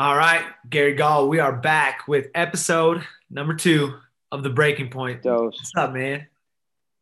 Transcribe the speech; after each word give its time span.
All 0.00 0.16
right, 0.16 0.46
Gary 0.70 0.94
Gall, 0.94 1.28
we 1.28 1.40
are 1.40 1.52
back 1.52 2.08
with 2.08 2.28
episode 2.34 3.06
number 3.28 3.52
two 3.52 3.98
of 4.32 4.42
the 4.42 4.48
Breaking 4.48 4.88
Point. 4.88 5.22
Dose. 5.22 5.52
What's 5.54 5.72
up, 5.76 5.92
man? 5.92 6.26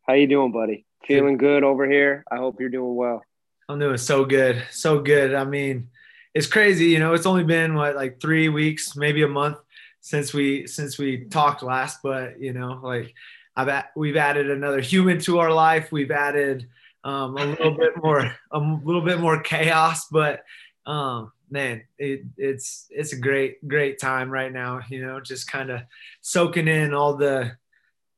How 0.05 0.15
you 0.15 0.27
doing, 0.27 0.51
buddy? 0.51 0.85
Feeling 1.07 1.37
good 1.37 1.63
over 1.63 1.89
here. 1.89 2.25
I 2.29 2.35
hope 2.35 2.59
you're 2.59 2.67
doing 2.67 2.97
well. 2.97 3.23
I'm 3.69 3.79
doing 3.79 3.95
so 3.95 4.25
good, 4.25 4.61
so 4.71 4.99
good. 4.99 5.33
I 5.33 5.45
mean, 5.45 5.87
it's 6.33 6.45
crazy. 6.45 6.87
You 6.87 6.99
know, 6.99 7.13
it's 7.13 7.25
only 7.25 7.45
been 7.45 7.73
what 7.73 7.95
like 7.95 8.19
three 8.19 8.49
weeks, 8.49 8.97
maybe 8.97 9.23
a 9.23 9.29
month 9.29 9.59
since 10.01 10.33
we 10.33 10.67
since 10.67 10.97
we 10.97 11.23
talked 11.23 11.63
last. 11.63 11.99
But 12.03 12.41
you 12.41 12.51
know, 12.51 12.81
like 12.83 13.13
I've 13.55 13.69
at, 13.69 13.91
we've 13.95 14.17
added 14.17 14.51
another 14.51 14.81
human 14.81 15.19
to 15.19 15.39
our 15.39 15.53
life. 15.53 15.89
We've 15.89 16.11
added 16.11 16.67
um, 17.05 17.37
a 17.37 17.45
little 17.45 17.77
bit 17.77 17.93
more 17.95 18.35
a 18.51 18.59
little 18.59 19.03
bit 19.03 19.21
more 19.21 19.41
chaos, 19.41 20.09
but 20.09 20.43
um, 20.85 21.31
man, 21.49 21.83
it, 21.97 22.21
it's 22.37 22.87
it's 22.89 23.13
a 23.13 23.17
great 23.17 23.65
great 23.67 23.99
time 23.99 24.29
right 24.29 24.51
now. 24.51 24.81
You 24.89 25.05
know, 25.05 25.19
just 25.19 25.49
kind 25.49 25.69
of 25.69 25.81
soaking 26.21 26.67
in 26.67 26.93
all 26.93 27.15
the 27.15 27.57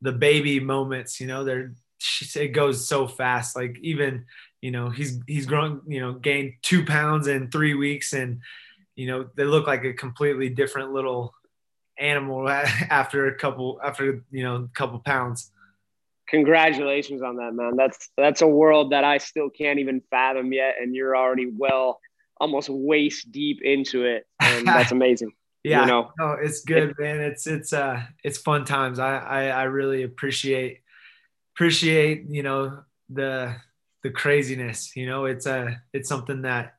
the 0.02 0.12
baby 0.12 0.60
moments. 0.60 1.20
You 1.20 1.28
know, 1.28 1.44
they're 1.44 1.74
it 2.36 2.50
goes 2.50 2.88
so 2.88 3.08
fast. 3.08 3.56
Like 3.56 3.78
even 3.82 4.26
you 4.62 4.72
know 4.72 4.90
he's 4.90 5.20
he's 5.28 5.46
grown 5.46 5.82
you 5.88 6.00
know 6.00 6.14
gained 6.14 6.54
two 6.62 6.86
pounds 6.86 7.28
in 7.28 7.50
three 7.50 7.74
weeks, 7.74 8.14
and 8.14 8.42
you 8.96 9.08
know 9.08 9.28
they 9.36 9.44
look 9.44 9.68
like 9.68 9.84
a 9.84 9.94
completely 9.94 10.50
different 10.50 10.92
little 10.92 11.34
animal 11.98 12.50
after 12.50 13.28
a 13.28 13.36
couple 13.36 13.80
after 13.84 14.24
you 14.32 14.44
know 14.44 14.56
a 14.56 14.68
couple 14.74 15.00
pounds 15.00 15.52
congratulations 16.28 17.22
on 17.22 17.36
that 17.36 17.54
man 17.54 17.76
that's 17.76 18.10
that's 18.18 18.42
a 18.42 18.48
world 18.48 18.92
that 18.92 19.04
i 19.04 19.18
still 19.18 19.50
can't 19.50 19.80
even 19.80 20.02
fathom 20.10 20.54
yet 20.54 20.76
and 20.82 20.96
you're 20.96 21.16
already 21.16 21.52
well 21.58 22.00
almost 22.42 22.70
waist 22.70 23.32
deep 23.32 23.62
into 23.62 24.04
it, 24.04 24.26
and 24.42 24.68
that's 24.68 24.92
amazing. 24.92 25.32
yeah, 25.64 25.82
you 25.82 25.88
know, 25.88 26.12
no, 26.20 26.32
it's 26.34 26.64
good, 26.66 26.96
man. 27.00 27.22
It's 27.22 27.48
it's 27.48 27.72
uh 27.72 28.02
it's 28.24 28.40
fun 28.40 28.66
times. 28.66 29.00
I, 29.00 29.18
I 29.18 29.44
I 29.46 29.64
really 29.64 30.04
appreciate 30.04 30.80
appreciate 31.56 32.26
you 32.28 32.44
know 32.44 32.84
the 33.10 33.56
the 34.04 34.10
craziness. 34.10 34.96
You 34.96 35.06
know, 35.06 35.26
it's 35.26 35.46
a 35.46 35.56
uh, 35.56 35.72
it's 35.94 36.10
something 36.10 36.42
that 36.42 36.74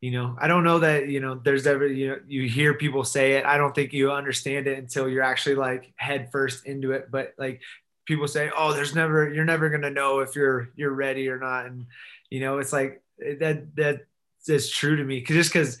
you 0.00 0.10
know 0.10 0.36
i 0.38 0.46
don't 0.46 0.62
know 0.62 0.78
that 0.78 1.08
you 1.08 1.20
know 1.20 1.36
there's 1.36 1.66
ever 1.66 1.86
you 1.86 2.08
know 2.08 2.18
you 2.28 2.48
hear 2.48 2.74
people 2.74 3.02
say 3.02 3.32
it 3.32 3.46
i 3.46 3.56
don't 3.56 3.74
think 3.74 3.92
you 3.94 4.12
understand 4.12 4.66
it 4.66 4.78
until 4.78 5.08
you're 5.08 5.22
actually 5.22 5.54
like 5.54 5.92
head 5.96 6.30
first 6.30 6.66
into 6.66 6.92
it 6.92 7.10
but 7.10 7.32
like 7.38 7.62
people 8.04 8.28
say 8.28 8.50
oh 8.56 8.72
there's 8.72 8.94
never 8.94 9.32
you're 9.32 9.44
never 9.44 9.70
going 9.70 9.82
to 9.82 9.90
know 9.90 10.20
if 10.20 10.36
you're 10.36 10.68
you're 10.76 10.92
ready 10.92 11.28
or 11.28 11.38
not 11.38 11.66
and 11.66 11.86
you 12.30 12.40
know 12.40 12.58
it's 12.58 12.72
like 12.72 13.02
that 13.18 13.74
that 13.74 14.02
is 14.48 14.70
true 14.70 14.96
to 14.96 15.04
me 15.04 15.20
because 15.20 15.36
just 15.36 15.52
because 15.52 15.78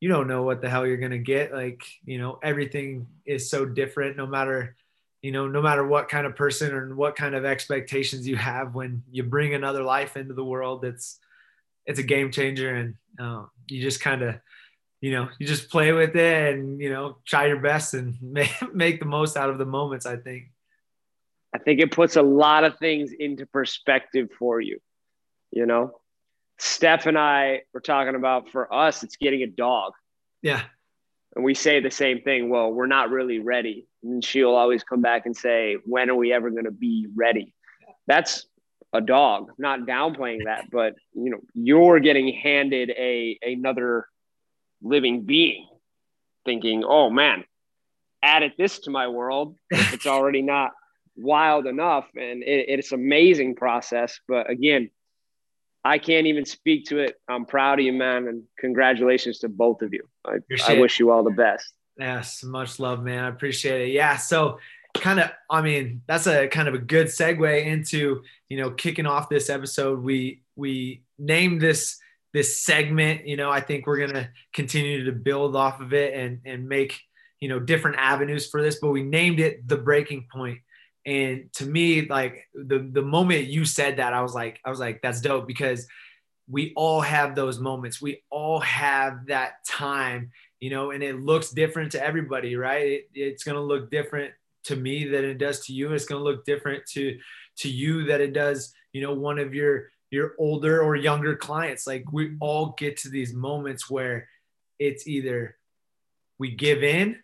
you 0.00 0.08
don't 0.08 0.28
know 0.28 0.42
what 0.42 0.60
the 0.60 0.68
hell 0.68 0.86
you're 0.86 0.96
gonna 0.96 1.18
get 1.18 1.52
like 1.52 1.82
you 2.04 2.18
know 2.18 2.38
everything 2.42 3.06
is 3.26 3.50
so 3.50 3.64
different 3.64 4.16
no 4.16 4.26
matter 4.26 4.76
you 5.22 5.32
know 5.32 5.48
no 5.48 5.60
matter 5.60 5.86
what 5.86 6.08
kind 6.08 6.26
of 6.26 6.36
person 6.36 6.72
or 6.72 6.94
what 6.94 7.16
kind 7.16 7.34
of 7.34 7.44
expectations 7.44 8.26
you 8.26 8.36
have 8.36 8.74
when 8.74 9.02
you 9.10 9.22
bring 9.22 9.54
another 9.54 9.82
life 9.82 10.16
into 10.16 10.34
the 10.34 10.44
world 10.44 10.84
it's 10.84 11.18
it's 11.88 11.98
a 11.98 12.04
game 12.04 12.30
changer. 12.30 12.72
And 12.76 12.94
uh, 13.18 13.46
you 13.66 13.82
just 13.82 14.00
kind 14.00 14.22
of 14.22 14.36
you 15.00 15.12
know 15.12 15.28
you 15.38 15.46
just 15.46 15.70
play 15.70 15.92
with 15.92 16.14
it 16.14 16.54
and 16.54 16.80
you 16.80 16.90
know 16.90 17.16
try 17.24 17.46
your 17.46 17.60
best 17.60 17.94
and 17.94 18.16
make 18.72 19.00
the 19.00 19.06
most 19.06 19.36
out 19.36 19.50
of 19.50 19.58
the 19.58 19.64
moments 19.64 20.06
i 20.06 20.16
think. 20.16 20.50
I 21.54 21.58
think 21.58 21.80
it 21.80 21.92
puts 21.92 22.16
a 22.16 22.22
lot 22.22 22.64
of 22.64 22.78
things 22.78 23.10
into 23.12 23.46
perspective 23.46 24.28
for 24.38 24.60
you 24.60 24.80
you 25.50 25.66
know 25.66 25.97
Steph 26.58 27.06
and 27.06 27.18
I 27.18 27.62
were 27.72 27.80
talking 27.80 28.14
about 28.14 28.50
for 28.50 28.72
us, 28.72 29.02
it's 29.02 29.16
getting 29.16 29.42
a 29.42 29.46
dog. 29.46 29.92
Yeah. 30.42 30.62
And 31.34 31.44
we 31.44 31.54
say 31.54 31.80
the 31.80 31.90
same 31.90 32.22
thing. 32.22 32.48
Well, 32.48 32.72
we're 32.72 32.86
not 32.86 33.10
really 33.10 33.38
ready. 33.38 33.86
And 34.02 34.24
she'll 34.24 34.54
always 34.54 34.82
come 34.82 35.00
back 35.00 35.26
and 35.26 35.36
say, 35.36 35.76
When 35.84 36.10
are 36.10 36.14
we 36.14 36.32
ever 36.32 36.50
going 36.50 36.64
to 36.64 36.70
be 36.70 37.06
ready? 37.14 37.54
That's 38.06 38.46
a 38.92 39.00
dog, 39.00 39.50
not 39.58 39.80
downplaying 39.80 40.44
that, 40.46 40.70
but 40.70 40.94
you 41.12 41.30
know, 41.30 41.40
you're 41.52 42.00
getting 42.00 42.32
handed 42.32 42.90
a 42.90 43.38
another 43.42 44.06
living 44.82 45.22
being, 45.22 45.68
thinking, 46.44 46.84
oh 46.84 47.10
man, 47.10 47.44
added 48.22 48.52
this 48.56 48.78
to 48.80 48.90
my 48.90 49.08
world. 49.08 49.56
It's 49.70 50.06
already 50.06 50.42
not 50.42 50.72
wild 51.16 51.66
enough. 51.66 52.06
And 52.16 52.42
it, 52.42 52.66
it's 52.68 52.92
amazing 52.92 53.56
process. 53.56 54.18
But 54.26 54.48
again, 54.48 54.90
I 55.84 55.98
can't 55.98 56.26
even 56.26 56.44
speak 56.44 56.86
to 56.86 56.98
it. 56.98 57.20
I'm 57.28 57.44
proud 57.44 57.78
of 57.78 57.84
you, 57.84 57.92
man, 57.92 58.28
and 58.28 58.42
congratulations 58.58 59.38
to 59.40 59.48
both 59.48 59.82
of 59.82 59.92
you. 59.92 60.08
I, 60.26 60.38
I 60.66 60.78
wish 60.80 60.98
you 60.98 61.10
all 61.10 61.22
the 61.22 61.30
best. 61.30 61.72
Yes, 61.98 62.42
much 62.44 62.78
love, 62.78 63.02
man. 63.02 63.24
I 63.24 63.28
appreciate 63.28 63.88
it. 63.88 63.92
Yeah, 63.92 64.16
so 64.16 64.58
kind 64.94 65.20
of, 65.20 65.30
I 65.50 65.62
mean, 65.62 66.02
that's 66.06 66.26
a 66.26 66.48
kind 66.48 66.68
of 66.68 66.74
a 66.74 66.78
good 66.78 67.06
segue 67.06 67.64
into 67.64 68.22
you 68.48 68.58
know 68.58 68.70
kicking 68.70 69.06
off 69.06 69.28
this 69.28 69.50
episode. 69.50 70.02
We 70.02 70.42
we 70.56 71.02
named 71.18 71.60
this 71.60 71.98
this 72.32 72.60
segment. 72.60 73.26
You 73.26 73.36
know, 73.36 73.50
I 73.50 73.60
think 73.60 73.86
we're 73.86 74.06
gonna 74.06 74.30
continue 74.52 75.04
to 75.04 75.12
build 75.12 75.56
off 75.56 75.80
of 75.80 75.92
it 75.92 76.14
and 76.14 76.40
and 76.44 76.68
make 76.68 77.00
you 77.40 77.48
know 77.48 77.60
different 77.60 77.98
avenues 77.98 78.48
for 78.48 78.62
this, 78.62 78.78
but 78.80 78.90
we 78.90 79.02
named 79.02 79.40
it 79.40 79.66
the 79.66 79.76
breaking 79.76 80.26
point 80.32 80.58
and 81.08 81.50
to 81.54 81.64
me, 81.64 82.06
like 82.06 82.46
the 82.52 82.80
the 82.80 83.00
moment 83.00 83.46
you 83.46 83.64
said 83.64 83.96
that, 83.96 84.12
I 84.12 84.20
was 84.20 84.34
like, 84.34 84.60
I 84.62 84.68
was 84.68 84.78
like, 84.78 85.00
that's 85.00 85.22
dope 85.22 85.46
because 85.46 85.86
we 86.50 86.74
all 86.76 87.00
have 87.00 87.34
those 87.34 87.58
moments. 87.58 88.02
We 88.02 88.22
all 88.28 88.60
have 88.60 89.28
that 89.28 89.64
time, 89.66 90.32
you 90.60 90.68
know, 90.68 90.90
and 90.90 91.02
it 91.02 91.18
looks 91.18 91.50
different 91.50 91.92
to 91.92 92.04
everybody, 92.04 92.56
right? 92.56 92.86
It, 92.86 93.08
it's 93.14 93.42
gonna 93.42 93.62
look 93.62 93.90
different 93.90 94.34
to 94.64 94.76
me 94.76 95.08
than 95.08 95.24
it 95.24 95.38
does 95.38 95.64
to 95.66 95.72
you. 95.72 95.94
It's 95.94 96.04
gonna 96.04 96.22
look 96.22 96.44
different 96.44 96.84
to 96.88 97.18
to 97.60 97.70
you 97.70 98.04
that 98.04 98.20
it 98.20 98.34
does, 98.34 98.74
you 98.92 99.00
know, 99.00 99.14
one 99.14 99.38
of 99.38 99.54
your 99.54 99.88
your 100.10 100.34
older 100.38 100.82
or 100.82 100.94
younger 100.94 101.36
clients. 101.36 101.86
Like 101.86 102.04
we 102.12 102.36
all 102.38 102.74
get 102.76 102.98
to 102.98 103.08
these 103.08 103.32
moments 103.32 103.88
where 103.88 104.28
it's 104.78 105.06
either 105.06 105.56
we 106.38 106.50
give 106.50 106.82
in 106.82 107.16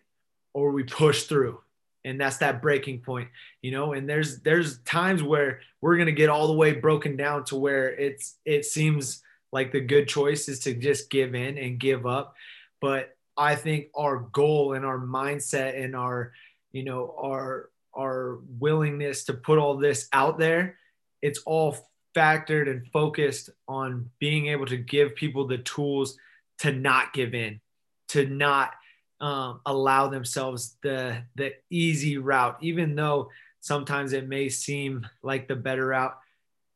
or 0.55 0.71
we 0.71 0.85
push 0.85 1.25
through 1.25 1.59
and 2.05 2.21
that's 2.21 2.37
that 2.37 2.61
breaking 2.61 2.99
point 2.99 3.27
you 3.61 3.71
know 3.71 3.93
and 3.93 4.07
there's 4.07 4.39
there's 4.41 4.77
times 4.79 5.21
where 5.21 5.59
we're 5.81 5.97
going 5.97 6.05
to 6.05 6.13
get 6.13 6.29
all 6.29 6.47
the 6.47 6.53
way 6.53 6.71
broken 6.71 7.17
down 7.17 7.43
to 7.43 7.55
where 7.57 7.89
it's 7.89 8.37
it 8.45 8.63
seems 8.63 9.21
like 9.51 9.71
the 9.71 9.81
good 9.81 10.07
choice 10.07 10.47
is 10.47 10.59
to 10.59 10.73
just 10.73 11.09
give 11.09 11.33
in 11.33 11.57
and 11.57 11.79
give 11.79 12.05
up. 12.05 12.35
But 12.81 13.15
i 13.37 13.55
think 13.55 13.87
our 13.95 14.19
goal 14.31 14.73
and 14.73 14.85
our 14.85 14.99
mindset 14.99 15.81
and 15.81 15.95
our 15.95 16.31
you 16.71 16.83
know 16.83 17.13
our 17.21 17.69
our 17.93 18.39
willingness 18.59 19.25
to 19.25 19.33
put 19.33 19.57
all 19.57 19.77
this 19.77 20.07
out 20.13 20.37
there 20.37 20.77
it's 21.21 21.39
all 21.45 21.75
factored 22.15 22.69
and 22.69 22.87
focused 22.93 23.49
on 23.67 24.09
being 24.19 24.47
able 24.47 24.65
to 24.65 24.77
give 24.77 25.15
people 25.15 25.47
the 25.47 25.57
tools 25.57 26.17
to 26.59 26.71
not 26.71 27.13
give 27.13 27.33
in 27.33 27.59
to 28.07 28.25
not 28.25 28.71
um, 29.21 29.61
allow 29.65 30.07
themselves 30.07 30.77
the 30.83 31.23
the 31.35 31.53
easy 31.69 32.17
route, 32.17 32.57
even 32.61 32.95
though 32.95 33.29
sometimes 33.61 34.13
it 34.13 34.27
may 34.27 34.49
seem 34.49 35.07
like 35.23 35.47
the 35.47 35.55
better 35.55 35.87
route. 35.87 36.17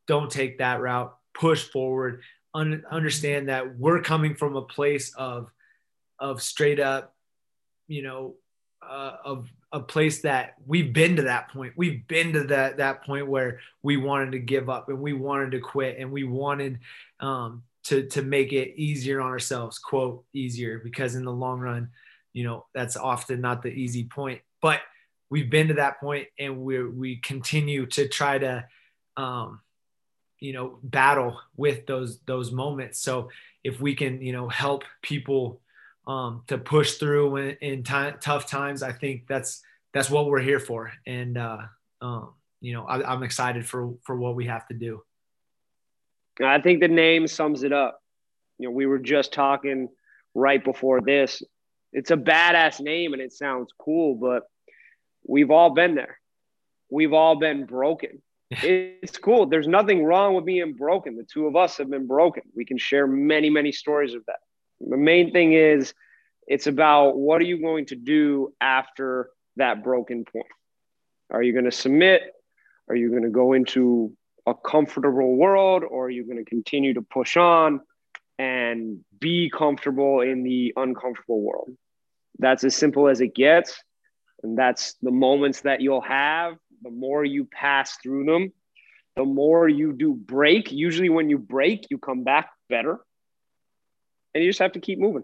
Don't 0.07 0.31
take 0.31 0.57
that 0.57 0.81
route. 0.81 1.15
Push 1.33 1.69
forward. 1.69 2.21
Un- 2.53 2.83
understand 2.89 3.49
that 3.49 3.77
we're 3.77 4.01
coming 4.01 4.35
from 4.35 4.55
a 4.55 4.61
place 4.61 5.13
of 5.15 5.51
of 6.19 6.41
straight 6.41 6.79
up, 6.79 7.15
you 7.87 8.01
know, 8.01 8.35
uh, 8.81 9.17
of 9.23 9.47
a 9.71 9.79
place 9.79 10.21
that 10.21 10.55
we've 10.65 10.93
been 10.93 11.15
to 11.17 11.21
that 11.23 11.49
point. 11.49 11.73
We've 11.75 12.07
been 12.07 12.33
to 12.33 12.43
that 12.45 12.77
that 12.77 13.03
point 13.03 13.27
where 13.27 13.59
we 13.83 13.97
wanted 13.97 14.31
to 14.31 14.39
give 14.39 14.69
up 14.69 14.89
and 14.89 14.99
we 14.99 15.13
wanted 15.13 15.51
to 15.51 15.59
quit 15.59 15.97
and 15.99 16.11
we 16.11 16.23
wanted 16.23 16.79
um, 17.19 17.63
to 17.83 18.07
to 18.07 18.21
make 18.21 18.51
it 18.51 18.79
easier 18.79 19.21
on 19.21 19.29
ourselves. 19.29 19.77
Quote 19.77 20.23
easier 20.33 20.79
because 20.79 21.15
in 21.15 21.23
the 21.23 21.31
long 21.31 21.59
run, 21.59 21.89
you 22.33 22.43
know 22.43 22.65
that's 22.73 22.97
often 22.97 23.41
not 23.41 23.61
the 23.61 23.69
easy 23.69 24.03
point 24.03 24.41
but 24.61 24.81
we've 25.29 25.49
been 25.49 25.67
to 25.67 25.75
that 25.75 25.99
point 25.99 26.27
and 26.37 26.61
we 26.61 26.83
we 26.83 27.17
continue 27.17 27.85
to 27.85 28.07
try 28.07 28.37
to 28.37 28.65
um, 29.17 29.61
you 30.39 30.53
know 30.53 30.79
battle 30.83 31.39
with 31.55 31.85
those 31.85 32.19
those 32.21 32.51
moments. 32.51 32.99
So 32.99 33.29
if 33.63 33.79
we 33.79 33.95
can 33.95 34.21
you 34.21 34.31
know 34.31 34.47
help 34.47 34.83
people 35.01 35.61
um, 36.07 36.43
to 36.47 36.57
push 36.57 36.95
through 36.95 37.37
in, 37.37 37.57
in 37.61 37.83
tough 37.83 38.47
times 38.47 38.81
i 38.81 38.91
think 38.91 39.27
that's 39.27 39.61
that's 39.93 40.09
what 40.09 40.27
we're 40.27 40.41
here 40.41 40.59
for. 40.59 40.91
And 41.05 41.37
uh, 41.37 41.59
um, 42.01 42.33
you 42.61 42.73
know 42.73 42.85
I, 42.85 43.11
i'm 43.11 43.23
excited 43.23 43.67
for 43.67 43.93
for 44.03 44.15
what 44.15 44.35
we 44.35 44.45
have 44.45 44.67
to 44.67 44.73
do. 44.73 45.03
I 46.41 46.61
think 46.61 46.79
the 46.79 46.87
name 46.87 47.27
sums 47.27 47.63
it 47.63 47.73
up. 47.73 48.01
You 48.57 48.67
know 48.67 48.71
we 48.71 48.85
were 48.85 48.99
just 48.99 49.33
talking 49.33 49.89
right 50.33 50.63
before 50.63 51.01
this 51.01 51.43
it's 51.91 52.11
a 52.11 52.17
badass 52.17 52.79
name 52.79 53.13
and 53.13 53.21
it 53.21 53.33
sounds 53.33 53.71
cool, 53.77 54.15
but 54.15 54.43
we've 55.27 55.51
all 55.51 55.71
been 55.71 55.95
there. 55.95 56.19
We've 56.89 57.13
all 57.13 57.35
been 57.35 57.65
broken. 57.65 58.21
it's 58.51 59.17
cool. 59.17 59.45
There's 59.45 59.67
nothing 59.67 60.03
wrong 60.03 60.35
with 60.35 60.45
being 60.45 60.73
broken. 60.73 61.15
The 61.15 61.23
two 61.23 61.47
of 61.47 61.55
us 61.55 61.77
have 61.77 61.89
been 61.89 62.07
broken. 62.07 62.43
We 62.55 62.65
can 62.65 62.77
share 62.77 63.07
many, 63.07 63.49
many 63.49 63.71
stories 63.71 64.13
of 64.13 64.25
that. 64.25 64.39
The 64.79 64.97
main 64.97 65.31
thing 65.31 65.53
is 65.53 65.93
It's 66.47 66.65
about 66.65 67.17
what 67.17 67.41
are 67.41 67.45
you 67.45 67.61
going 67.61 67.85
to 67.87 67.95
do 67.95 68.53
after 68.59 69.29
that 69.57 69.83
broken 69.83 70.25
point? 70.25 70.47
Are 71.29 71.43
you 71.43 71.53
going 71.53 71.65
to 71.65 71.71
submit? 71.71 72.23
Are 72.87 72.95
you 72.95 73.11
going 73.11 73.23
to 73.23 73.29
go 73.29 73.53
into 73.53 74.11
a 74.47 74.55
comfortable 74.55 75.35
world 75.35 75.83
or 75.83 76.07
are 76.07 76.09
you 76.09 76.25
going 76.25 76.43
to 76.43 76.49
continue 76.49 76.95
to 76.95 77.03
push 77.03 77.37
on 77.37 77.81
and 78.39 79.01
be 79.19 79.51
comfortable 79.55 80.21
in 80.21 80.43
the 80.43 80.73
uncomfortable 80.75 81.41
world? 81.41 81.69
That's 82.39 82.63
as 82.63 82.75
simple 82.75 83.09
as 83.09 83.19
it 83.19 83.35
gets. 83.35 83.83
And 84.41 84.57
that's 84.57 84.93
the 85.01 85.11
moments 85.11 85.61
that 85.61 85.81
you'll 85.81 86.01
have. 86.01 86.55
The 86.81 86.89
more 86.89 87.25
you 87.25 87.43
pass 87.43 87.97
through 87.97 88.23
them, 88.23 88.53
the 89.17 89.25
more 89.25 89.67
you 89.67 89.91
do 89.91 90.13
break. 90.13 90.71
Usually, 90.71 91.09
when 91.09 91.29
you 91.29 91.37
break, 91.37 91.87
you 91.91 91.97
come 91.97 92.23
back 92.23 92.49
better. 92.69 92.99
And 94.33 94.41
you 94.41 94.49
just 94.49 94.59
have 94.59 94.71
to 94.71 94.79
keep 94.79 94.99
moving. 94.99 95.23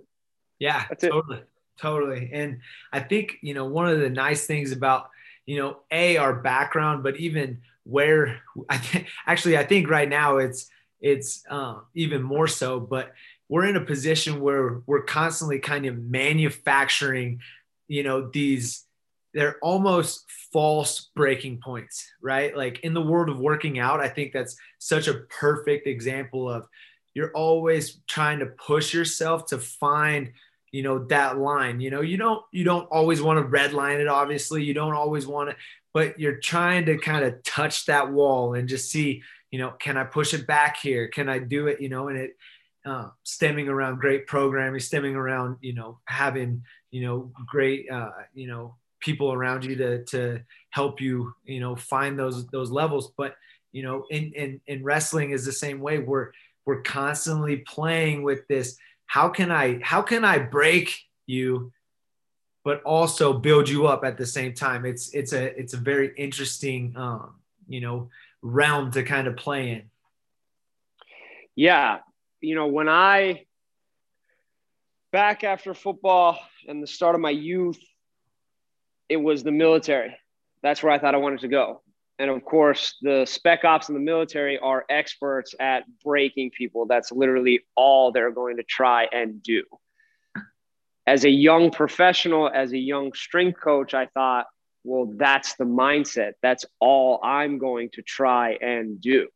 Yeah, 0.60 0.84
that's 0.90 1.04
totally. 1.04 1.38
It. 1.38 1.50
Totally. 1.80 2.30
And 2.34 2.60
I 2.92 3.00
think, 3.00 3.38
you 3.42 3.54
know, 3.54 3.66
one 3.66 3.88
of 3.88 4.00
the 4.00 4.10
nice 4.10 4.46
things 4.46 4.72
about, 4.72 5.10
you 5.46 5.58
know, 5.58 5.80
A, 5.92 6.18
our 6.18 6.34
background, 6.34 7.04
but 7.04 7.18
even 7.18 7.62
where 7.84 8.42
I 8.70 8.78
think 8.78 9.08
actually, 9.26 9.58
I 9.58 9.64
think 9.64 9.90
right 9.90 10.10
now 10.10 10.38
it's, 10.38 10.70
it's 11.02 11.44
uh, 11.50 11.80
even 11.94 12.24
more 12.24 12.48
so, 12.48 12.80
but 12.80 13.14
we're 13.50 13.66
in 13.66 13.76
a 13.76 13.82
position 13.82 14.42
where 14.42 14.82
we're 14.86 15.04
constantly 15.04 15.60
kind 15.60 15.86
of 15.86 15.98
manufacturing, 15.98 17.42
you 17.88 18.04
know, 18.04 18.30
these, 18.30 18.86
they're 19.34 19.58
almost 19.62 20.26
false 20.52 21.10
breaking 21.16 21.60
points, 21.64 22.10
right? 22.22 22.56
Like 22.56 22.80
in 22.80 22.94
the 22.94 23.02
world 23.02 23.30
of 23.30 23.40
working 23.40 23.78
out, 23.78 24.00
I 24.00 24.08
think 24.08 24.34
that's 24.34 24.56
such 24.80 25.08
a 25.08 25.26
perfect 25.30 25.86
example 25.86 26.50
of 26.50 26.68
you're 27.14 27.32
always 27.32 28.02
trying 28.08 28.40
to 28.40 28.46
push 28.46 28.94
yourself 28.94 29.48
to 29.48 29.58
find 29.58 30.32
you 30.72 30.84
know 30.84 31.06
that 31.06 31.38
line 31.38 31.80
you 31.80 31.90
know 31.90 32.02
you 32.02 32.18
don't 32.18 32.44
you 32.52 32.66
don't 32.66 32.86
always 32.92 33.22
want 33.22 33.40
to 33.40 33.58
redline 33.58 34.00
it 34.00 34.10
obviously 34.10 34.62
you 34.62 34.74
don't 34.74 34.94
always 34.94 35.26
want 35.26 35.50
to 35.50 35.56
but 35.94 36.20
you're 36.20 36.36
trying 36.36 36.86
to 36.86 36.98
kind 36.98 37.24
of 37.24 37.42
touch 37.44 37.86
that 37.86 38.12
wall 38.12 38.56
and 38.56 38.68
just 38.68 38.92
see 38.92 39.24
you 39.52 39.60
know 39.60 39.72
can 39.80 39.98
i 39.98 40.04
push 40.04 40.34
it 40.34 40.48
back 40.48 40.78
here? 40.78 41.08
Can 41.08 41.30
i 41.30 41.40
do 41.40 41.68
it 41.68 41.82
you 41.82 41.90
know 41.90 42.08
and 42.08 42.18
it 42.18 42.38
uh, 42.86 43.10
stemming 43.24 43.68
around 43.68 44.00
great 44.00 44.28
programming 44.28 44.80
stemming 44.80 45.16
around 45.16 45.58
you 45.62 45.74
know 45.74 46.00
having 46.06 46.64
you 46.92 47.02
know 47.02 47.32
great 47.48 47.90
uh, 47.90 48.12
you 48.34 48.48
know 48.48 48.76
people 49.00 49.32
around 49.32 49.66
you 49.66 49.76
to 49.76 50.04
to 50.06 50.40
help 50.70 51.02
you 51.02 51.34
you 51.46 51.60
know 51.60 51.76
find 51.76 52.18
those 52.18 52.48
those 52.48 52.72
levels. 52.72 53.12
But 53.18 53.36
you 53.72 53.84
know 53.84 54.06
in 54.10 54.32
in, 54.34 54.62
in 54.68 54.84
wrestling 54.84 55.32
is 55.32 55.46
the 55.46 55.52
same 55.52 55.80
way. 55.80 56.00
We're 56.00 56.32
we're 56.66 56.82
constantly 56.82 57.58
playing 57.58 58.24
with 58.24 58.48
this 58.48 58.78
how 59.08 59.30
can 59.30 59.52
i 59.52 59.80
how 59.84 60.02
can 60.02 60.26
i 60.26 60.40
break 60.40 60.92
you 61.28 61.72
but 62.66 62.82
also 62.82 63.32
build 63.32 63.70
you 63.70 63.86
up 63.86 64.04
at 64.04 64.18
the 64.18 64.26
same 64.26 64.52
time? 64.54 64.86
It's 64.86 65.14
it's 65.14 65.34
a 65.34 65.58
it's 65.58 65.76
a 65.76 65.78
very 65.78 66.12
interesting 66.18 66.94
um 66.98 67.36
you 67.68 67.80
know 67.80 68.10
realm 68.46 68.92
to 68.92 69.04
kind 69.04 69.28
of 69.28 69.36
play 69.36 69.72
in 69.72 69.84
yeah 71.56 71.98
you 72.42 72.56
know 72.56 72.68
when 72.68 72.88
i 72.88 73.44
back 75.12 75.44
after 75.44 75.74
football 75.74 76.40
and 76.68 76.82
the 76.82 76.88
start 76.88 77.16
of 77.16 77.22
my 77.22 77.30
youth 77.30 77.80
it 79.10 79.18
was 79.18 79.44
the 79.44 79.52
military 79.52 80.16
that's 80.62 80.84
where 80.84 80.92
i 80.92 81.00
thought 81.00 81.16
i 81.16 81.18
wanted 81.18 81.40
to 81.40 81.48
go 81.48 81.82
and 82.18 82.32
of 82.32 82.44
course, 82.46 82.96
the 83.02 83.26
spec 83.26 83.66
ops 83.66 83.90
in 83.90 83.96
the 83.96 84.02
military 84.02 84.58
are 84.58 84.86
experts 84.90 85.54
at 85.60 85.84
breaking 86.04 86.52
people. 86.52 86.86
That's 86.86 87.12
literally 87.12 87.62
all 87.76 88.12
they're 88.12 88.32
going 88.32 88.58
to 88.58 88.64
try 88.64 89.08
and 89.12 89.44
do. 89.44 89.64
As 91.06 91.26
a 91.26 91.30
young 91.30 91.72
professional, 91.72 92.50
as 92.50 92.72
a 92.72 92.78
young 92.78 93.14
strength 93.14 93.60
coach, 93.60 93.94
I 93.94 94.06
thought, 94.08 94.48
well, 94.86 95.12
that's 95.18 95.56
the 95.56 95.64
mindset. 95.66 96.34
That's 96.42 96.66
all 96.80 97.20
I'm 97.24 97.58
going 97.58 97.90
to 97.94 98.02
try 98.02 98.52
and 98.62 99.02
do. 99.02 99.28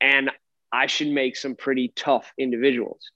And 0.00 0.30
I 0.72 0.86
should 0.86 1.08
make 1.08 1.36
some 1.36 1.56
pretty 1.56 1.92
tough 1.96 2.32
individuals. 2.38 3.10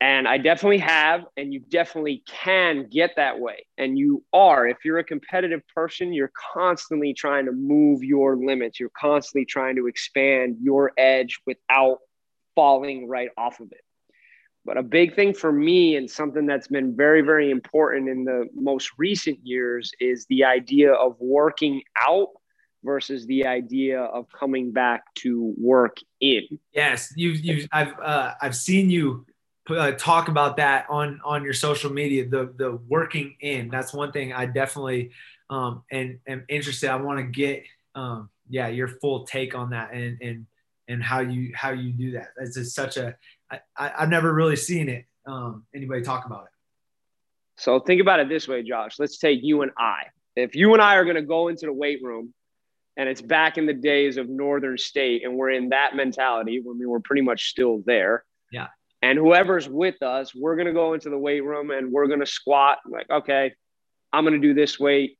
And 0.00 0.26
I 0.26 0.38
definitely 0.38 0.78
have, 0.78 1.24
and 1.36 1.52
you 1.52 1.60
definitely 1.60 2.22
can 2.26 2.88
get 2.88 3.16
that 3.16 3.38
way. 3.38 3.66
And 3.76 3.98
you 3.98 4.24
are. 4.32 4.66
If 4.66 4.78
you're 4.84 4.98
a 4.98 5.04
competitive 5.04 5.60
person, 5.74 6.14
you're 6.14 6.32
constantly 6.54 7.12
trying 7.12 7.44
to 7.46 7.52
move 7.52 8.02
your 8.02 8.36
limits. 8.36 8.80
You're 8.80 8.90
constantly 8.98 9.44
trying 9.44 9.76
to 9.76 9.88
expand 9.88 10.56
your 10.62 10.92
edge 10.96 11.40
without 11.46 11.98
falling 12.54 13.08
right 13.08 13.28
off 13.36 13.60
of 13.60 13.72
it. 13.72 13.82
But 14.64 14.76
a 14.76 14.82
big 14.82 15.14
thing 15.14 15.32
for 15.32 15.52
me, 15.52 15.96
and 15.96 16.10
something 16.10 16.46
that's 16.46 16.68
been 16.68 16.94
very, 16.94 17.22
very 17.22 17.50
important 17.50 18.08
in 18.08 18.24
the 18.24 18.48
most 18.54 18.90
recent 18.98 19.38
years, 19.42 19.90
is 20.00 20.26
the 20.26 20.44
idea 20.44 20.92
of 20.92 21.16
working 21.18 21.82
out 22.06 22.28
versus 22.84 23.26
the 23.26 23.46
idea 23.46 24.00
of 24.02 24.26
coming 24.38 24.72
back 24.72 25.02
to 25.14 25.54
work 25.58 25.98
in. 26.20 26.42
Yes, 26.72 27.12
you've, 27.16 27.44
you've 27.44 27.68
I've 27.72 27.98
uh, 28.00 28.34
I've 28.40 28.56
seen 28.56 28.90
you 28.90 29.26
uh, 29.68 29.92
talk 29.92 30.28
about 30.28 30.56
that 30.56 30.86
on 30.88 31.20
on 31.24 31.44
your 31.44 31.52
social 31.52 31.92
media 31.92 32.28
the 32.28 32.52
the 32.56 32.72
working 32.88 33.36
in 33.40 33.68
that's 33.68 33.92
one 33.92 34.10
thing 34.10 34.32
i 34.32 34.46
definitely 34.46 35.10
um 35.48 35.84
and 35.90 36.18
am 36.26 36.44
interested 36.48 36.90
i 36.90 36.96
want 36.96 37.18
to 37.18 37.24
get 37.24 37.62
um 37.94 38.28
yeah 38.48 38.68
your 38.68 38.88
full 38.88 39.24
take 39.24 39.54
on 39.54 39.70
that 39.70 39.92
and 39.92 40.18
and 40.20 40.46
and 40.88 41.02
how 41.02 41.20
you 41.20 41.52
how 41.54 41.70
you 41.70 41.92
do 41.92 42.12
that 42.12 42.30
it's 42.38 42.56
just 42.56 42.74
such 42.74 42.96
a 42.96 43.16
I, 43.50 43.60
I 43.76 43.92
i've 43.98 44.08
never 44.08 44.32
really 44.32 44.56
seen 44.56 44.88
it 44.88 45.04
um 45.26 45.64
anybody 45.74 46.02
talk 46.02 46.26
about 46.26 46.44
it 46.44 47.62
so 47.62 47.80
think 47.80 48.00
about 48.00 48.20
it 48.20 48.28
this 48.28 48.48
way 48.48 48.62
josh 48.62 48.98
let's 48.98 49.18
take 49.18 49.40
you 49.42 49.62
and 49.62 49.70
i 49.78 50.04
if 50.36 50.54
you 50.54 50.72
and 50.72 50.82
i 50.82 50.96
are 50.96 51.04
going 51.04 51.16
to 51.16 51.22
go 51.22 51.48
into 51.48 51.66
the 51.66 51.72
weight 51.72 52.00
room 52.02 52.32
and 52.96 53.08
it's 53.08 53.22
back 53.22 53.58
in 53.58 53.66
the 53.66 53.74
days 53.74 54.16
of 54.16 54.28
northern 54.28 54.78
state 54.78 55.24
and 55.24 55.36
we're 55.36 55.50
in 55.50 55.70
that 55.70 55.94
mentality 55.94 56.60
when 56.62 56.78
we 56.78 56.86
were 56.86 57.00
pretty 57.00 57.22
much 57.22 57.48
still 57.50 57.82
there 57.86 58.24
yeah 58.52 58.68
and 59.02 59.18
whoever's 59.18 59.68
with 59.68 60.02
us, 60.02 60.34
we're 60.34 60.56
going 60.56 60.66
to 60.66 60.72
go 60.72 60.92
into 60.92 61.08
the 61.08 61.18
weight 61.18 61.42
room 61.42 61.70
and 61.70 61.90
we're 61.90 62.06
going 62.06 62.20
to 62.20 62.26
squat. 62.26 62.78
Like, 62.86 63.08
okay, 63.10 63.54
I'm 64.12 64.24
going 64.24 64.40
to 64.40 64.46
do 64.46 64.52
this 64.52 64.78
weight. 64.78 65.16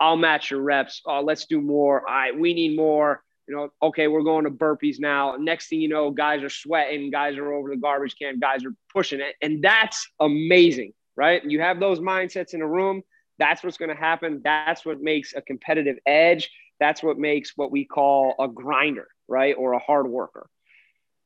I'll 0.00 0.16
match 0.16 0.50
your 0.50 0.62
reps. 0.62 1.02
Oh, 1.06 1.20
let's 1.20 1.46
do 1.46 1.60
more. 1.60 2.00
All 2.08 2.14
right, 2.14 2.38
we 2.38 2.54
need 2.54 2.76
more. 2.76 3.22
You 3.50 3.56
know, 3.56 3.68
okay, 3.82 4.06
we're 4.06 4.22
going 4.22 4.44
to 4.44 4.50
burpees 4.50 5.00
now. 5.00 5.34
Next 5.36 5.68
thing 5.68 5.80
you 5.80 5.88
know, 5.88 6.12
guys 6.12 6.44
are 6.44 6.48
sweating, 6.48 7.10
guys 7.10 7.36
are 7.36 7.52
over 7.52 7.68
the 7.70 7.76
garbage 7.76 8.14
can, 8.16 8.38
guys 8.38 8.64
are 8.64 8.72
pushing 8.94 9.20
it. 9.20 9.34
And 9.42 9.60
that's 9.60 10.08
amazing, 10.20 10.92
right? 11.16 11.44
You 11.44 11.60
have 11.60 11.80
those 11.80 11.98
mindsets 11.98 12.54
in 12.54 12.62
a 12.62 12.68
room. 12.68 13.02
That's 13.40 13.64
what's 13.64 13.76
going 13.76 13.88
to 13.88 13.96
happen. 13.96 14.40
That's 14.44 14.86
what 14.86 15.00
makes 15.00 15.34
a 15.34 15.42
competitive 15.42 15.96
edge. 16.06 16.48
That's 16.78 17.02
what 17.02 17.18
makes 17.18 17.54
what 17.56 17.72
we 17.72 17.84
call 17.84 18.36
a 18.38 18.46
grinder, 18.46 19.08
right? 19.26 19.56
Or 19.58 19.72
a 19.72 19.80
hard 19.80 20.08
worker. 20.08 20.48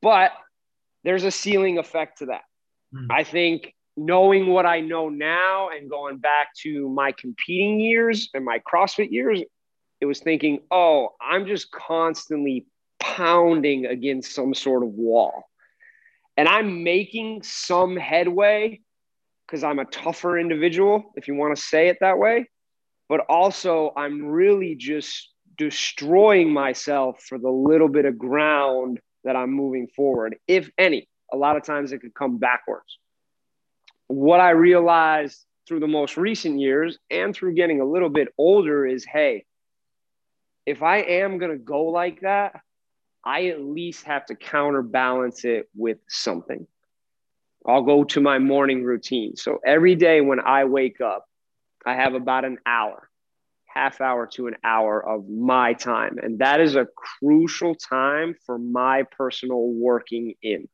But 0.00 0.32
there's 1.02 1.24
a 1.24 1.30
ceiling 1.30 1.76
effect 1.76 2.20
to 2.20 2.26
that. 2.26 2.44
Mm. 2.94 3.08
I 3.10 3.24
think 3.24 3.74
knowing 3.98 4.46
what 4.46 4.64
I 4.64 4.80
know 4.80 5.10
now 5.10 5.68
and 5.68 5.90
going 5.90 6.16
back 6.16 6.54
to 6.62 6.88
my 6.88 7.12
competing 7.12 7.80
years 7.80 8.30
and 8.32 8.46
my 8.46 8.60
CrossFit 8.60 9.10
years, 9.10 9.42
it 10.04 10.06
was 10.06 10.20
thinking, 10.20 10.58
oh, 10.70 11.14
I'm 11.18 11.46
just 11.46 11.72
constantly 11.72 12.66
pounding 13.00 13.86
against 13.86 14.34
some 14.34 14.52
sort 14.52 14.82
of 14.82 14.90
wall. 14.90 15.44
And 16.36 16.46
I'm 16.46 16.84
making 16.84 17.42
some 17.42 17.96
headway 17.96 18.82
because 19.46 19.64
I'm 19.64 19.78
a 19.78 19.86
tougher 19.86 20.38
individual, 20.38 21.10
if 21.14 21.26
you 21.26 21.34
want 21.36 21.56
to 21.56 21.62
say 21.62 21.88
it 21.88 21.96
that 22.02 22.18
way. 22.18 22.50
But 23.08 23.20
also, 23.30 23.94
I'm 23.96 24.26
really 24.26 24.74
just 24.74 25.30
destroying 25.56 26.52
myself 26.52 27.22
for 27.22 27.38
the 27.38 27.48
little 27.48 27.88
bit 27.88 28.04
of 28.04 28.18
ground 28.18 29.00
that 29.24 29.36
I'm 29.36 29.52
moving 29.52 29.86
forward, 29.86 30.36
if 30.46 30.68
any. 30.76 31.08
A 31.32 31.36
lot 31.38 31.56
of 31.56 31.64
times 31.64 31.92
it 31.92 32.00
could 32.00 32.12
come 32.12 32.36
backwards. 32.36 32.98
What 34.08 34.40
I 34.40 34.50
realized 34.50 35.46
through 35.66 35.80
the 35.80 35.86
most 35.86 36.18
recent 36.18 36.60
years 36.60 36.98
and 37.10 37.34
through 37.34 37.54
getting 37.54 37.80
a 37.80 37.86
little 37.86 38.10
bit 38.10 38.28
older 38.36 38.84
is 38.84 39.06
hey, 39.06 39.46
if 40.66 40.82
I 40.82 40.98
am 40.98 41.38
going 41.38 41.52
to 41.52 41.58
go 41.58 41.84
like 41.84 42.20
that, 42.20 42.60
I 43.24 43.46
at 43.46 43.62
least 43.62 44.04
have 44.04 44.26
to 44.26 44.34
counterbalance 44.34 45.44
it 45.44 45.68
with 45.74 45.98
something. 46.08 46.66
I'll 47.66 47.82
go 47.82 48.04
to 48.04 48.20
my 48.20 48.38
morning 48.38 48.84
routine. 48.84 49.36
So 49.36 49.58
every 49.64 49.94
day 49.94 50.20
when 50.20 50.40
I 50.40 50.64
wake 50.64 51.00
up, 51.00 51.24
I 51.86 51.94
have 51.94 52.14
about 52.14 52.44
an 52.44 52.58
hour 52.66 53.08
half 53.74 54.00
hour 54.00 54.26
to 54.26 54.46
an 54.46 54.54
hour 54.62 55.04
of 55.04 55.28
my 55.28 55.72
time. 55.72 56.18
And 56.22 56.38
that 56.38 56.60
is 56.60 56.76
a 56.76 56.86
crucial 57.18 57.74
time 57.74 58.36
for 58.46 58.56
my 58.56 59.02
personal 59.02 59.66
working 59.66 60.34
in. 60.42 60.68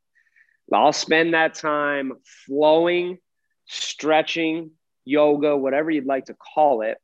I'll 0.72 0.92
spend 0.92 1.34
that 1.34 1.54
time 1.54 2.12
flowing, 2.46 3.18
stretching, 3.66 4.72
yoga, 5.04 5.56
whatever 5.56 5.90
you'd 5.90 6.06
like 6.06 6.26
to 6.26 6.34
call 6.34 6.82
it, 6.82 6.98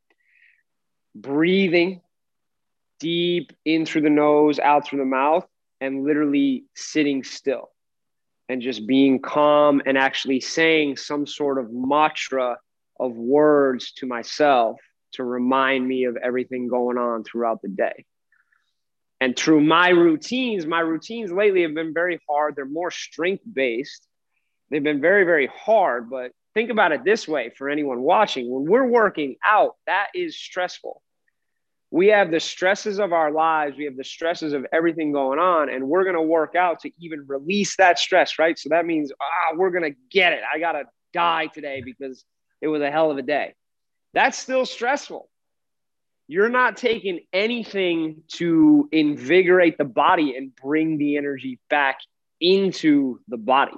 breathing 1.14 2.00
deep 2.99 3.53
in 3.65 3.87
through 3.87 4.03
the 4.03 4.11
nose, 4.11 4.59
out 4.59 4.87
through 4.87 5.00
the 5.00 5.05
mouth, 5.05 5.47
and 5.81 6.05
literally 6.05 6.65
sitting 6.75 7.25
still. 7.25 7.71
and 8.49 8.62
just 8.62 8.87
being 8.87 9.21
calm 9.21 9.83
and 9.87 9.99
actually 9.99 10.41
saying 10.41 10.97
some 10.97 11.26
sort 11.26 11.59
of 11.59 11.73
mantra 11.73 12.57
of 12.99 13.12
words 13.17 13.93
to 13.93 14.07
myself 14.07 14.79
to 15.12 15.25
remind 15.25 15.87
me 15.87 16.05
of 16.05 16.17
everything 16.17 16.69
going 16.69 16.99
on 16.99 17.25
throughout 17.25 17.61
the 17.62 17.69
day. 17.69 18.05
And 19.21 19.37
through 19.37 19.62
my 19.62 19.88
routines, 19.88 20.67
my 20.67 20.81
routines 20.81 21.33
lately 21.33 21.62
have 21.62 21.75
been 21.75 21.95
very 21.95 22.21
hard. 22.29 22.55
They're 22.55 22.67
more 22.67 22.91
strength 22.91 23.43
based. 23.50 24.07
They've 24.71 24.83
been 24.83 25.00
very, 25.00 25.25
very 25.25 25.47
hard. 25.47 26.11
But 26.11 26.33
think 26.55 26.71
about 26.71 26.93
it 26.93 27.03
this 27.03 27.26
way 27.26 27.50
for 27.57 27.71
anyone 27.71 28.03
watching 28.03 28.50
when 28.50 28.71
we're 28.71 28.87
working 28.87 29.37
out, 29.45 29.76
that 29.87 30.09
is 30.15 30.37
stressful. 30.37 31.03
We 31.97 32.09
have 32.09 32.31
the 32.31 32.41
stresses 32.41 32.99
of 32.99 33.12
our 33.12 33.31
lives, 33.31 33.76
we 33.76 33.85
have 33.85 33.97
the 33.97 34.05
stresses 34.05 34.53
of 34.53 34.67
everything 34.73 35.12
going 35.12 35.38
on, 35.38 35.71
and 35.71 35.88
we're 35.88 36.05
going 36.05 36.17
to 36.17 36.23
work 36.23 36.55
out 36.55 36.81
to 36.81 36.91
even 37.00 37.25
release 37.26 37.76
that 37.76 37.99
stress, 37.99 38.38
right? 38.38 38.59
So 38.59 38.69
that 38.71 38.87
means, 38.87 39.12
ah, 39.21 39.55
we're 39.57 39.71
going 39.71 39.91
to 39.93 39.99
get 40.11 40.33
it. 40.33 40.41
I 40.53 40.59
got 40.59 40.73
to 40.73 40.85
die 41.12 41.47
today 41.47 41.83
because 41.85 42.25
it 42.61 42.69
was 42.69 42.83
a 42.83 42.91
hell 42.91 43.11
of 43.11 43.19
a 43.19 43.23
day. 43.23 43.55
That's 44.12 44.38
still 44.38 44.67
stressful 44.67 45.29
you're 46.29 46.49
not 46.49 46.76
taking 46.76 47.21
anything 47.33 48.23
to 48.33 48.88
invigorate 48.91 49.79
the 49.79 49.85
body 49.85 50.37
and 50.37 50.55
bring 50.55 50.99
the 50.99 51.17
energy 51.17 51.61
back 51.71 52.00
into 52.41 53.21
the 53.29 53.37
body. 53.37 53.76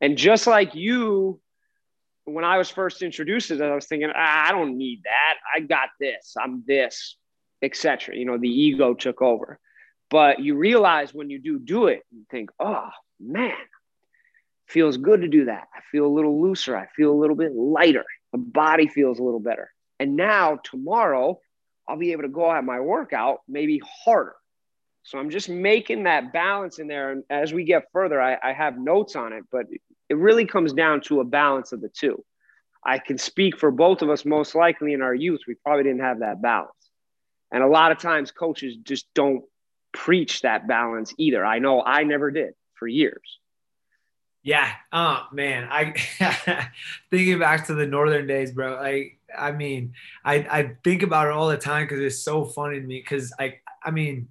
And 0.00 0.16
just 0.16 0.46
like 0.46 0.74
you, 0.74 1.40
when 2.24 2.44
I 2.44 2.58
was 2.58 2.70
first 2.70 3.02
introduced 3.02 3.48
to 3.48 3.56
this, 3.56 3.62
I 3.62 3.74
was 3.74 3.86
thinking, 3.86 4.10
ah, 4.14 4.48
I 4.48 4.52
don't 4.52 4.78
need 4.78 5.02
that. 5.04 5.34
I 5.54 5.60
got 5.60 5.88
this. 5.98 6.34
I'm 6.40 6.62
this, 6.66 7.16
etc. 7.64 8.16
You 8.16 8.24
know, 8.24 8.38
the 8.38 8.48
ego 8.48 8.94
took 8.94 9.22
over. 9.22 9.58
But 10.10 10.40
you 10.40 10.56
realize 10.56 11.12
when 11.12 11.30
you 11.30 11.38
do 11.40 11.58
do 11.58 11.86
it, 11.88 12.02
you 12.12 12.24
think, 12.30 12.50
oh 12.60 12.90
man, 13.18 13.56
feels 14.68 14.96
good 14.96 15.22
to 15.22 15.28
do 15.28 15.46
that. 15.46 15.64
I 15.74 15.80
feel 15.90 16.06
a 16.06 16.14
little 16.14 16.40
looser. 16.40 16.76
I 16.76 16.86
feel 16.94 17.10
a 17.10 17.20
little 17.20 17.36
bit 17.36 17.52
lighter. 17.54 18.04
The 18.32 18.38
body 18.38 18.88
feels 18.88 19.18
a 19.18 19.22
little 19.22 19.40
better. 19.40 19.70
And 19.98 20.16
now 20.16 20.58
tomorrow, 20.62 21.40
I'll 21.88 21.98
be 21.98 22.12
able 22.12 22.22
to 22.22 22.28
go 22.28 22.50
at 22.50 22.64
my 22.64 22.80
workout 22.80 23.40
maybe 23.48 23.80
harder. 24.04 24.34
So 25.02 25.18
I'm 25.18 25.30
just 25.30 25.48
making 25.48 26.04
that 26.04 26.32
balance 26.32 26.78
in 26.78 26.88
there. 26.88 27.12
And 27.12 27.24
as 27.28 27.52
we 27.52 27.64
get 27.64 27.84
further, 27.92 28.20
I, 28.20 28.38
I 28.42 28.52
have 28.52 28.78
notes 28.78 29.16
on 29.16 29.32
it, 29.32 29.44
but 29.52 29.66
it 30.08 30.16
really 30.16 30.46
comes 30.46 30.72
down 30.72 31.02
to 31.02 31.20
a 31.20 31.24
balance 31.24 31.72
of 31.72 31.82
the 31.82 31.90
two. 31.90 32.24
I 32.84 32.98
can 32.98 33.18
speak 33.18 33.58
for 33.58 33.70
both 33.70 34.02
of 34.02 34.10
us, 34.10 34.24
most 34.24 34.54
likely 34.54 34.92
in 34.92 35.02
our 35.02 35.14
youth, 35.14 35.40
we 35.46 35.54
probably 35.54 35.84
didn't 35.84 36.00
have 36.00 36.20
that 36.20 36.42
balance. 36.42 36.83
And 37.54 37.62
a 37.62 37.68
lot 37.68 37.92
of 37.92 37.98
times 37.98 38.32
coaches 38.32 38.76
just 38.82 39.06
don't 39.14 39.44
preach 39.92 40.42
that 40.42 40.66
balance 40.66 41.14
either. 41.16 41.44
I 41.44 41.60
know 41.60 41.82
I 41.82 42.02
never 42.02 42.30
did 42.30 42.54
for 42.74 42.88
years. 42.88 43.38
Yeah. 44.42 44.70
Oh 44.92 45.26
man. 45.32 45.68
I 45.70 45.94
thinking 47.10 47.38
back 47.38 47.68
to 47.68 47.74
the 47.74 47.86
northern 47.86 48.26
days, 48.26 48.50
bro. 48.52 48.74
Like 48.74 49.18
I 49.36 49.52
mean, 49.52 49.94
I, 50.24 50.34
I 50.34 50.76
think 50.82 51.02
about 51.02 51.28
it 51.28 51.32
all 51.32 51.48
the 51.48 51.56
time 51.56 51.84
because 51.84 52.00
it's 52.00 52.22
so 52.22 52.44
funny 52.44 52.80
to 52.80 52.86
me. 52.86 53.00
Because 53.00 53.32
I, 53.38 53.60
I 53.82 53.90
mean, 53.90 54.28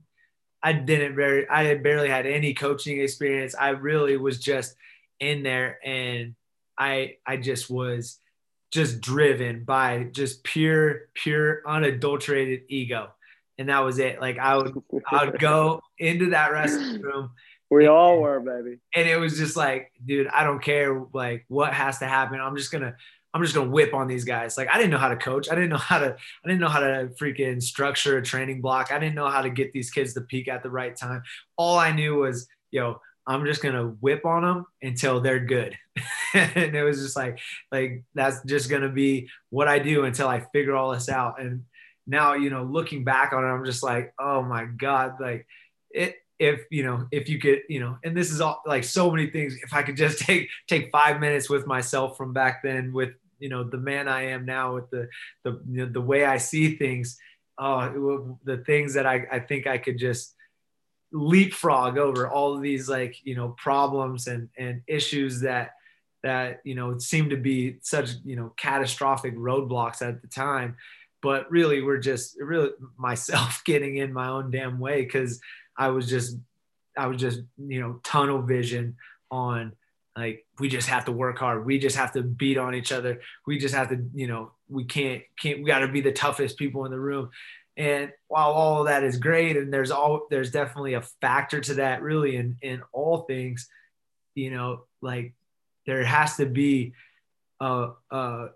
I 0.61 0.73
didn't 0.73 1.15
very, 1.15 1.47
I 1.47 1.75
barely 1.75 2.09
had 2.09 2.25
any 2.25 2.53
coaching 2.53 2.99
experience. 2.99 3.55
I 3.55 3.69
really 3.69 4.17
was 4.17 4.39
just 4.39 4.75
in 5.19 5.43
there, 5.43 5.79
and 5.83 6.35
I, 6.77 7.17
I 7.25 7.37
just 7.37 7.69
was 7.69 8.19
just 8.73 9.01
driven 9.01 9.63
by 9.63 10.07
just 10.11 10.43
pure, 10.43 11.09
pure, 11.13 11.61
unadulterated 11.67 12.63
ego, 12.69 13.11
and 13.59 13.69
that 13.69 13.79
was 13.79 13.99
it. 13.99 14.19
Like 14.19 14.39
I 14.39 14.57
would, 14.57 14.81
I 15.09 15.25
would 15.25 15.39
go 15.39 15.79
into 15.99 16.31
that 16.31 16.49
restroom. 16.49 17.29
We 17.69 17.85
all 17.85 18.19
were, 18.19 18.39
baby. 18.39 18.79
And 18.95 19.07
it 19.07 19.17
was 19.17 19.37
just 19.37 19.55
like, 19.55 19.91
dude, 20.03 20.27
I 20.27 20.43
don't 20.43 20.61
care 20.61 21.05
like 21.13 21.45
what 21.47 21.71
has 21.73 21.99
to 21.99 22.05
happen. 22.05 22.39
I'm 22.39 22.57
just 22.57 22.71
gonna 22.71 22.95
I'm 23.33 23.41
just 23.43 23.53
gonna 23.53 23.69
whip 23.69 23.93
on 23.93 24.07
these 24.07 24.25
guys. 24.25 24.57
Like 24.57 24.69
I 24.69 24.77
didn't 24.77 24.91
know 24.91 24.97
how 24.97 25.09
to 25.09 25.17
coach. 25.17 25.49
I 25.51 25.55
didn't 25.55 25.69
know 25.69 25.77
how 25.77 25.99
to. 25.99 26.15
I 26.15 26.47
didn't 26.47 26.61
know 26.61 26.67
how 26.67 26.79
to 26.79 27.11
freaking 27.19 27.61
structure 27.61 28.17
a 28.17 28.23
training 28.23 28.61
block. 28.61 28.91
I 28.91 28.97
didn't 28.97 29.15
know 29.15 29.29
how 29.29 29.41
to 29.41 29.49
get 29.51 29.71
these 29.71 29.91
kids 29.91 30.13
to 30.13 30.21
peak 30.21 30.47
at 30.47 30.63
the 30.63 30.69
right 30.71 30.95
time. 30.95 31.21
All 31.57 31.77
I 31.77 31.91
knew 31.91 32.15
was, 32.15 32.47
yo, 32.71 32.99
I'm 33.25 33.45
just 33.45 33.61
gonna 33.61 33.87
whip 34.01 34.25
on 34.25 34.43
them 34.43 34.65
until 34.81 35.21
they're 35.21 35.39
good. 35.39 35.77
and 36.33 36.75
it 36.75 36.83
was 36.83 37.01
just 37.01 37.15
like, 37.15 37.39
like 37.71 38.03
that's 38.13 38.43
just 38.45 38.69
gonna 38.69 38.89
be 38.89 39.29
what 39.49 39.67
I 39.67 39.79
do 39.79 40.05
until 40.05 40.27
I 40.27 40.41
figure 40.51 40.75
all 40.75 40.91
this 40.91 41.09
out. 41.09 41.41
And 41.41 41.65
now, 42.05 42.33
you 42.33 42.49
know, 42.49 42.63
looking 42.63 43.03
back 43.03 43.33
on 43.33 43.43
it, 43.43 43.47
I'm 43.47 43.65
just 43.65 43.83
like, 43.83 44.13
oh 44.19 44.41
my 44.41 44.65
god, 44.65 45.15
like 45.19 45.47
it 45.91 46.15
if 46.39 46.65
you 46.71 46.83
know 46.83 47.07
if 47.11 47.29
you 47.29 47.37
could 47.37 47.61
you 47.69 47.79
know 47.79 47.95
and 48.03 48.17
this 48.17 48.31
is 48.31 48.41
all 48.41 48.59
like 48.65 48.83
so 48.83 49.11
many 49.11 49.29
things 49.29 49.55
if 49.61 49.71
i 49.71 49.83
could 49.83 49.95
just 49.95 50.17
take 50.27 50.49
take 50.67 50.89
five 50.91 51.19
minutes 51.19 51.47
with 51.47 51.67
myself 51.67 52.17
from 52.17 52.33
back 52.33 52.63
then 52.63 52.91
with 52.91 53.11
you 53.43 53.49
know 53.49 53.63
the 53.65 53.77
man 53.77 54.07
I 54.07 54.27
am 54.27 54.45
now 54.45 54.73
with 54.73 54.89
the 54.89 55.09
the 55.43 55.61
you 55.69 55.85
know, 55.85 55.91
the 55.91 56.01
way 56.01 56.23
I 56.23 56.37
see 56.37 56.77
things. 56.77 57.17
Oh, 57.57 58.39
the 58.45 58.57
things 58.57 58.93
that 58.95 59.05
I, 59.05 59.27
I 59.31 59.39
think 59.39 59.67
I 59.67 59.77
could 59.77 59.99
just 59.99 60.33
leapfrog 61.13 61.97
over 61.97 62.27
all 62.27 62.55
of 62.55 62.61
these 62.61 62.89
like 62.89 63.15
you 63.23 63.35
know 63.35 63.49
problems 63.49 64.27
and 64.27 64.49
and 64.57 64.81
issues 64.87 65.41
that 65.41 65.75
that 66.23 66.59
you 66.63 66.75
know 66.75 66.97
seem 66.97 67.29
to 67.29 67.37
be 67.37 67.77
such 67.81 68.11
you 68.25 68.35
know 68.35 68.51
catastrophic 68.57 69.35
roadblocks 69.37 70.01
at 70.01 70.21
the 70.21 70.27
time. 70.27 70.75
But 71.21 71.49
really 71.49 71.81
we're 71.81 71.99
just 71.99 72.37
really 72.39 72.71
myself 72.97 73.63
getting 73.65 73.97
in 73.97 74.11
my 74.11 74.27
own 74.27 74.51
damn 74.51 74.79
way 74.79 75.03
because 75.03 75.39
i 75.75 75.87
was 75.87 76.07
just 76.07 76.37
i 76.95 77.07
was 77.07 77.19
just 77.19 77.41
you 77.57 77.79
know 77.79 77.99
tunnel 78.03 78.41
vision 78.41 78.95
on 79.31 79.73
like 80.15 80.45
we 80.59 80.69
just 80.69 80.87
have 80.89 81.05
to 81.05 81.11
work 81.11 81.39
hard. 81.39 81.65
We 81.65 81.79
just 81.79 81.95
have 81.95 82.11
to 82.13 82.21
beat 82.21 82.57
on 82.57 82.75
each 82.75 82.91
other. 82.91 83.21
We 83.47 83.57
just 83.57 83.73
have 83.73 83.89
to 83.89 84.05
you 84.13 84.27
know 84.27 84.51
we 84.69 84.85
can't 84.85 85.23
can't 85.39 85.59
we 85.59 85.65
got 85.65 85.79
to 85.79 85.87
be 85.87 86.01
the 86.01 86.11
toughest 86.11 86.57
people 86.57 86.85
in 86.85 86.91
the 86.91 86.99
room 86.99 87.31
and 87.75 88.11
while 88.27 88.51
all 88.51 88.81
of 88.81 88.87
that 88.87 89.03
is 89.03 89.17
great 89.17 89.57
and 89.57 89.73
there's 89.73 89.91
all 89.91 90.27
there's 90.29 90.51
definitely 90.51 90.93
a 90.93 91.01
factor 91.21 91.59
to 91.59 91.75
that 91.75 92.01
really 92.01 92.35
in 92.35 92.57
in 92.61 92.81
all 92.91 93.21
things 93.21 93.67
you 94.35 94.51
know 94.51 94.83
like 95.01 95.33
there 95.85 96.03
has 96.03 96.37
to 96.37 96.45
be 96.45 96.93
a, 97.59 97.89
a, 98.11 98.47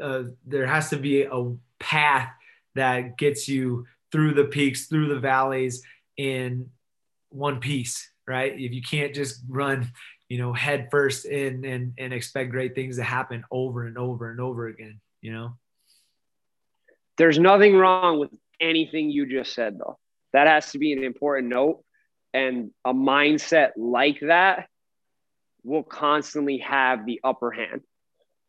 a 0.00 0.24
there 0.46 0.66
has 0.66 0.90
to 0.90 0.96
be 0.96 1.22
a 1.22 1.56
path 1.78 2.28
that 2.74 3.16
gets 3.16 3.48
you 3.48 3.86
through 4.10 4.34
the 4.34 4.44
peaks 4.44 4.86
through 4.86 5.08
the 5.08 5.20
valleys 5.20 5.82
in 6.16 6.68
one 7.30 7.58
piece 7.58 8.10
right 8.26 8.52
if 8.52 8.72
you 8.72 8.82
can't 8.82 9.14
just 9.14 9.42
run 9.48 9.90
you 10.32 10.38
know, 10.38 10.54
head 10.54 10.88
first 10.90 11.26
in 11.26 11.62
and, 11.66 11.92
and 11.98 12.14
expect 12.14 12.52
great 12.52 12.74
things 12.74 12.96
to 12.96 13.02
happen 13.02 13.44
over 13.50 13.86
and 13.86 13.98
over 13.98 14.30
and 14.30 14.40
over 14.40 14.66
again, 14.66 14.98
you 15.20 15.30
know? 15.30 15.52
There's 17.18 17.38
nothing 17.38 17.76
wrong 17.76 18.18
with 18.18 18.30
anything 18.62 19.10
you 19.10 19.26
just 19.26 19.54
said, 19.54 19.78
though. 19.78 19.98
That 20.32 20.46
has 20.46 20.72
to 20.72 20.78
be 20.78 20.92
an 20.92 21.04
important 21.04 21.48
note. 21.48 21.84
And 22.32 22.70
a 22.84 22.94
mindset 22.94 23.70
like 23.76 24.20
that 24.20 24.68
will 25.64 25.82
constantly 25.82 26.58
have 26.58 27.04
the 27.04 27.20
upper 27.22 27.50
hand. 27.50 27.82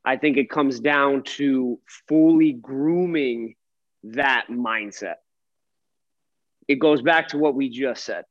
I 0.06 0.18
think 0.18 0.38
it 0.38 0.50
comes 0.50 0.80
down 0.80 1.24
to 1.38 1.80
fully 2.08 2.54
grooming 2.54 3.56
that 4.04 4.46
mindset. 4.50 5.16
It 6.68 6.76
goes 6.76 7.02
back 7.02 7.30
to 7.30 7.38
what 7.38 7.56
we 7.56 7.70
just 7.70 8.06
said 8.06 8.24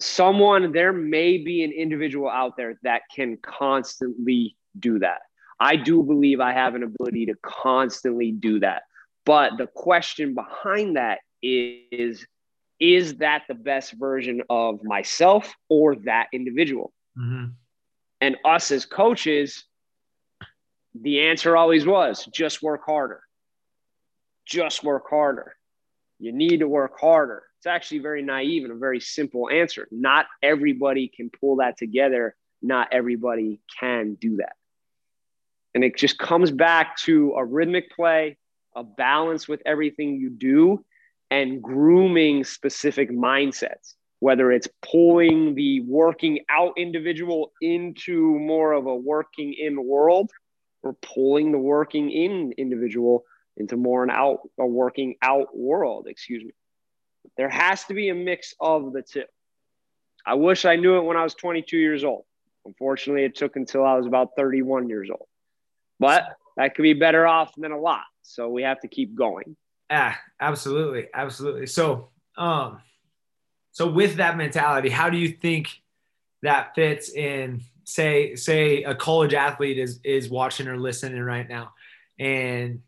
someone, 0.00 0.72
there 0.72 0.92
may 0.92 1.38
be 1.38 1.64
an 1.64 1.72
individual 1.72 2.28
out 2.28 2.56
there 2.56 2.78
that 2.82 3.02
can 3.14 3.36
constantly 3.38 4.56
do 4.78 4.98
that. 5.00 5.20
I 5.60 5.76
do 5.76 6.02
believe 6.02 6.40
I 6.40 6.52
have 6.52 6.74
an 6.74 6.84
ability 6.84 7.26
to 7.26 7.34
constantly 7.42 8.30
do 8.30 8.60
that. 8.60 8.82
But 9.28 9.58
the 9.58 9.66
question 9.66 10.34
behind 10.34 10.96
that 10.96 11.18
is 11.42 12.26
is 12.80 13.16
that 13.16 13.42
the 13.46 13.54
best 13.54 13.92
version 13.92 14.40
of 14.48 14.82
myself 14.82 15.54
or 15.68 15.96
that 16.06 16.28
individual? 16.32 16.94
Mm-hmm. 17.18 17.50
And 18.22 18.36
us 18.46 18.70
as 18.70 18.86
coaches, 18.86 19.64
the 20.98 21.26
answer 21.26 21.58
always 21.58 21.84
was 21.84 22.24
just 22.32 22.62
work 22.62 22.86
harder. 22.86 23.20
Just 24.46 24.82
work 24.82 25.04
harder. 25.10 25.56
You 26.18 26.32
need 26.32 26.60
to 26.60 26.68
work 26.68 26.98
harder. 26.98 27.42
It's 27.58 27.66
actually 27.66 27.98
very 27.98 28.22
naive 28.22 28.64
and 28.64 28.72
a 28.72 28.76
very 28.76 28.98
simple 28.98 29.50
answer. 29.50 29.88
Not 29.90 30.24
everybody 30.42 31.06
can 31.14 31.28
pull 31.38 31.56
that 31.56 31.76
together. 31.76 32.34
Not 32.62 32.88
everybody 32.92 33.60
can 33.78 34.14
do 34.14 34.36
that. 34.36 34.54
And 35.74 35.84
it 35.84 35.98
just 35.98 36.16
comes 36.18 36.50
back 36.50 36.96
to 37.00 37.34
a 37.36 37.44
rhythmic 37.44 37.94
play, 37.94 38.38
a 38.78 38.84
balance 38.84 39.48
with 39.48 39.60
everything 39.66 40.20
you 40.20 40.30
do, 40.30 40.84
and 41.30 41.60
grooming 41.60 42.44
specific 42.44 43.10
mindsets, 43.10 43.94
whether 44.20 44.52
it's 44.52 44.68
pulling 44.82 45.56
the 45.56 45.80
working 45.80 46.38
out 46.48 46.74
individual 46.76 47.52
into 47.60 48.38
more 48.38 48.72
of 48.72 48.86
a 48.86 48.94
working 48.94 49.52
in 49.52 49.84
world 49.84 50.30
or 50.84 50.94
pulling 51.02 51.50
the 51.50 51.58
working 51.58 52.10
in 52.10 52.52
individual 52.56 53.24
into 53.56 53.76
more 53.76 54.04
an 54.04 54.10
out 54.10 54.38
a 54.58 54.66
working 54.66 55.16
out 55.22 55.48
world, 55.56 56.06
excuse 56.08 56.44
me. 56.44 56.52
There 57.36 57.48
has 57.48 57.84
to 57.86 57.94
be 57.94 58.08
a 58.10 58.14
mix 58.14 58.54
of 58.60 58.92
the 58.92 59.02
two. 59.02 59.24
I 60.24 60.34
wish 60.34 60.64
I 60.64 60.76
knew 60.76 60.98
it 60.98 61.02
when 61.02 61.16
I 61.16 61.24
was 61.24 61.34
22 61.34 61.76
years 61.76 62.04
old. 62.04 62.24
Unfortunately, 62.64 63.24
it 63.24 63.34
took 63.34 63.56
until 63.56 63.84
I 63.84 63.94
was 63.96 64.06
about 64.06 64.30
31 64.36 64.88
years 64.88 65.08
old. 65.10 65.26
But 65.98 66.24
that 66.56 66.74
could 66.74 66.82
be 66.82 66.92
better 66.92 67.26
off 67.26 67.52
than 67.56 67.72
a 67.72 67.78
lot. 67.78 68.04
So 68.28 68.48
we 68.48 68.62
have 68.62 68.80
to 68.80 68.88
keep 68.88 69.14
going. 69.14 69.56
Yeah, 69.90 70.14
absolutely. 70.40 71.06
Absolutely. 71.14 71.66
So, 71.66 72.10
um, 72.36 72.80
so 73.72 73.90
with 73.90 74.16
that 74.16 74.36
mentality, 74.36 74.90
how 74.90 75.08
do 75.08 75.16
you 75.16 75.28
think 75.28 75.68
that 76.42 76.74
fits 76.74 77.10
in 77.10 77.62
say 77.84 78.34
say 78.34 78.82
a 78.84 78.94
college 78.94 79.32
athlete 79.32 79.78
is 79.78 79.98
is 80.04 80.28
watching 80.28 80.68
or 80.68 80.76
listening 80.76 81.22
right 81.22 81.48
now 81.48 81.72
and 82.18 82.82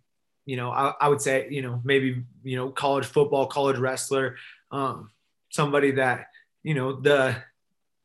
you 0.45 0.57
know 0.57 0.71
I, 0.71 0.93
I 1.01 1.09
would 1.09 1.23
say 1.23 1.49
you 1.51 1.63
know 1.63 1.81
maybe 1.85 2.23
you 2.45 2.57
know 2.57 2.69
college 2.71 3.07
football 3.07 3.47
college 3.47 3.79
wrestler 3.79 4.37
um, 4.71 5.11
somebody 5.49 5.93
that 5.93 6.27
you 6.63 6.75
know 6.75 7.01
the 7.01 7.35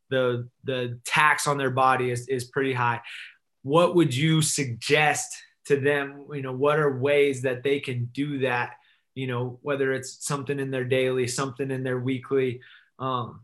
the 0.09 0.47
the 0.63 0.99
tax 1.03 1.47
on 1.47 1.57
their 1.57 1.69
body 1.69 2.09
is, 2.09 2.29
is 2.29 2.45
pretty 2.45 2.73
high 2.73 3.01
what 3.61 3.93
would 3.95 4.15
you 4.15 4.41
suggest 4.41 5.35
to 5.65 5.79
them 5.79 6.25
you 6.33 6.41
know 6.41 6.53
what 6.53 6.79
are 6.79 6.97
ways 6.97 7.41
that 7.41 7.63
they 7.63 7.79
can 7.79 8.05
do 8.13 8.39
that 8.39 8.75
you 9.15 9.27
know 9.27 9.59
whether 9.61 9.93
it's 9.93 10.25
something 10.25 10.59
in 10.59 10.71
their 10.71 10.85
daily 10.85 11.27
something 11.27 11.71
in 11.71 11.83
their 11.83 11.99
weekly 11.99 12.61
um, 12.99 13.41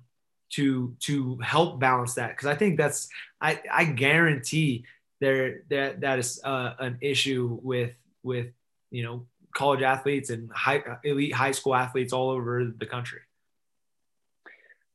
to 0.51 0.95
to 0.99 1.37
help 1.37 1.79
balance 1.79 2.13
that. 2.15 2.29
Because 2.29 2.47
i 2.47 2.55
think 2.55 2.77
that's 2.77 3.09
i 3.39 3.61
i 3.71 3.85
guarantee 3.85 4.85
there 5.19 5.61
that 5.69 6.01
that 6.01 6.19
is 6.19 6.41
uh, 6.43 6.73
an 6.79 6.97
issue 7.01 7.59
with 7.63 7.91
with 8.23 8.47
you 8.91 9.03
know 9.03 9.25
college 9.55 9.81
athletes 9.81 10.29
and 10.29 10.51
high 10.51 10.83
elite 11.03 11.33
high 11.33 11.51
school 11.51 11.75
athletes 11.75 12.13
all 12.13 12.29
over 12.29 12.71
the 12.77 12.85
country. 12.85 13.19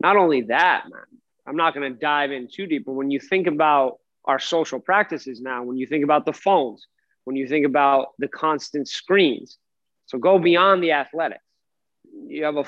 Not 0.01 0.17
only 0.17 0.43
that 0.43 0.85
man 0.91 1.03
i'm 1.47 1.57
not 1.57 1.75
going 1.75 1.91
to 1.91 1.99
dive 1.99 2.33
in 2.33 2.49
too 2.49 2.67
deep 2.67 2.85
but 2.85 2.93
when 2.93 3.11
you 3.11 3.19
think 3.19 3.47
about 3.47 3.99
our 4.27 4.39
social 4.39 4.81
practices 4.81 5.41
now 5.41 5.63
when 5.63 5.77
you 5.77 5.87
think 5.87 6.05
about 6.05 6.27
the 6.27 6.33
phones 6.33 6.87
when 7.27 7.37
you 7.37 7.47
think 7.47 7.67
about 7.67 8.09
the 8.19 8.29
constant 8.29 8.89
screens 8.89 9.59
so 10.07 10.19
go 10.19 10.39
beyond 10.39 10.83
the 10.83 10.93
athletics 10.93 11.43
you 12.27 12.45
have 12.45 12.57
a 12.57 12.65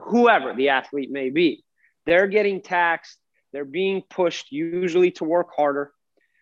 whoever 0.00 0.54
the 0.54 0.68
athlete 0.68 1.10
may 1.10 1.30
be 1.30 1.64
they're 2.06 2.26
getting 2.26 2.62
taxed. 2.62 3.18
They're 3.52 3.64
being 3.64 4.02
pushed 4.08 4.50
usually 4.50 5.10
to 5.12 5.24
work 5.24 5.48
harder. 5.56 5.92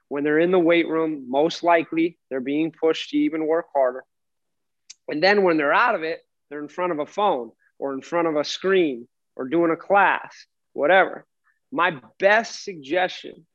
When 0.09 0.25
they're 0.25 0.39
in 0.39 0.51
the 0.51 0.59
weight 0.59 0.89
room, 0.89 1.27
most 1.29 1.63
likely 1.63 2.19
they're 2.29 2.41
being 2.41 2.73
pushed 2.73 3.11
to 3.11 3.19
even 3.19 3.47
work 3.47 3.67
harder. 3.75 4.05
And 5.09 5.23
then 5.23 5.43
when 5.43 5.57
they're 5.57 5.73
out 5.73 5.95
of 5.95 6.03
it, 6.03 6.21
they're 6.49 6.63
in 6.63 6.69
front 6.69 6.93
of 6.93 6.99
a 6.99 7.07
phone 7.07 7.53
or 7.79 7.93
in 7.95 8.01
front 8.01 8.29
of 8.29 8.37
a 8.37 8.45
screen 8.45 9.07
or 9.37 9.49
doing 9.49 9.71
a 9.71 9.77
class, 9.77 10.47
whatever. 10.73 11.27
My 11.73 12.01
best 12.19 12.65
suggestion 12.65 13.47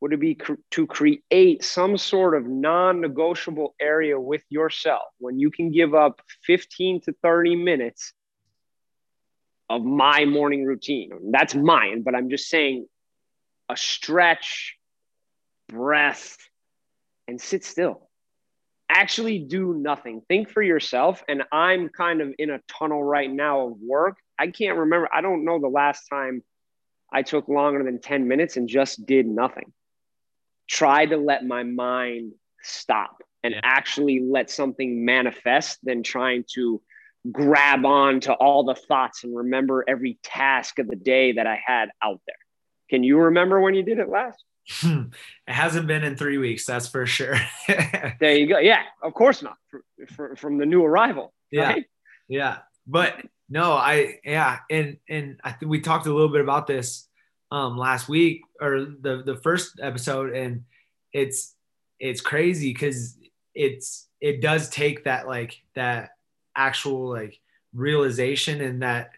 would 0.00 0.12
it 0.12 0.20
be 0.20 0.34
cr- 0.34 0.54
to 0.72 0.86
create 0.86 1.64
some 1.64 1.96
sort 1.96 2.34
of 2.34 2.46
non 2.46 3.00
negotiable 3.00 3.74
area 3.80 4.18
with 4.20 4.42
yourself 4.48 5.04
when 5.18 5.38
you 5.38 5.50
can 5.50 5.70
give 5.70 5.94
up 5.94 6.20
15 6.44 7.00
to 7.02 7.14
30 7.22 7.56
minutes 7.56 8.12
of 9.68 9.82
my 9.82 10.24
morning 10.24 10.64
routine. 10.64 11.10
That's 11.30 11.54
mine, 11.54 12.02
but 12.02 12.14
I'm 12.14 12.30
just 12.30 12.48
saying 12.48 12.86
a 13.68 13.76
stretch, 13.76 14.76
breath, 15.68 16.36
and 17.26 17.40
sit 17.40 17.64
still. 17.64 18.08
Actually, 18.88 19.40
do 19.40 19.74
nothing. 19.74 20.22
Think 20.28 20.48
for 20.48 20.62
yourself. 20.62 21.24
And 21.28 21.42
I'm 21.50 21.88
kind 21.88 22.20
of 22.20 22.32
in 22.38 22.50
a 22.50 22.60
tunnel 22.68 23.02
right 23.02 23.30
now 23.30 23.66
of 23.66 23.72
work. 23.80 24.18
I 24.38 24.48
can't 24.48 24.78
remember. 24.78 25.08
I 25.12 25.22
don't 25.22 25.44
know 25.44 25.58
the 25.60 25.68
last 25.68 26.06
time 26.08 26.44
I 27.12 27.22
took 27.22 27.48
longer 27.48 27.82
than 27.82 28.00
10 28.00 28.28
minutes 28.28 28.56
and 28.56 28.68
just 28.68 29.04
did 29.04 29.26
nothing. 29.26 29.72
Try 30.68 31.06
to 31.06 31.16
let 31.16 31.44
my 31.44 31.62
mind 31.62 32.32
stop 32.62 33.22
and 33.42 33.54
yeah. 33.54 33.60
actually 33.62 34.20
let 34.20 34.50
something 34.50 35.04
manifest 35.04 35.78
than 35.84 36.02
trying 36.02 36.44
to 36.54 36.82
grab 37.30 37.84
on 37.84 38.20
to 38.20 38.32
all 38.32 38.64
the 38.64 38.74
thoughts 38.74 39.24
and 39.24 39.36
remember 39.36 39.84
every 39.86 40.18
task 40.22 40.78
of 40.78 40.88
the 40.88 40.96
day 40.96 41.32
that 41.32 41.46
I 41.46 41.60
had 41.64 41.90
out 42.02 42.20
there. 42.26 42.36
Can 42.90 43.02
you 43.02 43.18
remember 43.18 43.60
when 43.60 43.74
you 43.74 43.82
did 43.82 43.98
it 43.98 44.08
last? 44.08 44.42
it 44.82 45.12
hasn't 45.46 45.86
been 45.86 46.02
in 46.02 46.16
three 46.16 46.38
weeks, 46.38 46.66
that's 46.66 46.88
for 46.88 47.06
sure. 47.06 47.36
there 48.20 48.36
you 48.36 48.48
go. 48.48 48.58
Yeah, 48.58 48.82
of 49.02 49.14
course 49.14 49.42
not. 49.42 49.56
For, 49.68 49.82
for, 50.14 50.36
from 50.36 50.58
the 50.58 50.66
new 50.66 50.84
arrival. 50.84 51.32
Right? 51.54 51.86
Yeah, 52.28 52.38
yeah. 52.38 52.58
But 52.86 53.14
no, 53.48 53.72
I 53.72 54.18
yeah, 54.24 54.58
and 54.70 54.96
and 55.08 55.40
I 55.42 55.52
think 55.52 55.70
we 55.70 55.80
talked 55.80 56.06
a 56.06 56.12
little 56.12 56.28
bit 56.28 56.40
about 56.40 56.66
this 56.66 57.08
um 57.52 57.76
last 57.76 58.08
week 58.08 58.42
or 58.60 58.86
the 59.00 59.22
the 59.24 59.36
first 59.36 59.80
episode, 59.80 60.34
and 60.34 60.64
it's 61.12 61.54
it's 61.98 62.20
crazy 62.20 62.72
because 62.72 63.16
it's 63.54 64.08
it 64.20 64.40
does 64.40 64.68
take 64.68 65.04
that 65.04 65.26
like 65.26 65.62
that 65.74 66.10
actual 66.54 67.10
like 67.10 67.40
realization 67.74 68.60
and 68.60 68.82
that 68.82 69.10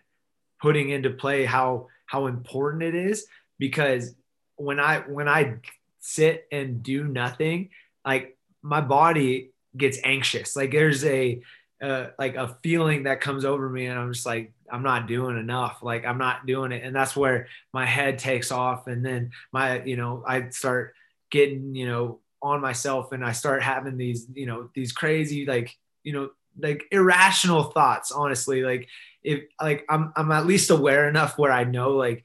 putting 0.60 0.90
into 0.90 1.10
play 1.10 1.44
how 1.44 1.86
how 2.06 2.26
important 2.26 2.82
it 2.82 2.94
is 2.94 3.26
because 3.58 4.14
when 4.56 4.80
I 4.80 5.00
when 5.00 5.28
I 5.28 5.56
sit 6.00 6.46
and 6.50 6.82
do 6.82 7.04
nothing, 7.04 7.70
like 8.04 8.36
my 8.62 8.80
body 8.80 9.50
gets 9.76 9.98
anxious. 10.04 10.56
Like 10.56 10.72
there's 10.72 11.04
a 11.04 11.40
uh, 11.80 12.08
like 12.18 12.34
a 12.34 12.56
feeling 12.62 13.04
that 13.04 13.20
comes 13.20 13.44
over 13.44 13.68
me, 13.68 13.86
and 13.86 13.98
I'm 13.98 14.12
just 14.12 14.26
like 14.26 14.52
I'm 14.70 14.82
not 14.82 15.06
doing 15.06 15.38
enough. 15.38 15.78
Like 15.82 16.04
I'm 16.04 16.18
not 16.18 16.46
doing 16.46 16.72
it, 16.72 16.82
and 16.84 16.94
that's 16.94 17.16
where 17.16 17.48
my 17.72 17.86
head 17.86 18.18
takes 18.18 18.50
off, 18.52 18.86
and 18.86 19.04
then 19.04 19.30
my 19.52 19.82
you 19.82 19.96
know 19.96 20.24
I 20.26 20.50
start 20.50 20.94
getting 21.30 21.74
you 21.74 21.86
know 21.86 22.20
on 22.42 22.60
myself, 22.60 23.12
and 23.12 23.24
I 23.24 23.32
start 23.32 23.62
having 23.62 23.96
these 23.96 24.26
you 24.32 24.46
know 24.46 24.70
these 24.74 24.92
crazy 24.92 25.46
like 25.46 25.76
you 26.02 26.12
know 26.12 26.30
like 26.60 26.84
irrational 26.90 27.64
thoughts 27.64 28.12
honestly. 28.12 28.62
Like 28.62 28.88
if 29.24 29.42
like 29.60 29.84
i'm 29.88 30.12
i'm 30.14 30.30
at 30.30 30.46
least 30.46 30.70
aware 30.70 31.08
enough 31.08 31.36
where 31.36 31.50
i 31.50 31.64
know 31.64 31.90
like 31.90 32.24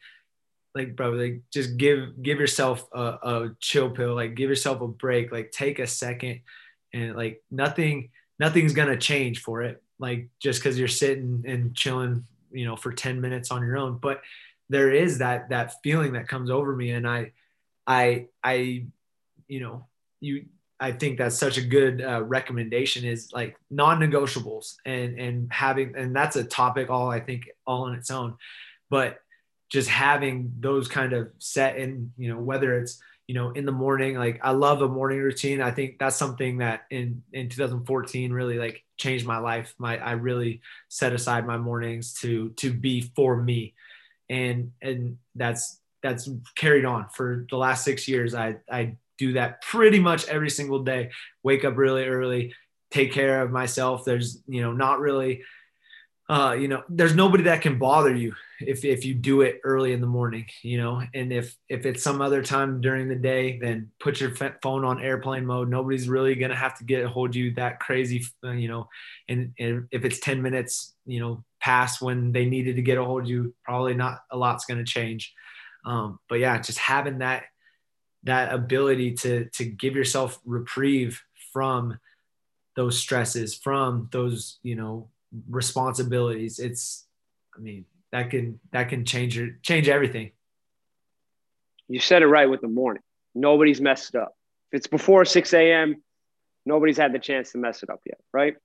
like 0.76 0.96
bro 0.96 1.10
like 1.10 1.42
just 1.52 1.76
give 1.76 2.22
give 2.22 2.40
yourself 2.40 2.88
a, 2.94 3.02
a 3.02 3.50
chill 3.60 3.90
pill 3.90 4.14
like 4.14 4.36
give 4.36 4.48
yourself 4.48 4.80
a 4.80 4.88
break 4.88 5.32
like 5.32 5.52
take 5.52 5.80
a 5.80 5.88
second 5.88 6.42
and 6.94 7.16
like 7.16 7.42
nothing 7.50 8.12
nothing's 8.40 8.74
gonna 8.74 8.98
change 8.98 9.42
for 9.42 9.62
it. 9.64 9.82
Like 10.00 10.30
just 10.40 10.62
because 10.62 10.78
you're 10.78 10.88
sitting 10.88 11.44
and 11.48 11.76
chilling 11.76 12.26
you 12.54 12.66
know 12.66 12.76
for 12.76 12.94
10 12.94 13.20
minutes 13.20 13.52
on 13.52 13.64
your 13.64 13.78
own. 13.78 13.98
But 14.02 14.22
there 14.70 14.92
is 14.92 15.20
that 15.20 15.50
that 15.50 15.82
feeling 15.84 16.14
that 16.14 16.28
comes 16.28 16.50
over 16.50 16.76
me. 16.76 16.92
And 16.92 17.08
i 17.08 17.32
i 17.86 18.28
i 18.44 18.86
you 19.48 19.60
know 19.60 19.86
you 20.20 20.46
I 20.80 20.92
think 20.92 21.18
that's 21.18 21.38
such 21.38 21.58
a 21.58 21.62
good 21.62 22.02
uh, 22.02 22.24
recommendation 22.24 23.06
is 23.06 23.32
like 23.32 23.56
non-negotiables 23.70 24.76
and 24.86 25.18
and 25.18 25.52
having 25.52 25.96
and 25.96 26.14
that's 26.14 26.36
a 26.36 26.44
topic 26.44 26.90
all 26.90 27.10
I 27.10 27.22
think 27.22 27.50
all 27.66 27.84
on 27.84 27.96
its 27.96 28.12
own, 28.12 28.36
but 28.90 29.20
just 29.70 29.88
having 29.88 30.52
those 30.60 30.90
kind 30.90 31.14
of 31.14 31.32
set 31.40 31.78
in 31.78 32.12
you 32.18 32.28
know 32.28 32.40
whether 32.40 32.78
it's 32.78 33.02
you 33.28 33.36
know 33.36 33.52
in 33.52 33.66
the 33.66 33.72
morning 33.72 34.18
like 34.18 34.42
I 34.44 34.52
love 34.52 34.82
a 34.82 34.90
morning 34.90 35.20
routine. 35.20 35.62
I 35.62 35.72
think 35.72 36.00
that's 36.00 36.18
something 36.18 36.58
that 36.58 36.82
in 36.90 37.24
in 37.32 37.48
2014 37.48 38.34
really 38.34 38.58
like 38.58 38.83
changed 39.04 39.26
my 39.26 39.38
life 39.38 39.74
my 39.78 39.98
I 39.98 40.14
really 40.14 40.62
set 40.90 41.14
aside 41.14 41.46
my 41.46 41.58
mornings 41.58 42.14
to 42.22 42.50
to 42.62 42.74
be 42.74 43.02
for 43.16 43.32
me 43.50 43.74
and 44.30 44.72
and 44.82 45.18
that's 45.36 45.80
that's 46.02 46.30
carried 46.56 46.86
on 46.86 47.08
for 47.10 47.46
the 47.50 47.58
last 47.58 47.84
six 47.84 48.08
years 48.08 48.34
I 48.34 48.58
I 48.72 48.98
do 49.18 49.34
that 49.34 49.62
pretty 49.62 50.00
much 50.00 50.28
every 50.28 50.50
single 50.50 50.84
day. 50.84 51.12
Wake 51.44 51.66
up 51.66 51.78
really 51.78 52.06
early, 52.06 52.54
take 52.92 53.12
care 53.12 53.42
of 53.42 53.52
myself. 53.52 54.06
There's, 54.06 54.42
you 54.48 54.62
know, 54.62 54.72
not 54.72 55.00
really, 55.00 55.44
uh, 56.30 56.56
you 56.60 56.68
know, 56.68 56.84
there's 56.90 57.16
nobody 57.16 57.44
that 57.46 57.62
can 57.62 57.78
bother 57.78 58.14
you 58.14 58.34
if, 58.68 58.86
if 58.86 59.06
you 59.06 59.14
do 59.14 59.42
it 59.42 59.62
early 59.64 59.94
in 59.94 60.02
the 60.02 60.08
morning, 60.08 60.46
you 60.62 60.78
know, 60.78 61.02
and 61.14 61.32
if, 61.32 61.56
if 61.70 61.86
it's 61.86 62.04
some 62.04 62.22
other 62.22 62.44
time 62.44 62.82
during 62.82 63.08
the 63.10 63.16
day, 63.16 63.60
then 63.60 63.92
put 64.00 64.20
your 64.20 64.32
phone 64.62 64.86
on 64.86 65.02
airplane 65.02 65.46
mode. 65.46 65.70
Nobody's 65.70 66.10
really 66.10 66.36
to 66.52 66.56
have 66.56 66.78
to 66.78 66.84
get 66.84 67.04
a 67.04 67.10
hold 67.10 67.30
of 67.32 67.36
you 67.36 67.54
that 67.56 67.80
crazy, 67.80 68.26
uh, 68.44 68.52
you 68.52 68.68
know, 68.68 68.90
and, 69.28 69.54
and 69.60 69.88
if 69.92 70.06
it's 70.06 70.20
10 70.20 70.42
minutes, 70.42 70.94
you 71.06 71.20
know, 71.20 71.44
past 71.60 72.02
when 72.02 72.32
they 72.32 72.46
needed 72.46 72.76
to 72.76 72.82
get 72.82 72.98
a 72.98 73.04
hold 73.04 73.24
of 73.24 73.30
you, 73.30 73.54
probably 73.64 73.94
not 73.94 74.20
a 74.32 74.38
lot's 74.38 74.66
to 74.66 74.84
change. 74.84 75.34
Um, 75.86 76.20
but 76.30 76.40
yeah, 76.40 76.60
just 76.60 76.80
having 76.80 77.20
that 77.20 77.44
that 78.24 78.54
ability 78.54 79.14
to 79.14 79.50
to 79.50 79.66
give 79.66 79.96
yourself 79.96 80.40
reprieve 80.46 81.22
from 81.52 82.00
those 82.76 82.98
stresses 82.98 83.54
from 83.54 84.08
those 84.12 84.60
you 84.64 84.76
know 84.76 85.10
responsibilities 85.50 86.60
it's 86.60 87.06
i 87.56 87.60
mean 87.60 87.86
that 88.14 88.30
can 88.30 88.60
that 88.72 88.90
can 88.90 89.06
change 89.06 89.36
your 89.36 89.50
change 89.64 89.90
everything. 89.90 90.32
You 91.88 92.00
said 92.00 92.22
it 92.22 92.28
right 92.28 92.50
with 92.50 92.62
the 92.62 92.68
morning. 92.68 93.02
Nobody's 93.34 93.82
messed 93.82 94.16
up. 94.16 94.36
If 94.72 94.78
it's 94.78 94.88
before 94.88 95.26
6 95.26 95.54
a.m 95.54 96.02
nobody's 96.66 96.96
had 96.96 97.12
the 97.12 97.20
chance 97.20 97.52
to 97.52 97.58
mess 97.58 97.84
it 97.84 97.90
up 97.90 98.00
yet 98.06 98.20
right? 98.32 98.56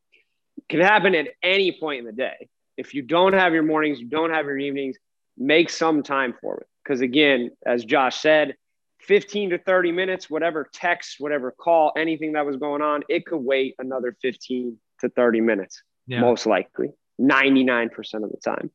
It 0.59 0.65
can 0.69 0.81
happen 0.81 1.15
at 1.15 1.29
any 1.43 1.77
point 1.79 2.01
in 2.01 2.05
the 2.05 2.13
day. 2.13 2.49
If 2.77 2.95
you 2.95 3.03
don't 3.03 3.33
have 3.33 3.55
your 3.55 3.63
mornings 3.63 3.99
you 3.99 4.07
don't 4.07 4.31
have 4.31 4.45
your 4.45 4.59
evenings 4.59 4.97
make 5.37 5.71
some 5.71 6.03
time 6.03 6.35
for 6.41 6.59
it. 6.59 6.67
Because 6.85 7.01
again 7.01 7.51
as 7.67 7.85
josh 7.85 8.21
said 8.21 8.55
15 9.01 9.51
to 9.51 9.59
30 9.59 9.93
minutes, 9.93 10.29
whatever 10.29 10.69
text, 10.75 11.17
whatever 11.19 11.53
call, 11.53 11.93
anything 11.97 12.33
that 12.33 12.45
was 12.45 12.57
going 12.57 12.83
on, 12.83 13.03
it 13.09 13.25
could 13.25 13.39
wait 13.39 13.75
another 13.79 14.15
15 14.21 14.77
to 15.01 15.09
30 15.09 15.41
minutes, 15.41 15.83
yeah. 16.07 16.21
most 16.21 16.45
likely, 16.45 16.91
99% 17.19 17.91
of 18.25 18.31
the 18.31 18.37
time. 18.45 18.71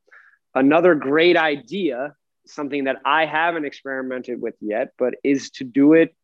Another 0.55 0.95
great 0.95 1.37
idea, 1.37 2.15
something 2.45 2.83
that 2.85 2.97
I 3.05 3.25
haven't 3.25 3.65
experimented 3.65 4.41
with 4.41 4.55
yet, 4.61 4.93
but 4.97 5.15
is 5.23 5.49
to 5.51 5.63
do 5.63 5.93
it 5.93 6.15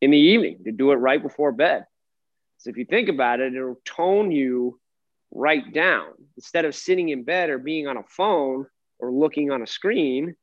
in 0.00 0.10
the 0.10 0.18
evening, 0.18 0.60
to 0.64 0.72
do 0.72 0.92
it 0.92 0.96
right 0.96 1.22
before 1.22 1.52
bed. 1.52 1.84
So 2.58 2.70
if 2.70 2.76
you 2.76 2.84
think 2.84 3.08
about 3.08 3.40
it, 3.40 3.54
it'll 3.54 3.80
tone 3.84 4.30
you 4.30 4.78
right 5.30 5.72
down. 5.72 6.08
Instead 6.36 6.64
of 6.64 6.74
sitting 6.74 7.08
in 7.08 7.24
bed 7.24 7.50
or 7.50 7.58
being 7.58 7.86
on 7.86 7.96
a 7.96 8.02
phone 8.08 8.66
or 8.98 9.12
looking 9.12 9.50
on 9.50 9.62
a 9.62 9.66
screen, 9.66 10.34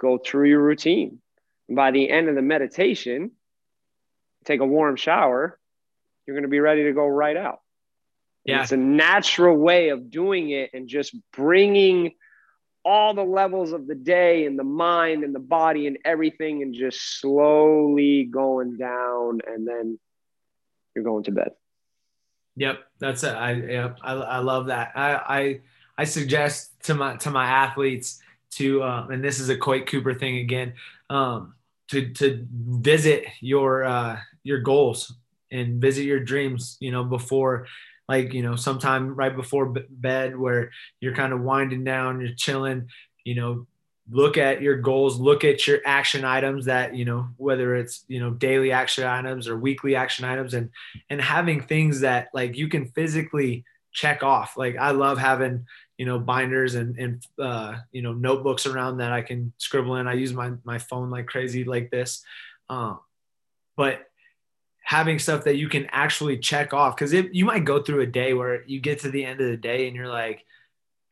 go 0.00 0.18
through 0.18 0.48
your 0.48 0.62
routine. 0.62 1.20
And 1.68 1.76
by 1.76 1.90
the 1.90 2.08
end 2.08 2.28
of 2.28 2.34
the 2.34 2.42
meditation, 2.42 3.32
take 4.44 4.60
a 4.60 4.66
warm 4.66 4.96
shower, 4.96 5.58
you're 6.26 6.34
going 6.34 6.42
to 6.42 6.48
be 6.48 6.60
ready 6.60 6.84
to 6.84 6.92
go 6.92 7.06
right 7.06 7.36
out. 7.36 7.60
Yeah. 8.44 8.62
It's 8.62 8.72
a 8.72 8.78
natural 8.78 9.56
way 9.56 9.90
of 9.90 10.10
doing 10.10 10.50
it 10.50 10.70
and 10.72 10.88
just 10.88 11.14
bringing 11.32 12.12
all 12.84 13.14
the 13.14 13.24
levels 13.24 13.72
of 13.72 13.86
the 13.86 13.94
day 13.94 14.46
and 14.46 14.58
the 14.58 14.64
mind 14.64 15.24
and 15.24 15.34
the 15.34 15.40
body 15.40 15.86
and 15.86 15.98
everything 16.04 16.62
and 16.62 16.74
just 16.74 17.20
slowly 17.20 18.24
going 18.24 18.76
down 18.76 19.40
and 19.46 19.66
then 19.66 19.98
you're 20.94 21.04
going 21.04 21.24
to 21.24 21.32
bed. 21.32 21.50
Yep, 22.56 22.78
that's 22.98 23.22
it. 23.22 23.34
I 23.34 23.52
yep, 23.52 23.98
I, 24.02 24.14
I 24.14 24.38
love 24.38 24.66
that. 24.66 24.92
I, 24.96 25.14
I 25.14 25.60
I 25.96 26.04
suggest 26.04 26.82
to 26.84 26.94
my 26.94 27.16
to 27.18 27.30
my 27.30 27.46
athletes 27.46 28.20
to 28.52 28.82
um, 28.82 29.10
and 29.10 29.22
this 29.22 29.38
is 29.38 29.48
a 29.48 29.56
Coit 29.56 29.86
Cooper 29.86 30.14
thing 30.14 30.38
again 30.38 30.74
um, 31.08 31.54
to 31.88 32.12
to 32.14 32.46
visit 32.50 33.26
your 33.40 33.84
uh, 33.84 34.18
your 34.42 34.60
goals 34.60 35.14
and 35.52 35.80
visit 35.80 36.04
your 36.04 36.18
dreams. 36.20 36.76
You 36.80 36.90
know 36.90 37.04
before 37.04 37.66
like 38.08 38.32
you 38.32 38.42
know 38.42 38.56
sometime 38.56 39.14
right 39.14 39.34
before 39.34 39.66
bed 39.90 40.36
where 40.36 40.70
you're 41.00 41.14
kind 41.14 41.32
of 41.32 41.40
winding 41.40 41.84
down, 41.84 42.20
you're 42.20 42.34
chilling. 42.34 42.88
You 43.24 43.34
know 43.34 43.66
look 44.10 44.38
at 44.38 44.62
your 44.62 44.76
goals 44.76 45.18
look 45.18 45.44
at 45.44 45.66
your 45.66 45.80
action 45.84 46.24
items 46.24 46.64
that 46.64 46.94
you 46.94 47.04
know 47.04 47.28
whether 47.36 47.76
it's 47.76 48.04
you 48.08 48.20
know 48.20 48.30
daily 48.30 48.72
action 48.72 49.04
items 49.04 49.46
or 49.46 49.58
weekly 49.58 49.94
action 49.94 50.24
items 50.24 50.54
and 50.54 50.70
and 51.10 51.20
having 51.20 51.60
things 51.60 52.00
that 52.00 52.28
like 52.32 52.56
you 52.56 52.68
can 52.68 52.86
physically 52.86 53.64
check 53.92 54.22
off 54.22 54.56
like 54.56 54.76
i 54.76 54.92
love 54.92 55.18
having 55.18 55.66
you 55.98 56.06
know 56.06 56.18
binders 56.18 56.74
and 56.74 56.98
and 56.98 57.26
uh, 57.38 57.76
you 57.92 58.00
know 58.00 58.12
notebooks 58.12 58.66
around 58.66 58.98
that 58.98 59.12
i 59.12 59.20
can 59.20 59.52
scribble 59.58 59.96
in 59.96 60.06
i 60.06 60.14
use 60.14 60.32
my 60.32 60.52
my 60.64 60.78
phone 60.78 61.10
like 61.10 61.26
crazy 61.26 61.64
like 61.64 61.90
this 61.90 62.24
um, 62.70 63.00
but 63.76 64.07
having 64.88 65.18
stuff 65.18 65.44
that 65.44 65.56
you 65.56 65.68
can 65.68 65.86
actually 65.92 66.38
check 66.38 66.72
off 66.72 66.96
because 66.96 67.12
you 67.12 67.44
might 67.44 67.64
go 67.64 67.82
through 67.82 68.00
a 68.00 68.06
day 68.06 68.32
where 68.32 68.64
you 68.64 68.80
get 68.80 68.98
to 69.00 69.10
the 69.10 69.22
end 69.22 69.38
of 69.38 69.50
the 69.50 69.56
day 69.56 69.86
and 69.86 69.94
you're 69.94 70.08
like 70.08 70.46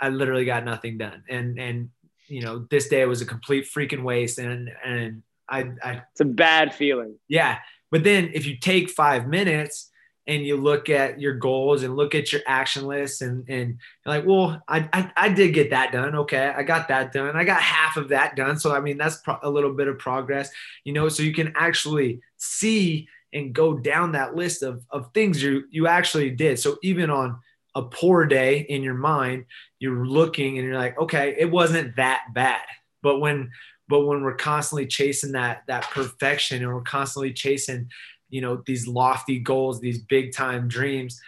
i 0.00 0.08
literally 0.08 0.46
got 0.46 0.64
nothing 0.64 0.96
done 0.96 1.22
and 1.28 1.58
and 1.58 1.90
you 2.28 2.42
know, 2.42 2.66
this 2.70 2.88
day 2.88 3.04
was 3.06 3.20
a 3.20 3.26
complete 3.26 3.66
freaking 3.66 4.02
waste. 4.02 4.38
And, 4.38 4.70
and 4.84 5.22
I, 5.48 5.70
I, 5.82 6.02
it's 6.10 6.20
a 6.20 6.24
bad 6.24 6.74
feeling. 6.74 7.16
Yeah. 7.28 7.58
But 7.90 8.04
then 8.04 8.30
if 8.34 8.46
you 8.46 8.56
take 8.56 8.90
five 8.90 9.28
minutes 9.28 9.90
and 10.26 10.44
you 10.44 10.56
look 10.56 10.88
at 10.88 11.20
your 11.20 11.34
goals 11.34 11.84
and 11.84 11.94
look 11.94 12.14
at 12.14 12.32
your 12.32 12.42
action 12.46 12.84
list 12.84 13.22
and, 13.22 13.48
and 13.48 13.78
you're 14.04 14.14
like, 14.16 14.26
well, 14.26 14.60
I, 14.66 14.88
I, 14.92 15.12
I 15.16 15.28
did 15.28 15.54
get 15.54 15.70
that 15.70 15.92
done. 15.92 16.16
Okay. 16.16 16.52
I 16.54 16.64
got 16.64 16.88
that 16.88 17.12
done. 17.12 17.36
I 17.36 17.44
got 17.44 17.62
half 17.62 17.96
of 17.96 18.08
that 18.08 18.34
done. 18.34 18.58
So, 18.58 18.74
I 18.74 18.80
mean, 18.80 18.98
that's 18.98 19.18
pro- 19.18 19.38
a 19.42 19.50
little 19.50 19.72
bit 19.72 19.86
of 19.86 19.98
progress, 19.98 20.50
you 20.84 20.92
know, 20.92 21.08
so 21.08 21.22
you 21.22 21.32
can 21.32 21.52
actually 21.54 22.20
see 22.36 23.08
and 23.32 23.54
go 23.54 23.76
down 23.76 24.12
that 24.12 24.34
list 24.34 24.62
of, 24.62 24.84
of 24.90 25.12
things 25.12 25.42
you, 25.42 25.64
you 25.70 25.86
actually 25.86 26.30
did. 26.30 26.58
So 26.58 26.78
even 26.82 27.10
on 27.10 27.38
a 27.74 27.82
poor 27.82 28.24
day 28.24 28.60
in 28.60 28.82
your 28.82 28.94
mind, 28.94 29.44
you're 29.78 30.06
looking 30.06 30.58
and 30.58 30.66
you're 30.66 30.78
like, 30.78 30.98
okay, 30.98 31.36
it 31.38 31.50
wasn't 31.50 31.96
that 31.96 32.22
bad. 32.32 32.62
But 33.02 33.20
when 33.20 33.50
but 33.88 34.04
when 34.04 34.22
we're 34.22 34.34
constantly 34.34 34.86
chasing 34.86 35.32
that 35.32 35.62
that 35.68 35.84
perfection 35.90 36.62
and 36.62 36.72
we're 36.72 36.80
constantly 36.80 37.32
chasing, 37.32 37.90
you 38.30 38.40
know, 38.40 38.62
these 38.66 38.88
lofty 38.88 39.38
goals, 39.38 39.80
these 39.80 39.98
big 39.98 40.32
time 40.32 40.68
dreams, 40.68 41.20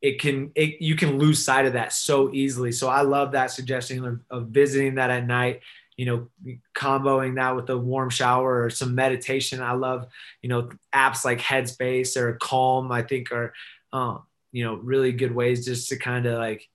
it 0.00 0.20
can 0.20 0.50
it, 0.54 0.80
you 0.80 0.96
can 0.96 1.18
lose 1.18 1.44
sight 1.44 1.66
of 1.66 1.74
that 1.74 1.92
so 1.92 2.32
easily. 2.32 2.72
So 2.72 2.88
I 2.88 3.02
love 3.02 3.32
that 3.32 3.50
suggestion 3.50 4.04
of, 4.04 4.20
of 4.30 4.48
visiting 4.48 4.96
that 4.96 5.10
at 5.10 5.26
night 5.26 5.60
you 5.96 6.04
know, 6.04 6.58
comboing 6.74 7.36
that 7.36 7.56
with 7.56 7.70
a 7.70 7.76
warm 7.76 8.10
shower 8.10 8.64
or 8.64 8.70
some 8.70 8.94
meditation. 8.94 9.62
I 9.62 9.72
love, 9.72 10.06
you 10.42 10.48
know, 10.48 10.70
apps 10.94 11.24
like 11.24 11.40
Headspace 11.40 12.16
or 12.16 12.34
Calm, 12.34 12.92
I 12.92 13.02
think 13.02 13.32
are, 13.32 13.54
um, 13.92 14.22
you 14.52 14.64
know, 14.64 14.74
really 14.74 15.12
good 15.12 15.34
ways 15.34 15.64
just 15.64 15.88
to 15.88 15.96
kind 15.96 16.26
of 16.26 16.38
like 16.38 16.68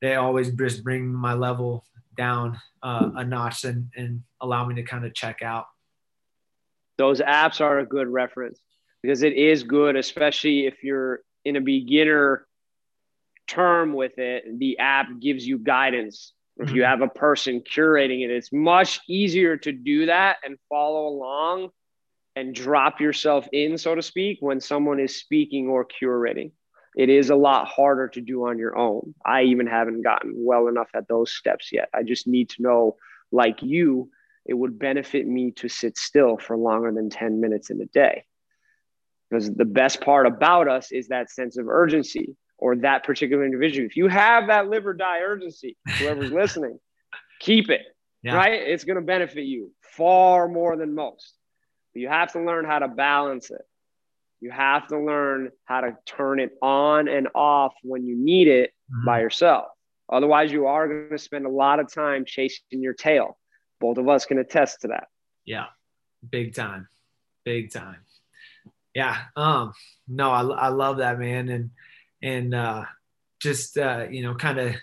they 0.00 0.16
always 0.16 0.50
just 0.50 0.82
bring 0.82 1.06
my 1.06 1.34
level 1.34 1.84
down 2.16 2.60
uh, 2.82 3.10
a 3.16 3.24
notch 3.24 3.64
and, 3.64 3.90
and 3.96 4.22
allow 4.40 4.66
me 4.66 4.74
to 4.76 4.82
kind 4.82 5.04
of 5.04 5.14
check 5.14 5.42
out. 5.42 5.66
Those 6.98 7.20
apps 7.20 7.60
are 7.60 7.78
a 7.78 7.86
good 7.86 8.08
reference 8.08 8.60
because 9.02 9.22
it 9.22 9.34
is 9.34 9.62
good, 9.62 9.96
especially 9.96 10.66
if 10.66 10.82
you're 10.82 11.20
in 11.44 11.56
a 11.56 11.60
beginner 11.60 12.46
term 13.46 13.92
with 13.92 14.18
it. 14.18 14.58
The 14.58 14.78
app 14.78 15.08
gives 15.20 15.46
you 15.46 15.58
guidance. 15.58 16.32
If 16.58 16.70
you 16.70 16.82
mm-hmm. 16.82 16.90
have 16.90 17.00
a 17.00 17.08
person 17.08 17.60
curating 17.60 18.24
it, 18.24 18.30
it's 18.30 18.52
much 18.52 19.00
easier 19.08 19.56
to 19.58 19.72
do 19.72 20.06
that 20.06 20.36
and 20.44 20.58
follow 20.68 21.08
along 21.08 21.70
and 22.36 22.54
drop 22.54 23.00
yourself 23.00 23.46
in, 23.52 23.78
so 23.78 23.94
to 23.94 24.02
speak, 24.02 24.38
when 24.40 24.60
someone 24.60 25.00
is 25.00 25.18
speaking 25.18 25.68
or 25.68 25.86
curating 25.86 26.52
it 26.94 27.08
is 27.08 27.30
a 27.30 27.36
lot 27.36 27.66
harder 27.66 28.08
to 28.08 28.20
do 28.20 28.46
on 28.46 28.58
your 28.58 28.76
own. 28.76 29.14
I 29.24 29.42
even 29.42 29.66
haven't 29.66 30.02
gotten 30.02 30.34
well 30.36 30.68
enough 30.68 30.88
at 30.94 31.08
those 31.08 31.32
steps 31.32 31.72
yet. 31.72 31.88
I 31.94 32.02
just 32.02 32.26
need 32.26 32.50
to 32.50 32.62
know, 32.62 32.96
like 33.30 33.62
you, 33.62 34.10
it 34.44 34.54
would 34.54 34.78
benefit 34.78 35.26
me 35.26 35.52
to 35.52 35.68
sit 35.68 35.96
still 35.96 36.36
for 36.36 36.56
longer 36.56 36.92
than 36.92 37.08
10 37.08 37.40
minutes 37.40 37.70
in 37.70 37.80
a 37.80 37.86
day. 37.86 38.24
Because 39.30 39.50
the 39.50 39.64
best 39.64 40.02
part 40.02 40.26
about 40.26 40.68
us 40.68 40.92
is 40.92 41.08
that 41.08 41.30
sense 41.30 41.56
of 41.56 41.68
urgency 41.68 42.36
or 42.62 42.76
that 42.76 43.02
particular 43.02 43.44
individual. 43.44 43.84
If 43.84 43.96
you 43.96 44.06
have 44.06 44.46
that 44.46 44.68
live 44.68 44.86
or 44.86 44.94
die 44.94 45.18
urgency, 45.18 45.76
whoever's 45.98 46.30
listening, 46.40 46.78
keep 47.40 47.70
it, 47.70 47.80
yeah. 48.22 48.36
right? 48.36 48.52
It's 48.52 48.84
going 48.84 48.96
to 48.96 49.02
benefit 49.02 49.42
you 49.42 49.72
far 49.96 50.46
more 50.46 50.76
than 50.76 50.94
most. 50.94 51.34
But 51.92 52.02
you 52.02 52.08
have 52.08 52.32
to 52.34 52.40
learn 52.40 52.64
how 52.64 52.78
to 52.78 52.86
balance 52.86 53.50
it. 53.50 53.62
You 54.40 54.52
have 54.52 54.86
to 54.88 54.98
learn 54.98 55.50
how 55.64 55.80
to 55.80 55.96
turn 56.06 56.38
it 56.38 56.52
on 56.62 57.08
and 57.08 57.26
off 57.34 57.74
when 57.82 58.06
you 58.06 58.16
need 58.16 58.46
it 58.46 58.70
mm-hmm. 58.70 59.06
by 59.06 59.20
yourself. 59.20 59.66
Otherwise, 60.08 60.52
you 60.52 60.66
are 60.66 60.86
going 60.86 61.10
to 61.10 61.18
spend 61.18 61.46
a 61.46 61.50
lot 61.50 61.80
of 61.80 61.92
time 61.92 62.24
chasing 62.24 62.60
your 62.70 62.94
tail. 62.94 63.38
Both 63.80 63.98
of 63.98 64.08
us 64.08 64.24
can 64.24 64.38
attest 64.38 64.82
to 64.82 64.88
that. 64.88 65.08
Yeah, 65.44 65.66
big 66.30 66.54
time, 66.54 66.86
big 67.44 67.72
time. 67.72 68.04
Yeah. 68.94 69.16
Um. 69.34 69.72
No, 70.06 70.30
I, 70.30 70.42
I 70.42 70.68
love 70.68 70.98
that 70.98 71.18
man, 71.18 71.48
and 71.48 71.70
and 72.22 72.54
uh, 72.54 72.84
just 73.40 73.78
uh, 73.78 74.06
you 74.10 74.22
know, 74.22 74.34
kind 74.34 74.58
of 74.58 74.74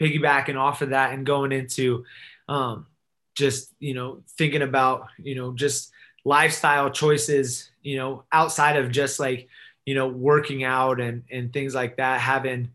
piggybacking 0.00 0.56
off 0.56 0.82
of 0.82 0.90
that 0.90 1.12
and 1.12 1.26
going 1.26 1.52
into, 1.52 2.04
um, 2.48 2.86
just 3.34 3.72
you 3.78 3.94
know, 3.94 4.22
thinking 4.36 4.62
about 4.62 5.08
you 5.18 5.34
know 5.34 5.52
just 5.52 5.90
lifestyle 6.24 6.90
choices 6.90 7.70
you 7.82 7.96
know, 7.96 8.24
outside 8.32 8.76
of 8.76 8.90
just 8.90 9.20
like, 9.20 9.48
you 9.84 9.94
know, 9.94 10.08
working 10.08 10.64
out 10.64 11.00
and, 11.00 11.24
and 11.30 11.52
things 11.52 11.74
like 11.74 11.96
that, 11.96 12.20
having, 12.20 12.70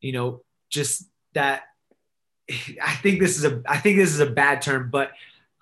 you 0.00 0.12
know, 0.12 0.42
just 0.68 1.04
that, 1.34 1.62
I 2.50 2.94
think 2.96 3.20
this 3.20 3.38
is 3.38 3.44
a, 3.44 3.62
I 3.66 3.78
think 3.78 3.98
this 3.98 4.12
is 4.12 4.20
a 4.20 4.30
bad 4.30 4.62
term, 4.62 4.90
but, 4.90 5.12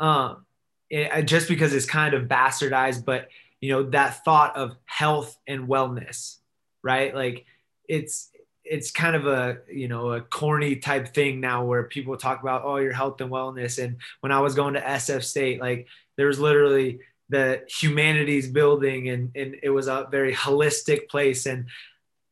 um, 0.01 0.45
it, 0.88 1.25
just 1.25 1.49
because 1.49 1.75
it's 1.75 1.87
kind 1.87 2.14
of 2.14 2.29
bastardized, 2.29 3.05
but 3.05 3.29
you 3.61 3.73
know, 3.73 3.83
that 3.90 4.25
thought 4.25 4.55
of 4.57 4.77
health 4.85 5.37
and 5.47 5.66
wellness, 5.66 6.37
right? 6.83 7.14
Like 7.14 7.45
it's, 7.88 8.31
it's 8.64 8.90
kind 8.90 9.14
of 9.14 9.27
a 9.27 9.59
you 9.70 9.87
know 9.87 10.11
a 10.11 10.20
corny 10.20 10.75
type 10.75 11.14
thing 11.14 11.40
now 11.40 11.64
where 11.64 11.85
people 11.85 12.16
talk 12.16 12.42
about 12.42 12.62
oh 12.64 12.79
your 12.79 12.92
health 12.92 13.20
and 13.20 13.31
wellness 13.31 13.81
and 13.83 13.96
when 14.22 14.33
i 14.33 14.40
was 14.40 14.57
going 14.57 14.75
to 14.75 14.81
sf 14.81 15.22
state 15.22 15.61
like 15.61 15.87
there 16.16 16.27
was 16.27 16.40
literally 16.40 16.99
the 17.29 17.62
humanities 17.68 18.49
building 18.49 19.09
and, 19.09 19.31
and 19.37 19.57
it 19.62 19.70
was 19.70 19.87
a 19.87 20.09
very 20.11 20.35
holistic 20.35 21.09
place 21.09 21.46
and 21.46 21.66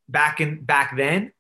back 0.09 0.41
in 0.41 0.61
back 0.65 0.97
then 0.97 1.33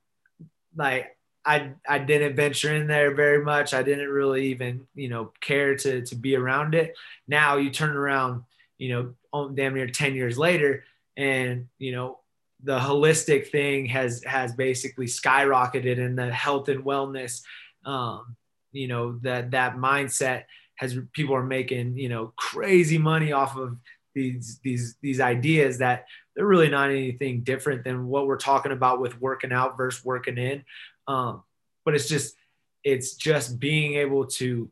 like 0.77 1.15
I 1.45 1.73
I 1.87 1.99
didn't 1.99 2.37
venture 2.37 2.75
in 2.75 2.87
there 2.87 3.15
very 3.15 3.45
much. 3.45 3.75
I 3.75 3.83
didn't 3.83 4.09
really 4.09 4.47
even, 4.47 4.87
you 4.95 5.09
know, 5.09 5.33
care 5.41 5.77
to 5.77 6.03
to 6.07 6.17
be 6.17 6.37
around 6.37 6.75
it. 6.75 6.95
Now 7.29 7.57
you 7.57 7.71
turn 7.71 7.95
around, 7.95 8.45
you 8.79 9.15
know, 9.33 9.49
damn 9.49 9.75
near 9.75 9.87
10 9.87 10.15
years 10.15 10.39
later 10.39 10.85
and, 11.17 11.69
you 11.79 11.93
know, 11.93 12.19
the 12.65 12.79
holistic 12.79 13.49
thing 13.49 13.87
has 13.87 14.25
has 14.25 14.53
basically 14.55 15.07
skyrocketed 15.07 15.99
in 15.99 16.17
the 16.17 16.33
health 16.33 16.69
and 16.69 16.85
wellness 16.85 17.43
um, 17.85 18.37
you 18.73 18.89
know, 18.89 19.19
that 19.23 19.53
that 19.53 19.77
mindset 19.77 20.45
has 20.77 20.99
people 21.13 21.37
are 21.37 21.45
making 21.45 21.97
you 21.97 22.09
know 22.09 22.33
crazy 22.37 22.99
money 22.99 23.33
off 23.33 23.57
of 23.57 23.77
these 24.15 24.59
these 24.63 24.97
these 25.01 25.21
ideas 25.21 25.79
that 25.79 26.07
they're 26.35 26.47
really 26.47 26.69
not 26.69 26.91
anything 26.91 27.43
different 27.43 27.85
than 27.85 28.09
what 28.09 28.27
we're 28.27 28.37
talking 28.37 28.73
about 28.73 29.01
with 29.01 29.21
working 29.21 29.53
out 29.53 29.77
versus 29.77 30.05
working 30.05 30.39
in. 30.39 30.65
Um, 31.07 31.43
but 31.85 31.95
it's 31.95 32.09
just 32.09 32.35
it's 32.83 33.15
just 33.15 33.61
being 33.61 33.95
able 33.95 34.27
to 34.27 34.71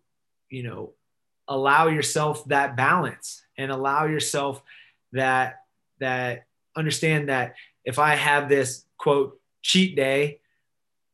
you 0.50 0.62
know 0.62 0.92
allow 1.48 1.88
yourself 1.88 2.44
that 2.46 2.76
balance 2.76 3.44
and 3.56 3.70
allow 3.70 4.06
yourself 4.06 4.62
that 5.12 5.60
that 6.00 6.46
understand 6.74 7.28
that 7.28 7.54
if 7.84 7.98
i 7.98 8.14
have 8.14 8.48
this 8.48 8.84
quote 8.98 9.38
cheat 9.62 9.96
day 9.96 10.38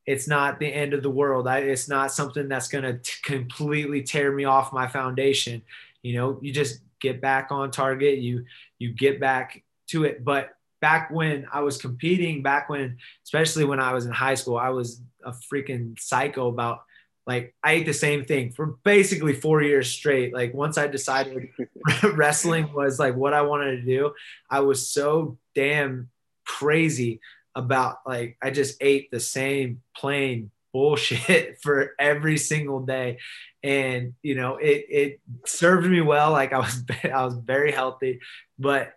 it's 0.06 0.26
not 0.26 0.58
the 0.58 0.66
end 0.66 0.94
of 0.94 1.02
the 1.02 1.10
world. 1.10 1.46
I, 1.46 1.58
it's 1.58 1.86
not 1.86 2.10
something 2.10 2.48
that's 2.48 2.68
going 2.68 2.82
to 2.84 2.98
completely 3.24 4.02
tear 4.02 4.32
me 4.32 4.44
off 4.44 4.72
my 4.72 4.88
foundation. 4.88 5.60
You 6.00 6.14
know 6.14 6.38
you 6.40 6.50
just 6.50 6.80
get 6.98 7.20
back 7.20 7.48
on 7.52 7.70
target 7.70 8.18
you 8.18 8.46
you 8.78 8.94
get 8.94 9.20
back 9.20 9.62
to 9.88 10.04
it. 10.04 10.24
But 10.24 10.56
back 10.80 11.10
when 11.10 11.44
i 11.52 11.60
was 11.60 11.76
competing 11.76 12.40
back 12.40 12.68
when 12.68 12.98
especially 13.24 13.64
when 13.64 13.80
i 13.80 13.92
was 13.92 14.06
in 14.06 14.12
high 14.12 14.36
school 14.36 14.56
i 14.56 14.68
was 14.68 15.02
a 15.24 15.32
freaking 15.32 15.98
psycho 15.98 16.46
about 16.46 16.82
like 17.26 17.54
I 17.62 17.72
ate 17.72 17.86
the 17.86 17.92
same 17.92 18.24
thing 18.24 18.52
for 18.52 18.78
basically 18.84 19.34
four 19.34 19.60
years 19.60 19.90
straight. 19.90 20.32
Like 20.32 20.54
once 20.54 20.78
I 20.78 20.86
decided 20.86 21.50
wrestling 22.14 22.72
was 22.72 22.98
like 22.98 23.16
what 23.16 23.34
I 23.34 23.42
wanted 23.42 23.76
to 23.76 23.82
do, 23.82 24.14
I 24.48 24.60
was 24.60 24.88
so 24.88 25.36
damn 25.54 26.08
crazy 26.48 27.20
about 27.54 27.98
like 28.06 28.36
I 28.42 28.50
just 28.50 28.76
ate 28.80 29.10
the 29.10 29.20
same 29.20 29.82
plain 29.96 30.50
bullshit 30.72 31.58
for 31.62 31.94
every 31.98 32.38
single 32.38 32.80
day. 32.80 33.18
And 33.62 34.14
you 34.22 34.34
know, 34.34 34.56
it 34.56 34.86
it 34.88 35.20
served 35.44 35.86
me 35.86 36.00
well. 36.00 36.32
Like 36.32 36.52
I 36.52 36.58
was 36.58 36.82
I 37.04 37.24
was 37.24 37.34
very 37.34 37.72
healthy, 37.72 38.20
but 38.58 38.94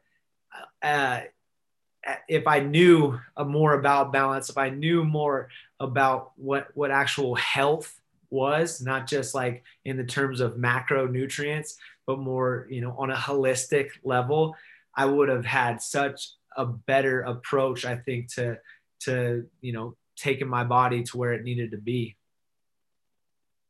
uh, 0.82 1.22
if 2.28 2.48
I 2.48 2.60
knew 2.60 3.20
more 3.46 3.74
about 3.74 4.14
balance, 4.14 4.50
if 4.50 4.58
I 4.58 4.70
knew 4.70 5.04
more 5.04 5.50
about 5.80 6.32
what 6.36 6.68
what 6.74 6.92
actual 6.92 7.36
health 7.36 8.00
was, 8.30 8.82
not 8.82 9.08
just 9.08 9.36
like 9.36 9.64
in 9.86 9.98
the 9.98 10.06
terms 10.06 10.40
of 10.40 10.56
macronutrients, 10.56 11.76
but 12.08 12.20
more, 12.20 12.68
you 12.70 12.82
know, 12.82 12.96
on 12.98 13.12
a 13.12 13.16
holistic 13.16 13.90
level, 14.04 14.56
I 14.96 15.06
would 15.06 15.30
have 15.30 15.46
had 15.46 15.82
such 15.82 16.32
a 16.56 16.66
better 16.66 17.22
approach, 17.22 17.86
I 17.86 17.96
think, 17.96 18.34
to 18.36 18.60
to, 19.02 19.46
you 19.62 19.74
know, 19.74 19.96
taking 20.16 20.48
my 20.48 20.64
body 20.64 21.04
to 21.04 21.18
where 21.18 21.34
it 21.34 21.44
needed 21.44 21.72
to 21.72 21.78
be. 21.78 22.16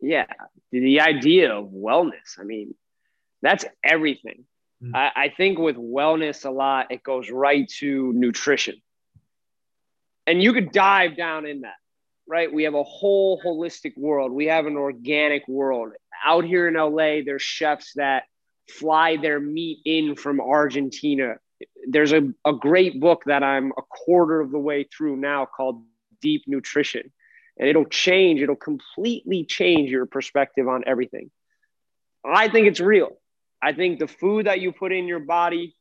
Yeah. 0.01 0.25
The 0.71 0.99
idea 0.99 1.53
of 1.53 1.67
wellness, 1.67 2.37
I 2.39 2.43
mean, 2.43 2.75
that's 3.41 3.63
everything. 3.83 4.45
Mm-hmm. 4.83 4.95
I, 4.95 5.11
I 5.15 5.29
think 5.29 5.57
with 5.57 5.77
wellness 5.77 6.43
a 6.45 6.49
lot, 6.49 6.91
it 6.91 7.03
goes 7.03 7.29
right 7.29 7.69
to 7.79 8.11
nutrition. 8.13 8.81
And 10.27 10.43
you 10.43 10.51
could 10.53 10.71
dive 10.71 11.15
down 11.15 11.45
in 11.45 11.61
that 11.61 11.75
right? 12.31 12.51
We 12.51 12.63
have 12.63 12.75
a 12.75 12.83
whole 12.83 13.41
holistic 13.41 13.97
world. 13.97 14.31
We 14.31 14.45
have 14.45 14.65
an 14.65 14.77
organic 14.77 15.45
world. 15.49 15.91
Out 16.23 16.45
here 16.45 16.67
in 16.69 16.75
LA, 16.75 17.23
there's 17.25 17.41
chefs 17.41 17.91
that 17.95 18.23
fly 18.69 19.17
their 19.17 19.39
meat 19.39 19.79
in 19.83 20.15
from 20.15 20.39
Argentina. 20.39 21.35
There's 21.87 22.13
a, 22.13 22.29
a 22.45 22.53
great 22.53 22.99
book 22.99 23.23
that 23.25 23.43
I'm 23.43 23.71
a 23.77 23.81
quarter 23.81 24.41
of 24.41 24.51
the 24.51 24.59
way 24.59 24.83
through 24.85 25.17
now 25.17 25.45
called 25.45 25.83
Deep 26.21 26.43
Nutrition. 26.47 27.11
And 27.57 27.67
it'll 27.67 27.85
change, 27.85 28.41
it'll 28.41 28.55
completely 28.55 29.43
change 29.45 29.89
your 29.89 30.05
perspective 30.05 30.67
on 30.67 30.83
everything. 30.87 31.29
I 32.25 32.47
think 32.47 32.67
it's 32.67 32.79
real. 32.79 33.17
I 33.61 33.73
think 33.73 33.99
the 33.99 34.07
food 34.07 34.47
that 34.47 34.61
you 34.61 34.71
put 34.71 34.91
in 34.91 35.07
your 35.07 35.19
body 35.19 35.75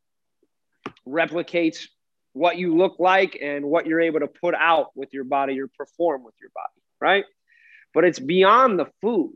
replicates 1.07 1.87
what 2.33 2.57
you 2.57 2.77
look 2.77 2.99
like 2.99 3.39
and 3.41 3.65
what 3.65 3.87
you're 3.87 4.01
able 4.01 4.21
to 4.21 4.27
put 4.27 4.55
out 4.55 4.89
with 4.95 5.13
your 5.13 5.25
body 5.25 5.61
or 5.61 5.69
perform 5.69 6.25
with 6.25 6.35
your 6.41 6.51
body, 6.55 6.83
right? 7.01 7.25
But 7.93 8.05
it's 8.05 8.19
beyond 8.19 8.79
the 8.79 8.87
food. 9.01 9.35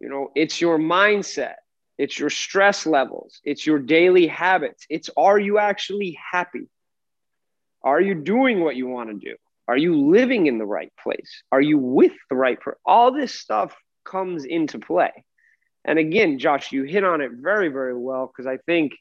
You 0.00 0.08
know, 0.08 0.30
it's 0.34 0.60
your 0.60 0.78
mindset, 0.78 1.54
it's 1.98 2.18
your 2.18 2.30
stress 2.30 2.86
levels, 2.86 3.40
it's 3.44 3.66
your 3.66 3.78
daily 3.78 4.26
habits. 4.26 4.86
It's 4.90 5.10
are 5.16 5.38
you 5.38 5.58
actually 5.58 6.18
happy? 6.32 6.68
Are 7.82 8.00
you 8.00 8.14
doing 8.14 8.60
what 8.60 8.76
you 8.76 8.86
want 8.86 9.10
to 9.10 9.14
do? 9.14 9.36
Are 9.68 9.76
you 9.76 10.08
living 10.08 10.46
in 10.46 10.58
the 10.58 10.66
right 10.66 10.92
place? 11.02 11.42
Are 11.50 11.60
you 11.60 11.78
with 11.78 12.12
the 12.30 12.36
right 12.36 12.60
person? 12.60 12.78
All 12.84 13.12
this 13.12 13.34
stuff 13.34 13.74
comes 14.04 14.44
into 14.44 14.78
play. 14.78 15.24
And 15.84 15.98
again, 15.98 16.38
Josh, 16.38 16.72
you 16.72 16.82
hit 16.82 17.04
on 17.04 17.20
it 17.20 17.30
very, 17.32 17.68
very 17.68 17.96
well 17.96 18.26
because 18.26 18.46
I 18.46 18.58
think 18.66 18.92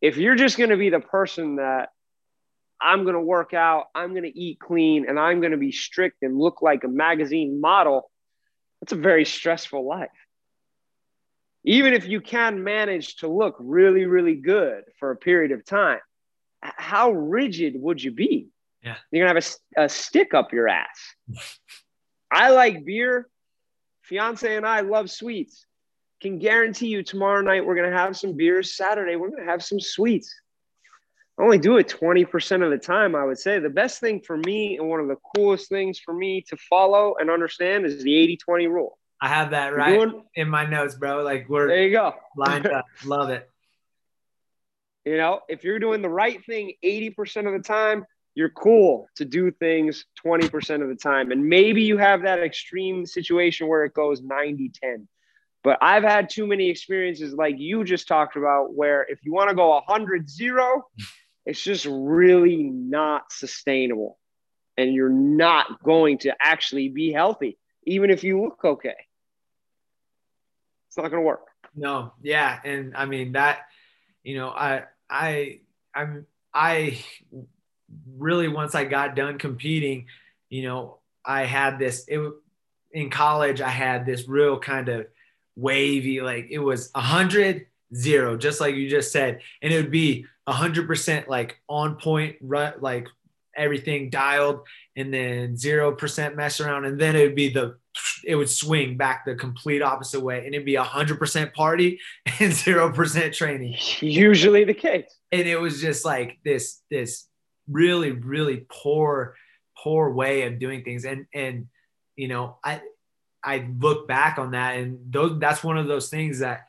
if 0.00 0.16
you're 0.16 0.36
just 0.36 0.58
going 0.58 0.70
to 0.70 0.76
be 0.76 0.90
the 0.90 1.00
person 1.00 1.56
that 1.56 1.88
I'm 2.80 3.02
going 3.02 3.14
to 3.14 3.20
work 3.20 3.54
out, 3.54 3.86
I'm 3.94 4.10
going 4.10 4.22
to 4.22 4.38
eat 4.38 4.60
clean, 4.60 5.06
and 5.08 5.18
I'm 5.18 5.40
going 5.40 5.52
to 5.52 5.58
be 5.58 5.72
strict 5.72 6.18
and 6.22 6.38
look 6.38 6.62
like 6.62 6.84
a 6.84 6.88
magazine 6.88 7.60
model, 7.60 8.10
that's 8.80 8.92
a 8.92 8.96
very 8.96 9.24
stressful 9.24 9.84
life. 9.84 10.10
Even 11.64 11.92
if 11.92 12.06
you 12.06 12.20
can 12.20 12.62
manage 12.62 13.16
to 13.16 13.28
look 13.28 13.56
really, 13.58 14.04
really 14.04 14.34
good 14.34 14.84
for 14.98 15.10
a 15.10 15.16
period 15.16 15.52
of 15.52 15.64
time, 15.64 15.98
how 16.62 17.10
rigid 17.10 17.74
would 17.76 18.02
you 18.02 18.12
be? 18.12 18.48
Yeah. 18.82 18.96
You're 19.10 19.26
going 19.26 19.40
to 19.40 19.46
have 19.46 19.58
a, 19.76 19.84
a 19.84 19.88
stick 19.88 20.34
up 20.34 20.52
your 20.52 20.68
ass. 20.68 20.98
I 22.30 22.50
like 22.50 22.84
beer. 22.84 23.28
Fiance 24.02 24.56
and 24.56 24.66
I 24.66 24.80
love 24.80 25.10
sweets. 25.10 25.66
Can 26.20 26.38
guarantee 26.38 26.88
you 26.88 27.02
tomorrow 27.02 27.42
night 27.42 27.64
we're 27.64 27.74
going 27.74 27.90
to 27.90 27.96
have 27.96 28.16
some 28.16 28.36
beers. 28.36 28.76
Saturday 28.76 29.16
we're 29.16 29.30
going 29.30 29.44
to 29.44 29.50
have 29.50 29.62
some 29.62 29.80
sweets 29.80 30.34
I 31.38 31.44
only 31.44 31.58
do 31.58 31.76
it 31.76 31.88
20% 31.88 32.64
of 32.64 32.70
the 32.70 32.78
time, 32.78 33.14
I 33.14 33.24
would 33.24 33.38
say. 33.38 33.60
The 33.60 33.70
best 33.70 34.00
thing 34.00 34.20
for 34.20 34.36
me 34.36 34.76
and 34.76 34.88
one 34.88 34.98
of 34.98 35.06
the 35.06 35.18
coolest 35.36 35.68
things 35.68 36.00
for 36.00 36.12
me 36.12 36.44
to 36.48 36.56
follow 36.56 37.14
and 37.20 37.30
understand 37.30 37.86
is 37.86 38.02
the 38.02 38.14
80 38.16 38.36
20 38.38 38.66
rule. 38.66 38.97
I 39.20 39.28
have 39.28 39.50
that 39.50 39.74
right 39.74 39.98
doing, 39.98 40.24
in 40.34 40.48
my 40.48 40.64
notes, 40.66 40.94
bro. 40.94 41.22
Like 41.22 41.48
we're 41.48 41.68
there 41.68 41.82
you 41.82 41.92
go. 41.92 42.14
lined 42.36 42.66
up. 42.66 42.86
Love 43.04 43.30
it. 43.30 43.50
You 45.04 45.16
know, 45.16 45.40
if 45.48 45.64
you're 45.64 45.78
doing 45.78 46.02
the 46.02 46.08
right 46.08 46.44
thing 46.44 46.74
80% 46.84 47.46
of 47.46 47.52
the 47.54 47.66
time, 47.66 48.04
you're 48.34 48.50
cool 48.50 49.08
to 49.16 49.24
do 49.24 49.50
things 49.50 50.04
20% 50.24 50.82
of 50.82 50.88
the 50.88 50.94
time. 50.94 51.32
And 51.32 51.48
maybe 51.48 51.82
you 51.82 51.96
have 51.96 52.22
that 52.22 52.40
extreme 52.40 53.06
situation 53.06 53.66
where 53.66 53.84
it 53.84 53.94
goes 53.94 54.22
90 54.22 54.70
10. 54.80 55.08
But 55.64 55.78
I've 55.82 56.04
had 56.04 56.30
too 56.30 56.46
many 56.46 56.68
experiences 56.70 57.34
like 57.34 57.56
you 57.58 57.84
just 57.84 58.06
talked 58.06 58.36
about 58.36 58.74
where 58.74 59.04
if 59.08 59.18
you 59.24 59.32
want 59.32 59.50
to 59.50 59.56
go 59.56 59.70
100 59.70 60.30
0, 60.30 60.86
it's 61.46 61.62
just 61.62 61.86
really 61.90 62.62
not 62.62 63.32
sustainable. 63.32 64.18
And 64.76 64.94
you're 64.94 65.08
not 65.08 65.82
going 65.82 66.18
to 66.18 66.36
actually 66.40 66.90
be 66.90 67.12
healthy, 67.12 67.58
even 67.84 68.10
if 68.10 68.22
you 68.22 68.40
look 68.40 68.64
okay. 68.64 68.94
It's 70.88 70.96
not 70.96 71.10
going 71.10 71.22
to 71.22 71.26
work. 71.26 71.46
No, 71.74 72.12
yeah. 72.22 72.58
And 72.64 72.96
I 72.96 73.06
mean, 73.06 73.32
that, 73.32 73.60
you 74.22 74.36
know, 74.36 74.48
I, 74.48 74.84
I, 75.08 75.60
I'm, 75.94 76.26
I 76.52 76.98
really, 78.16 78.48
once 78.48 78.74
I 78.74 78.84
got 78.84 79.14
done 79.14 79.38
competing, 79.38 80.06
you 80.48 80.62
know, 80.62 80.98
I 81.24 81.44
had 81.44 81.78
this, 81.78 82.04
it 82.08 82.20
in 82.92 83.10
college, 83.10 83.60
I 83.60 83.68
had 83.68 84.06
this 84.06 84.26
real 84.26 84.58
kind 84.58 84.88
of 84.88 85.06
wavy, 85.56 86.20
like 86.20 86.48
it 86.50 86.58
was 86.58 86.90
a 86.94 87.00
hundred, 87.00 87.66
zero, 87.94 88.36
just 88.36 88.60
like 88.60 88.74
you 88.74 88.88
just 88.88 89.12
said. 89.12 89.40
And 89.62 89.72
it 89.72 89.76
would 89.76 89.90
be 89.90 90.26
a 90.46 90.52
100% 90.52 91.28
like 91.28 91.60
on 91.68 91.96
point, 91.96 92.36
run, 92.40 92.74
like 92.80 93.08
everything 93.56 94.10
dialed, 94.10 94.60
and 94.96 95.12
then 95.12 95.54
0% 95.54 96.36
mess 96.36 96.60
around. 96.60 96.84
And 96.84 96.98
then 96.98 97.16
it 97.16 97.22
would 97.22 97.34
be 97.34 97.50
the, 97.50 97.76
it 98.24 98.34
would 98.34 98.48
swing 98.48 98.96
back 98.96 99.24
the 99.24 99.34
complete 99.34 99.82
opposite 99.82 100.20
way. 100.20 100.44
And 100.44 100.54
it'd 100.54 100.66
be 100.66 100.74
100% 100.74 101.52
party 101.52 102.00
and 102.26 102.52
0% 102.52 103.32
training. 103.32 103.76
Usually 104.00 104.64
the 104.64 104.74
case. 104.74 105.10
And 105.32 105.46
it 105.46 105.60
was 105.60 105.80
just 105.80 106.04
like 106.04 106.38
this, 106.44 106.80
this 106.90 107.26
really, 107.68 108.12
really 108.12 108.66
poor, 108.68 109.34
poor 109.76 110.12
way 110.12 110.42
of 110.42 110.58
doing 110.58 110.84
things. 110.84 111.04
And, 111.04 111.26
and, 111.34 111.68
you 112.16 112.28
know, 112.28 112.58
I, 112.64 112.80
I 113.44 113.68
look 113.78 114.08
back 114.08 114.38
on 114.38 114.52
that 114.52 114.76
and 114.76 115.12
those, 115.12 115.38
that's 115.38 115.62
one 115.62 115.78
of 115.78 115.86
those 115.86 116.08
things 116.08 116.40
that 116.40 116.66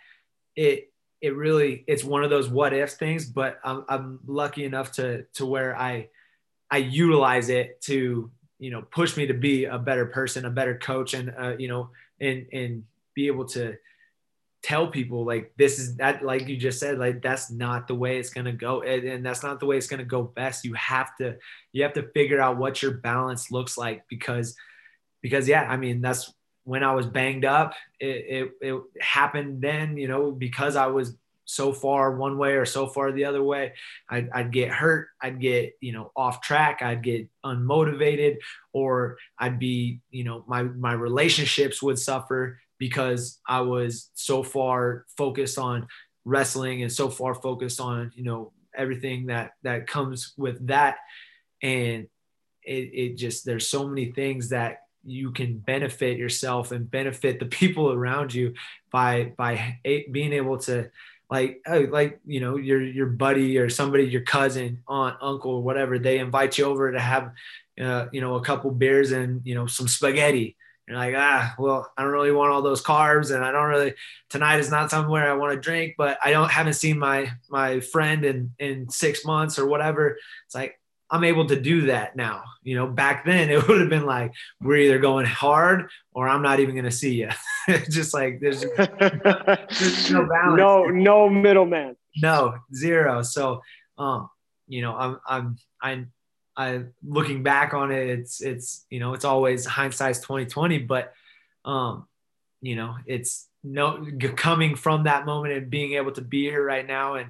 it, 0.56 0.90
it 1.22 1.36
really 1.36 1.84
it's 1.88 2.04
one 2.04 2.24
of 2.24 2.30
those 2.30 2.50
what 2.50 2.74
if 2.74 2.92
things 2.92 3.26
but 3.26 3.60
I'm, 3.64 3.84
I'm 3.90 4.20
lucky 4.26 4.64
enough 4.64 4.94
to 4.94 5.24
to 5.34 5.46
where 5.46 5.76
i 5.76 6.08
i 6.72 6.78
utilize 6.78 7.50
it 7.50 7.82
to 7.82 8.32
you 8.60 8.72
know 8.72 8.82
push 8.82 9.18
me 9.18 9.26
to 9.26 9.34
be 9.34 9.66
a 9.66 9.78
better 9.78 10.06
person 10.06 10.46
a 10.46 10.50
better 10.50 10.78
coach 10.78 11.14
and 11.14 11.34
uh, 11.38 11.56
you 11.58 11.68
know 11.68 11.90
and 12.20 12.46
and 12.54 12.84
be 13.16 13.28
able 13.28 13.46
to 13.46 13.76
tell 14.62 14.88
people 14.88 15.24
like 15.24 15.54
this 15.58 15.80
is 15.80 15.96
that 15.96 16.24
like 16.24 16.48
you 16.48 16.58
just 16.58 16.80
said 16.80 17.00
like 17.00 17.22
that's 17.22 17.50
not 17.50 17.88
the 17.88 17.96
way 17.96 18.20
it's 18.20 18.30
going 18.30 18.46
to 18.46 18.52
go 18.52 18.82
and, 18.82 19.06
and 19.06 19.26
that's 19.26 19.42
not 19.42 19.60
the 19.60 19.66
way 19.66 19.78
it's 19.78 19.88
going 19.88 20.00
to 20.00 20.06
go 20.06 20.22
best. 20.22 20.66
You 20.66 20.74
have 20.74 21.16
to 21.18 21.38
you 21.72 21.84
have 21.84 21.94
to 21.94 22.04
figure 22.10 22.42
out 22.42 22.58
what 22.58 22.82
your 22.82 22.92
balance 22.92 23.52
looks 23.52 23.78
like 23.78 24.04
because 24.10 24.56
because 25.22 25.48
yeah 25.48 25.64
i 25.64 25.78
mean 25.78 26.02
that's 26.02 26.34
when 26.70 26.84
I 26.84 26.94
was 26.94 27.08
banged 27.08 27.46
up, 27.46 27.74
it, 28.00 28.06
it, 28.06 28.52
it 28.62 28.82
happened 29.02 29.60
then, 29.60 29.98
you 29.98 30.08
know, 30.08 30.30
because 30.30 30.76
I 30.76 30.86
was 30.86 31.16
so 31.50 31.74
far 31.74 32.16
one 32.16 32.38
way 32.38 32.54
or 32.54 32.66
so 32.66 32.86
far 32.86 33.12
the 33.12 33.26
other 33.26 33.42
way. 33.42 33.74
I'd, 34.08 34.30
I'd, 34.30 34.52
get 34.52 34.70
hurt. 34.70 35.10
I'd 35.20 35.42
get, 35.42 35.74
you 35.82 35.92
know, 35.92 36.12
off 36.16 36.42
track. 36.42 36.84
I'd 36.84 37.02
get 37.02 37.28
unmotivated 37.44 38.38
or 38.72 39.18
I'd 39.40 39.58
be, 39.58 40.02
you 40.12 40.24
know, 40.24 40.44
my, 40.48 40.62
my 40.62 40.94
relationships 40.94 41.82
would 41.82 41.98
suffer 41.98 42.60
because 42.78 43.40
I 43.48 43.62
was 43.62 44.12
so 44.14 44.44
far 44.44 45.06
focused 45.18 45.58
on 45.58 45.88
wrestling 46.24 46.84
and 46.84 46.92
so 46.92 47.10
far 47.10 47.34
focused 47.34 47.82
on, 47.82 48.12
you 48.14 48.24
know, 48.24 48.54
everything 48.76 49.26
that, 49.26 49.54
that 49.64 49.88
comes 49.88 50.34
with 50.38 50.68
that. 50.68 50.98
And 51.64 52.08
it, 52.62 52.92
it 52.94 53.18
just, 53.18 53.44
there's 53.44 53.66
so 53.66 53.88
many 53.88 54.12
things 54.12 54.50
that 54.50 54.84
you 55.04 55.32
can 55.32 55.58
benefit 55.58 56.20
yourself 56.20 56.72
and 56.72 56.92
benefit 56.92 57.40
the 57.40 57.46
people 57.60 57.92
around 57.92 58.36
you 58.36 58.54
by, 58.92 59.34
by 59.36 59.80
being 60.12 60.34
able 60.34 60.60
to, 60.60 60.92
like 61.30 61.62
oh, 61.68 61.82
like 61.92 62.20
you 62.26 62.40
know 62.40 62.58
your 62.58 62.82
your 62.82 63.08
buddy 63.08 63.58
or 63.58 63.70
somebody 63.70 64.06
your 64.06 64.22
cousin 64.22 64.82
aunt 64.88 65.18
uncle 65.22 65.52
or 65.52 65.64
whatever 65.64 66.00
they 66.00 66.20
invite 66.20 66.58
you 66.58 66.66
over 66.66 66.92
to 66.92 67.00
have 67.00 67.32
uh, 67.80 68.08
you 68.12 68.22
know 68.22 68.36
a 68.36 68.44
couple 68.44 68.72
beers 68.72 69.12
and 69.12 69.42
you 69.46 69.56
know 69.56 69.68
some 69.68 69.88
spaghetti. 69.88 70.56
You're 70.88 70.98
like 70.98 71.14
ah 71.16 71.54
well 71.60 71.92
i 71.96 72.02
don't 72.02 72.12
really 72.12 72.32
want 72.32 72.52
all 72.52 72.64
those 72.64 72.82
carbs 72.82 73.32
and 73.32 73.46
i 73.46 73.52
don't 73.52 73.68
really 73.68 73.94
tonight 74.28 74.60
is 74.60 74.72
not 74.72 74.90
somewhere 74.90 75.30
i 75.30 75.36
want 75.36 75.54
to 75.54 75.60
drink 75.60 75.94
but 76.00 76.18
i 76.24 76.32
don't 76.32 76.50
haven't 76.50 76.74
seen 76.74 76.98
my 76.98 77.32
my 77.48 77.80
friend 77.80 78.26
in 78.26 78.56
in 78.58 78.90
six 78.90 79.24
months 79.24 79.60
or 79.60 79.68
whatever. 79.68 80.18
It's 80.48 80.56
like 80.56 80.79
I'm 81.12 81.24
able 81.24 81.48
to 81.48 81.60
do 81.60 81.88
that 81.88 82.16
now. 82.16 82.44
You 82.64 82.76
know, 82.76 82.88
back 82.88 83.26
then 83.26 83.50
it 83.50 83.68
would 83.68 83.80
have 83.80 83.90
been 83.90 84.06
like 84.06 84.34
we're 84.62 84.78
either 84.78 85.00
going 85.00 85.26
hard 85.26 85.90
or 86.14 86.28
I'm 86.28 86.42
not 86.42 86.60
even 86.60 86.76
going 86.76 86.86
to 86.86 86.92
see 86.92 87.16
you. 87.16 87.30
just 87.90 88.14
like 88.14 88.40
there's, 88.40 88.62
there's 88.62 90.12
no 90.12 90.28
balance. 90.28 90.58
No, 90.58 90.86
no 90.86 91.30
middleman. 91.30 91.96
No, 92.22 92.56
zero. 92.74 93.22
So, 93.22 93.62
um, 93.98 94.30
you 94.68 94.82
know, 94.82 94.96
I'm, 94.96 95.20
I'm, 95.28 95.58
I'm, 95.82 96.12
I 96.58 96.84
looking 97.06 97.42
back 97.42 97.74
on 97.74 97.92
it, 97.92 98.10
it's, 98.10 98.42
it's, 98.42 98.86
you 98.90 99.00
know, 99.00 99.14
it's 99.14 99.24
always 99.24 99.66
hindsight's 99.66 100.20
2020, 100.20 100.80
but, 100.80 101.14
um, 101.64 102.06
you 102.62 102.76
know, 102.76 102.98
it's 103.06 103.48
no 103.64 104.06
coming 104.36 104.76
from 104.76 105.04
that 105.04 105.26
moment 105.26 105.54
and 105.54 105.70
being 105.70 105.94
able 105.94 106.12
to 106.12 106.22
be 106.22 106.44
here 106.44 106.64
right 106.64 106.86
now 106.86 107.16
and, 107.16 107.30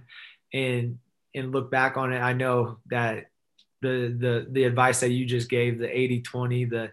and, 0.51 0.97
and 1.35 1.51
look 1.51 1.69
back 1.69 1.95
on 1.95 2.11
it. 2.11 2.19
I 2.19 2.33
know 2.33 2.79
that 2.87 3.25
the 3.81 4.15
the 4.17 4.47
the 4.51 4.63
advice 4.63 4.99
that 4.99 5.11
you 5.11 5.25
just 5.25 5.49
gave 5.49 5.79
the 5.79 5.97
80 5.97 6.21
20 6.21 6.65
the 6.65 6.91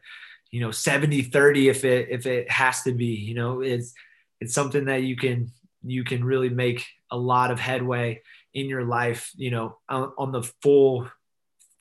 you 0.50 0.60
know 0.60 0.70
70 0.70 1.22
30 1.22 1.68
if 1.68 1.84
it 1.84 2.08
if 2.10 2.26
it 2.26 2.50
has 2.50 2.82
to 2.82 2.92
be 2.92 3.06
you 3.06 3.34
know 3.34 3.60
it's 3.60 3.92
it's 4.40 4.54
something 4.54 4.84
that 4.86 5.02
you 5.02 5.16
can 5.16 5.50
you 5.84 6.04
can 6.04 6.24
really 6.24 6.48
make 6.48 6.86
a 7.10 7.16
lot 7.16 7.50
of 7.50 7.58
headway 7.60 8.20
in 8.54 8.68
your 8.68 8.84
life 8.84 9.32
you 9.36 9.50
know 9.50 9.78
on, 9.88 10.12
on 10.18 10.32
the 10.32 10.42
full 10.62 11.08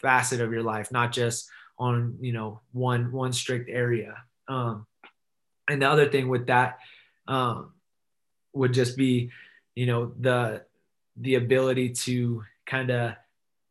facet 0.01 0.41
of 0.41 0.51
your 0.51 0.63
life 0.63 0.91
not 0.91 1.11
just 1.11 1.49
on 1.77 2.17
you 2.21 2.31
know 2.31 2.61
one 2.71 3.11
one 3.11 3.33
strict 3.33 3.69
area. 3.69 4.15
Um 4.47 4.85
and 5.67 5.81
the 5.81 5.89
other 5.89 6.09
thing 6.09 6.27
with 6.27 6.47
that 6.47 6.79
um 7.27 7.73
would 8.53 8.73
just 8.73 8.95
be 8.95 9.31
you 9.73 9.85
know 9.85 10.13
the 10.19 10.63
the 11.17 11.35
ability 11.35 11.89
to 11.89 12.43
kind 12.65 12.89
of 12.89 13.13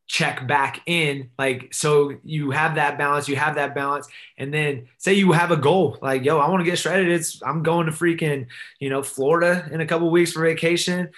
check 0.07 0.47
back 0.47 0.83
in 0.87 1.31
like 1.39 1.73
so 1.73 2.15
you 2.25 2.51
have 2.51 2.75
that 2.75 2.99
balance 2.99 3.29
you 3.29 3.37
have 3.37 3.55
that 3.55 3.75
balance. 3.75 4.07
And 4.37 4.53
then 4.53 4.89
say 4.99 5.15
you 5.15 5.33
have 5.33 5.51
a 5.51 5.57
goal 5.57 5.99
like 6.03 6.25
yo 6.25 6.39
i 6.39 6.49
want 6.49 6.61
to 6.61 6.71
get 6.71 6.79
shredded. 6.79 7.09
It's 7.09 7.43
i'm 7.43 7.63
going 7.63 7.87
to 7.87 7.93
freaking 7.93 8.47
you 8.81 8.91
know 8.91 9.03
florida 9.03 9.69
in 9.73 9.81
a 9.81 9.87
couple 9.87 10.11
weeks 10.11 10.33
for 10.33 10.43
vacation. 10.43 11.11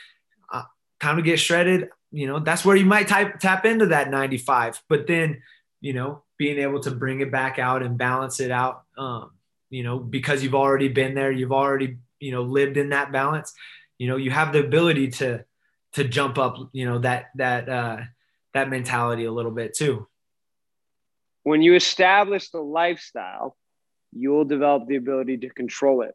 Uh, 0.52 0.62
time 1.00 1.16
to 1.16 1.22
get 1.22 1.38
shredded. 1.38 1.90
You 2.12 2.26
know 2.26 2.38
that's 2.38 2.64
where 2.64 2.76
you 2.76 2.86
might 2.86 3.08
type 3.08 3.40
tap 3.40 3.64
into 3.64 3.86
that 3.86 4.10
95 4.10 4.82
but 4.88 5.06
then 5.06 5.42
you 5.80 5.92
know 5.92 6.22
being 6.38 6.58
able 6.58 6.80
to 6.80 6.90
bring 6.90 7.20
it 7.20 7.32
back 7.32 7.58
out 7.58 7.82
and 7.82 7.98
balance 7.98 8.40
it 8.40 8.50
out 8.50 8.84
um 8.96 9.30
you 9.70 9.82
know 9.82 9.98
because 9.98 10.42
you've 10.42 10.54
already 10.54 10.88
been 10.88 11.14
there 11.14 11.32
you've 11.32 11.52
already 11.52 11.98
you 12.20 12.32
know 12.32 12.42
lived 12.42 12.76
in 12.76 12.90
that 12.90 13.12
balance 13.12 13.52
you 13.98 14.08
know 14.08 14.16
you 14.16 14.30
have 14.30 14.52
the 14.52 14.60
ability 14.60 15.08
to 15.08 15.44
to 15.92 16.04
jump 16.04 16.38
up 16.38 16.56
you 16.72 16.84
know 16.84 16.98
that 16.98 17.30
that 17.34 17.68
uh 17.68 17.98
that 18.56 18.70
mentality 18.70 19.24
a 19.24 19.32
little 19.32 19.50
bit 19.50 19.74
too. 19.74 20.06
When 21.42 21.62
you 21.62 21.74
establish 21.74 22.50
the 22.50 22.60
lifestyle, 22.60 23.56
you 24.12 24.30
will 24.30 24.44
develop 24.44 24.88
the 24.88 24.96
ability 24.96 25.38
to 25.38 25.50
control 25.50 26.02
it. 26.02 26.14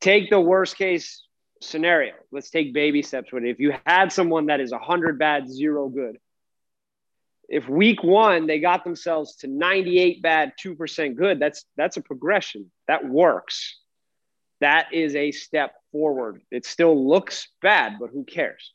Take 0.00 0.30
the 0.30 0.40
worst 0.40 0.76
case 0.76 1.22
scenario. 1.60 2.14
Let's 2.32 2.50
take 2.50 2.72
baby 2.72 3.02
steps 3.02 3.32
with 3.32 3.44
it. 3.44 3.50
If 3.50 3.60
you 3.60 3.74
had 3.84 4.12
someone 4.12 4.46
that 4.46 4.60
is 4.60 4.72
100 4.72 5.18
bad, 5.18 5.50
zero 5.50 5.88
good, 5.88 6.18
if 7.48 7.68
week 7.68 8.02
one 8.02 8.46
they 8.46 8.58
got 8.58 8.84
themselves 8.84 9.36
to 9.36 9.48
98 9.48 10.22
bad, 10.22 10.52
2% 10.62 11.14
good, 11.14 11.38
that's 11.40 11.64
that's 11.76 11.96
a 11.96 12.02
progression. 12.02 12.70
That 12.86 13.08
works. 13.08 13.78
That 14.60 14.92
is 14.92 15.14
a 15.14 15.30
step 15.30 15.74
forward. 15.92 16.42
It 16.50 16.66
still 16.66 17.08
looks 17.08 17.48
bad, 17.62 17.94
but 18.00 18.10
who 18.10 18.24
cares? 18.24 18.72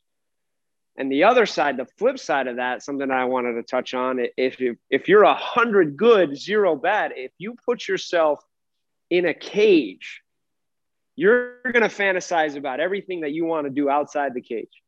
And 0.95 1.12
the 1.12 1.23
other 1.23 1.45
side, 1.45 1.77
the 1.77 1.88
flip 1.97 2.19
side 2.19 2.47
of 2.47 2.58
that, 2.58 2.84
something 2.84 3.10
I 3.10 3.25
wanted 3.25 3.53
to 3.53 3.63
touch 3.63 3.93
on, 3.93 4.19
if 4.38 4.60
you, 4.60 4.77
if 4.91 5.10
you're 5.10 5.23
a 5.23 5.34
hundred 5.34 5.97
good, 5.97 6.38
zero 6.38 6.75
bad, 6.75 7.13
if 7.15 7.32
you 7.39 7.56
put 7.65 7.88
yourself 7.88 8.43
in 9.10 9.25
a 9.25 9.34
cage, 9.34 10.21
you're 11.15 11.62
going 11.63 11.82
to 11.82 11.89
fantasize 11.89 12.56
about 12.56 12.79
everything 12.79 13.21
that 13.21 13.32
you 13.32 13.45
want 13.45 13.65
to 13.65 13.71
do 13.71 13.89
outside 13.89 14.34
the 14.34 14.41
cage. 14.41 14.82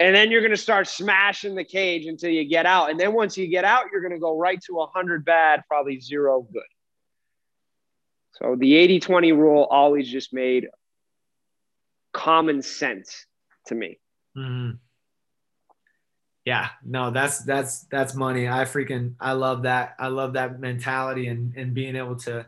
And 0.00 0.14
then 0.14 0.30
you're 0.30 0.42
going 0.42 0.52
to 0.52 0.56
start 0.56 0.86
smashing 0.86 1.54
the 1.54 1.64
cage 1.64 2.06
until 2.06 2.30
you 2.30 2.44
get 2.44 2.66
out. 2.66 2.90
And 2.90 3.00
then 3.00 3.14
once 3.14 3.36
you 3.36 3.48
get 3.48 3.64
out, 3.64 3.86
you're 3.90 4.00
going 4.00 4.12
to 4.12 4.20
go 4.20 4.38
right 4.38 4.60
to 4.66 4.74
a 4.74 4.86
100 4.86 5.24
bad, 5.24 5.64
probably 5.66 6.00
zero 6.00 6.46
good. 6.52 6.62
So 8.32 8.56
the 8.56 8.76
80 8.76 9.00
20 9.00 9.32
rule 9.32 9.66
always 9.68 10.08
just 10.08 10.32
made 10.32 10.68
common 12.12 12.62
sense 12.62 13.26
to 13.66 13.74
me. 13.74 13.98
Mm-hmm. 14.38 14.70
Yeah, 16.44 16.68
no, 16.84 17.10
that's 17.10 17.40
that's 17.40 17.80
that's 17.90 18.14
money. 18.14 18.48
I 18.48 18.64
freaking 18.64 19.14
I 19.20 19.32
love 19.32 19.64
that. 19.64 19.96
I 19.98 20.08
love 20.08 20.32
that 20.32 20.60
mentality 20.60 21.26
and 21.26 21.54
and 21.56 21.74
being 21.74 21.94
able 21.94 22.16
to, 22.20 22.46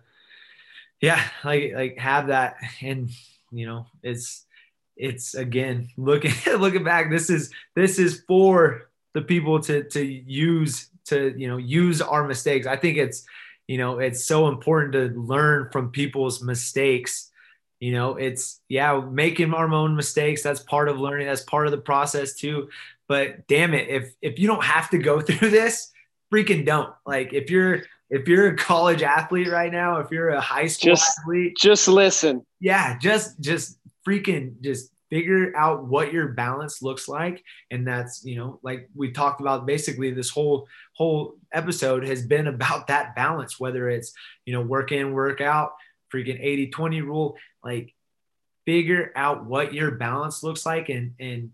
yeah, 1.01 1.23
like 1.45 1.73
like 1.75 1.99
have 1.99 2.29
that. 2.29 2.57
And 2.81 3.11
you 3.51 3.67
know, 3.67 3.87
it's 4.03 4.47
it's 4.97 5.35
again 5.35 5.89
looking 5.99 6.33
looking 6.59 6.85
back. 6.85 7.11
This 7.11 7.29
is 7.29 7.53
this 7.75 7.99
is 7.99 8.23
for 8.27 8.89
the 9.13 9.21
people 9.23 9.61
to 9.61 9.85
to 9.91 10.03
use 10.03 10.89
to 11.07 11.35
you 11.37 11.49
know 11.49 11.59
use 11.59 12.01
our 12.01 12.27
mistakes. 12.27 12.67
I 12.67 12.77
think 12.77 12.97
it's 12.97 13.27
you 13.69 13.77
know 13.77 13.99
it's 13.99 14.25
so 14.25 14.49
important 14.49 14.93
to 14.95 15.21
learn 15.21 15.69
from 15.73 15.91
people's 15.91 16.43
mistakes 16.43 17.30
you 17.81 17.93
know 17.93 18.17
it's 18.17 18.61
yeah 18.69 19.01
making 19.11 19.53
our 19.55 19.73
own 19.73 19.97
mistakes 19.97 20.43
that's 20.43 20.61
part 20.61 20.89
of 20.89 21.01
learning 21.01 21.27
that's 21.27 21.43
part 21.43 21.67
of 21.67 21.73
the 21.73 21.79
process 21.79 22.35
too. 22.35 22.69
But 23.09 23.49
damn 23.49 23.75
it 23.75 23.89
if 23.89 24.13
if 24.23 24.39
you 24.39 24.47
don't 24.47 24.63
have 24.63 24.91
to 24.91 24.99
go 24.99 25.21
through 25.21 25.51
this 25.51 25.91
freaking 26.33 26.65
don't. 26.65 26.95
Like 27.05 27.33
if 27.33 27.51
you're 27.51 27.83
if 28.11 28.29
you're 28.29 28.49
a 28.49 28.57
college 28.57 29.03
athlete 29.03 29.49
right 29.49 29.73
now 29.73 29.99
if 29.99 30.11
you're 30.11 30.29
a 30.29 30.41
high 30.41 30.67
school 30.67 30.95
just, 30.95 31.19
athlete 31.19 31.57
just 31.57 31.89
listen. 31.89 32.45
yeah 32.61 32.99
just 32.99 33.41
just 33.41 33.79
freaking 34.07 34.61
just 34.61 34.93
figure 35.11 35.55
out 35.57 35.87
what 35.87 36.13
your 36.13 36.29
balance 36.29 36.83
looks 36.83 37.09
like. 37.09 37.43
And 37.71 37.87
that's 37.87 38.25
you 38.25 38.37
know 38.37 38.61
like 38.63 38.89
we 38.95 39.11
talked 39.11 39.41
about 39.41 39.67
basically 39.67 40.13
this 40.13 40.31
whole 40.31 40.69
whole 40.93 41.35
episode 41.53 42.07
has 42.07 42.25
been 42.27 42.47
about 42.47 42.87
that 42.87 43.17
balance 43.17 43.59
whether 43.59 43.89
it's 43.89 44.13
you 44.47 44.53
know 44.53 44.61
work 44.61 44.93
in 44.93 45.13
work 45.13 45.41
out 45.41 45.73
freaking 46.13 46.39
80 46.41 46.69
20 46.69 47.01
rule 47.03 47.37
like 47.65 47.95
figure 48.67 49.13
out 49.17 49.47
what 49.47 49.73
your 49.73 49.93
balance 49.93 50.43
looks 50.43 50.67
like 50.67 50.89
and 50.89 51.15
and 51.19 51.51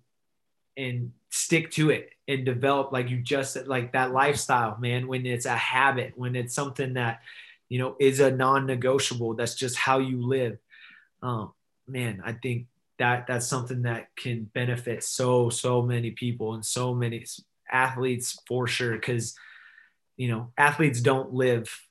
and 0.76 1.12
stick 1.30 1.70
to 1.72 1.90
it 1.90 2.10
and 2.28 2.44
develop 2.44 2.92
like 2.92 3.10
you 3.10 3.18
just 3.18 3.56
like 3.66 3.92
that 3.92 4.12
lifestyle 4.12 4.76
man 4.78 5.06
when 5.06 5.26
it's 5.26 5.46
a 5.46 5.56
habit 5.56 6.12
when 6.16 6.34
it's 6.34 6.54
something 6.54 6.94
that 6.94 7.20
you 7.68 7.78
know 7.78 7.96
is 7.98 8.20
a 8.20 8.30
non-negotiable. 8.30 9.34
That's 9.34 9.54
just 9.54 9.76
how 9.76 9.98
you 9.98 10.24
live. 10.24 10.58
Um 11.22 11.52
man 11.88 12.22
i 12.24 12.32
think 12.32 12.66
that 12.98 13.26
that's 13.26 13.46
something 13.46 13.82
that 13.82 14.08
can 14.16 14.44
benefit 14.54 15.04
so 15.04 15.50
so 15.50 15.82
many 15.82 16.10
people 16.10 16.54
and 16.54 16.64
so 16.64 16.94
many 16.94 17.24
athletes 17.70 18.38
for 18.46 18.66
sure 18.66 18.92
because 18.92 19.36
you 20.16 20.28
know 20.28 20.50
athletes 20.56 21.00
don't 21.00 21.32
live 21.32 21.85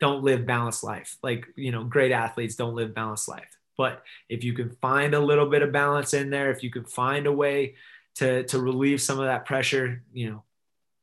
don't 0.00 0.24
live 0.24 0.46
balanced 0.46 0.82
life. 0.82 1.16
Like, 1.22 1.46
you 1.56 1.72
know, 1.72 1.84
great 1.84 2.12
athletes 2.12 2.56
don't 2.56 2.74
live 2.74 2.94
balanced 2.94 3.28
life. 3.28 3.56
But 3.76 4.02
if 4.28 4.44
you 4.44 4.52
can 4.52 4.70
find 4.82 5.14
a 5.14 5.20
little 5.20 5.46
bit 5.46 5.62
of 5.62 5.72
balance 5.72 6.14
in 6.14 6.30
there, 6.30 6.50
if 6.50 6.62
you 6.62 6.70
can 6.70 6.84
find 6.84 7.26
a 7.26 7.32
way 7.32 7.76
to 8.16 8.42
to 8.44 8.58
relieve 8.58 9.00
some 9.00 9.18
of 9.18 9.26
that 9.26 9.46
pressure, 9.46 10.02
you 10.12 10.30
know, 10.30 10.42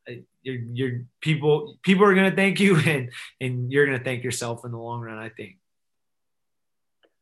uh, 0.10 0.14
you're, 0.44 0.56
you're 0.74 1.02
people 1.22 1.78
people 1.84 2.06
are 2.06 2.16
going 2.16 2.30
to 2.30 2.36
thank 2.36 2.60
you 2.60 2.78
and 2.86 3.12
and 3.42 3.72
you're 3.72 3.86
going 3.86 3.98
to 3.98 4.04
thank 4.04 4.24
yourself 4.24 4.64
in 4.66 4.72
the 4.72 4.78
long 4.78 5.02
run 5.02 5.18
i 5.18 5.30
think 5.30 5.58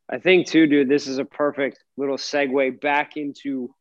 i 0.08 0.18
think 0.18 0.46
too 0.46 0.66
dude 0.66 0.88
this 0.88 1.06
is 1.06 1.18
a 1.18 1.24
perfect 1.24 1.82
little 1.96 2.16
segue 2.16 2.80
back 2.80 3.16
into 3.16 3.74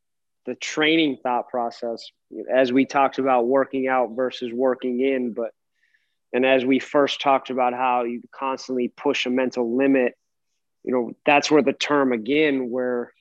the 0.45 0.55
training 0.55 1.17
thought 1.21 1.49
process 1.49 2.11
as 2.51 2.71
we 2.71 2.85
talked 2.85 3.19
about 3.19 3.47
working 3.47 3.87
out 3.87 4.11
versus 4.15 4.51
working 4.51 5.01
in 5.01 5.33
but 5.33 5.51
and 6.35 6.45
as 6.45 6.65
we 6.65 6.79
first 6.79 7.21
talked 7.21 7.49
about 7.49 7.73
how 7.73 8.03
you 8.03 8.21
constantly 8.31 8.89
push 8.89 9.25
a 9.25 9.29
mental 9.29 9.75
limit 9.75 10.13
you 10.83 10.91
know 10.93 11.11
that's 11.25 11.49
where 11.49 11.61
the 11.61 11.73
term 11.73 12.11
again 12.11 12.69
where 12.69 13.11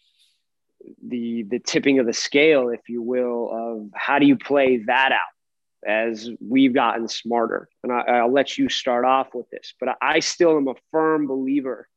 the 1.06 1.44
the 1.44 1.58
tipping 1.58 1.98
of 1.98 2.06
the 2.06 2.12
scale 2.12 2.68
if 2.68 2.88
you 2.88 3.02
will 3.02 3.50
of 3.52 3.90
how 3.94 4.18
do 4.18 4.26
you 4.26 4.36
play 4.36 4.82
that 4.86 5.12
out 5.12 5.88
as 5.88 6.30
we've 6.40 6.74
gotten 6.74 7.08
smarter 7.08 7.68
and 7.82 7.92
I, 7.92 8.22
will 8.22 8.32
let 8.32 8.58
you 8.58 8.68
start 8.68 9.04
off 9.04 9.34
with 9.34 9.48
this 9.50 9.74
but 9.78 9.96
i 10.02 10.20
still 10.20 10.56
am 10.56 10.68
a 10.68 10.74
firm 10.90 11.26
believer 11.26 11.88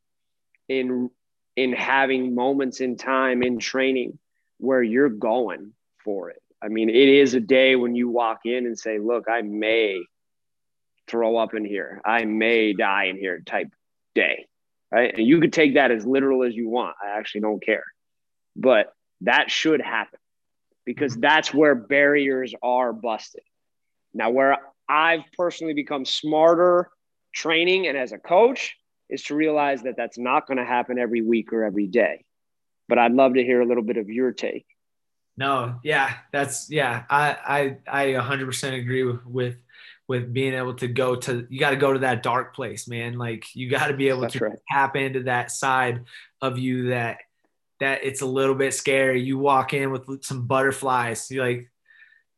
in 0.70 1.10
in 1.58 1.74
having 1.74 2.36
moments 2.36 2.80
in 2.80 2.96
time 2.96 3.42
in 3.42 3.58
training 3.58 4.20
where 4.60 4.82
you're 4.82 5.10
going 5.10 5.74
for 6.04 6.30
it. 6.30 6.42
I 6.62 6.70
mean, 6.70 6.90
it 6.90 6.96
is 6.96 7.34
a 7.34 7.40
day 7.40 7.76
when 7.76 7.96
you 7.96 8.10
walk 8.10 8.42
in 8.46 8.66
and 8.66 8.78
say, 8.78 9.00
look, 9.00 9.26
I 9.30 9.42
may 9.42 10.04
throw 11.08 11.38
up 11.38 11.54
in 11.54 11.66
here. 11.66 12.02
I 12.06 12.26
may 12.26 12.74
die 12.74 13.06
in 13.06 13.18
here 13.18 13.42
type 13.46 13.70
day. 14.16 14.48
Right. 14.92 15.14
And 15.18 15.28
you 15.28 15.42
could 15.42 15.52
take 15.52 15.74
that 15.74 15.92
as 15.92 16.06
literal 16.06 16.44
as 16.44 16.56
you 16.56 16.70
want. 16.70 16.96
I 17.04 17.18
actually 17.18 17.42
don't 17.42 17.64
care. 17.64 17.84
But 18.56 18.94
that 19.22 19.52
should 19.52 19.82
happen 19.82 20.20
because 20.86 21.14
mm-hmm. 21.14 21.22
that's 21.22 21.54
where 21.54 21.76
barriers 21.76 22.54
are 22.64 22.94
busted. 22.94 23.44
Now, 24.14 24.30
where 24.30 24.58
I've 24.88 25.24
personally 25.38 25.74
become 25.74 26.06
smarter 26.06 26.90
training 27.34 27.88
and 27.88 27.98
as 27.98 28.14
a 28.14 28.18
coach 28.18 28.76
is 29.10 29.24
to 29.24 29.36
realize 29.36 29.84
that 29.84 29.96
that's 29.98 30.18
not 30.18 30.48
going 30.48 30.58
to 30.58 30.66
happen 30.66 30.98
every 30.98 31.22
week 31.22 31.52
or 31.52 31.64
every 31.64 31.88
day 31.88 32.26
but 32.88 32.98
I'd 32.98 33.14
love 33.14 33.34
to 33.36 33.44
hear 33.44 33.62
a 33.62 33.66
little 33.66 33.84
bit 33.84 33.98
of 33.98 34.10
your 34.10 34.32
take. 34.32 34.66
No, 35.38 35.80
yeah, 35.84 36.14
that's 36.32 36.70
yeah. 36.72 37.04
I 37.10 37.78
I 37.88 38.02
I 38.02 38.06
100% 38.14 38.80
agree 38.80 39.04
with 39.04 39.26
with 39.26 39.58
with 40.08 40.34
being 40.34 40.54
able 40.54 40.74
to 40.76 40.88
go 40.88 41.16
to 41.16 41.46
you 41.50 41.60
got 41.60 41.72
to 41.72 41.76
go 41.76 41.94
to 41.94 42.00
that 42.00 42.24
dark 42.24 42.56
place, 42.56 42.88
man. 42.88 43.18
Like 43.18 43.56
you 43.56 43.70
got 43.70 43.88
to 43.88 43.94
be 43.94 44.10
able 44.10 44.22
that's 44.22 44.34
to 44.34 44.46
right. 44.46 44.58
tap 44.70 44.96
into 44.96 45.24
that 45.24 45.52
side 45.52 46.06
of 46.42 46.58
you 46.58 46.90
that 46.90 47.18
that 47.80 48.04
it's 48.04 48.22
a 48.22 48.26
little 48.26 48.56
bit 48.56 48.74
scary. 48.74 49.22
You 49.22 49.38
walk 49.38 49.74
in 49.74 49.92
with 49.92 50.24
some 50.24 50.48
butterflies. 50.48 51.30
You 51.30 51.42
like, 51.42 51.70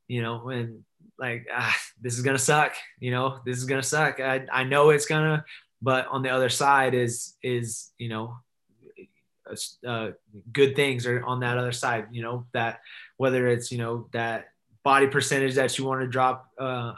you 0.07 0.21
know, 0.21 0.49
and 0.49 0.83
like 1.17 1.47
ah, 1.53 1.75
this 2.01 2.15
is 2.15 2.21
gonna 2.21 2.39
suck. 2.39 2.73
You 2.99 3.11
know, 3.11 3.39
this 3.45 3.57
is 3.57 3.65
gonna 3.65 3.83
suck. 3.83 4.19
I 4.19 4.45
I 4.51 4.63
know 4.63 4.89
it's 4.89 5.05
gonna, 5.05 5.45
but 5.81 6.07
on 6.07 6.23
the 6.23 6.29
other 6.29 6.49
side 6.49 6.93
is 6.93 7.35
is 7.43 7.91
you 7.97 8.09
know 8.09 8.37
uh, 9.85 10.11
good 10.51 10.75
things 10.75 11.05
are 11.05 11.23
on 11.25 11.41
that 11.41 11.57
other 11.57 11.71
side. 11.71 12.07
You 12.11 12.23
know 12.23 12.45
that 12.53 12.81
whether 13.17 13.47
it's 13.47 13.71
you 13.71 13.77
know 13.77 14.07
that 14.11 14.49
body 14.83 15.07
percentage 15.07 15.55
that 15.55 15.77
you 15.77 15.85
want 15.85 16.01
to 16.01 16.07
drop, 16.07 16.49
uh, 16.57 16.93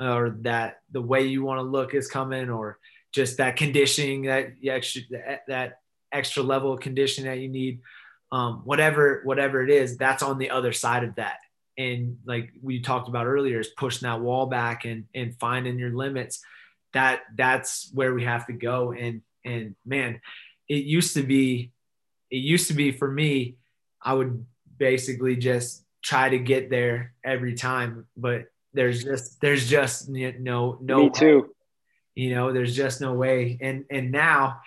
or 0.00 0.36
that 0.40 0.80
the 0.90 1.02
way 1.02 1.26
you 1.26 1.44
want 1.44 1.58
to 1.58 1.62
look 1.62 1.94
is 1.94 2.08
coming, 2.08 2.48
or 2.48 2.78
just 3.12 3.36
that 3.36 3.56
conditioning 3.56 4.22
that 4.22 4.52
extra 4.64 5.02
that 5.48 5.80
extra 6.12 6.42
level 6.42 6.72
of 6.72 6.80
conditioning 6.80 7.30
that 7.30 7.40
you 7.40 7.48
need. 7.48 7.80
Um, 8.32 8.62
whatever 8.64 9.22
whatever 9.24 9.62
it 9.62 9.70
is, 9.70 9.96
that's 9.96 10.22
on 10.22 10.38
the 10.38 10.50
other 10.50 10.72
side 10.72 11.04
of 11.04 11.16
that. 11.16 11.38
And 11.76 12.18
like 12.24 12.50
we 12.62 12.80
talked 12.80 13.08
about 13.08 13.26
earlier, 13.26 13.58
is 13.58 13.68
pushing 13.68 14.08
that 14.08 14.20
wall 14.20 14.46
back 14.46 14.84
and 14.84 15.04
and 15.14 15.36
finding 15.38 15.78
your 15.78 15.90
limits. 15.90 16.40
That 16.92 17.20
that's 17.36 17.90
where 17.92 18.14
we 18.14 18.24
have 18.24 18.46
to 18.46 18.52
go. 18.52 18.92
And 18.92 19.22
and 19.44 19.74
man, 19.84 20.20
it 20.68 20.84
used 20.84 21.14
to 21.14 21.22
be 21.22 21.72
it 22.30 22.36
used 22.36 22.68
to 22.68 22.74
be 22.74 22.92
for 22.92 23.10
me, 23.10 23.56
I 24.00 24.14
would 24.14 24.46
basically 24.78 25.36
just 25.36 25.84
try 26.02 26.28
to 26.28 26.38
get 26.38 26.70
there 26.70 27.12
every 27.24 27.54
time, 27.54 28.06
but 28.16 28.46
there's 28.72 29.04
just 29.04 29.40
there's 29.40 29.68
just 29.68 30.08
no 30.08 30.78
no 30.80 31.04
me 31.04 31.10
too. 31.10 31.54
You 32.14 32.34
know, 32.34 32.52
there's 32.52 32.74
just 32.74 33.00
no 33.00 33.14
way. 33.14 33.58
And 33.60 33.84
and 33.90 34.12
now 34.12 34.60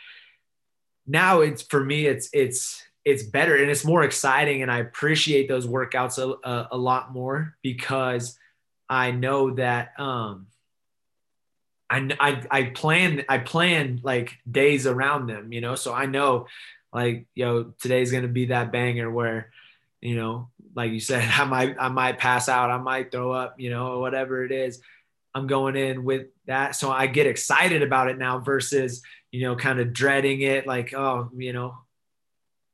now 1.06 1.42
it's 1.42 1.62
for 1.62 1.84
me 1.84 2.06
it's 2.06 2.30
it's 2.34 2.84
it's 3.06 3.24
better 3.24 3.56
and 3.58 3.70
it's 3.70 3.84
more 3.84 4.04
exciting 4.04 4.62
and 4.62 4.72
I 4.72 4.80
appreciate 4.80 5.50
those 5.50 5.68
workouts 5.68 6.18
a, 6.18 6.50
a, 6.50 6.70
a 6.72 6.78
lot 6.78 7.12
more 7.12 7.58
because 7.62 8.38
I 8.90 9.12
know 9.12 9.56
that 9.56 10.00
um 10.00 10.48
I, 11.90 12.10
I, 12.20 12.44
I 12.50 12.64
plan 12.64 13.24
I 13.30 13.38
plan 13.38 14.00
like 14.04 14.40
days 14.50 14.88
around 14.88 15.28
them, 15.28 15.54
you 15.54 15.62
know. 15.62 15.76
So 15.76 15.94
I 15.94 16.08
know 16.08 16.48
like 16.92 17.28
yo 17.36 17.74
today's 17.80 18.12
gonna 18.12 18.28
be 18.28 18.46
that 18.46 18.72
banger 18.72 19.12
where 19.12 19.52
you 20.02 20.16
know 20.16 20.50
like 20.76 20.92
you 20.92 21.00
said 21.00 21.28
i 21.38 21.44
might 21.46 21.76
i 21.80 21.90
might 21.90 22.18
pass 22.18 22.50
out 22.50 22.72
i 22.72 22.78
might 22.78 23.12
throw 23.12 23.32
up 23.32 23.60
you 23.60 23.70
know 23.70 24.00
whatever 24.00 24.44
it 24.44 24.52
is 24.52 24.82
i'm 25.36 25.48
going 25.48 25.76
in 25.76 26.04
with 26.04 26.28
that. 26.46 26.76
So 26.76 26.92
i 26.92 27.08
get 27.08 27.28
excited 27.28 27.82
about 27.82 28.10
it 28.10 28.18
now 28.18 28.40
versus 28.40 29.02
you 29.32 29.42
know 29.42 29.56
kind 29.56 29.80
of 29.80 29.94
dreading 29.94 30.42
it 30.42 30.68
like 30.68 30.94
oh 30.94 31.30
you 31.36 31.54
know 31.54 31.78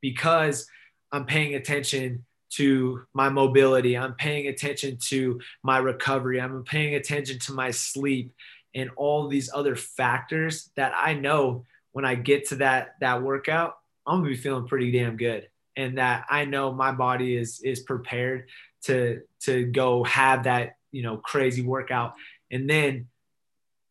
because 0.02 0.68
i'm 1.12 1.26
paying 1.26 1.56
attention 1.56 2.26
to 2.52 3.06
my 3.14 3.30
mobility 3.30 3.98
i'm 3.98 4.16
paying 4.16 4.48
attention 4.48 4.98
to 5.08 5.40
my 5.64 5.78
recovery 5.78 6.42
i'm 6.42 6.64
paying 6.64 6.96
attention 6.96 7.40
to 7.40 7.54
my 7.54 7.72
sleep 7.72 8.34
and 8.76 8.90
all 8.96 9.28
these 9.28 9.50
other 9.54 9.76
factors 9.76 10.72
that 10.76 10.92
i 10.96 11.14
know 11.14 11.64
when 11.92 12.06
i 12.06 12.16
get 12.16 12.48
to 12.48 12.56
that 12.56 12.96
that 13.00 13.22
workout 13.22 13.76
I'm 14.10 14.20
gonna 14.22 14.30
be 14.30 14.38
feeling 14.38 14.68
pretty 14.68 14.92
damn 14.92 15.18
good, 15.18 15.48
and 15.80 15.98
that 15.98 16.26
I 16.30 16.44
know 16.44 16.74
my 16.74 16.92
body 16.92 17.38
is 17.38 17.62
is 17.62 17.80
prepared 17.80 18.50
to 18.84 19.22
to 19.42 19.66
go 19.66 20.04
have 20.04 20.44
that 20.44 20.76
you 20.92 21.04
know 21.04 21.18
crazy 21.18 21.62
workout, 21.62 22.14
and 22.52 22.70
then 22.70 23.08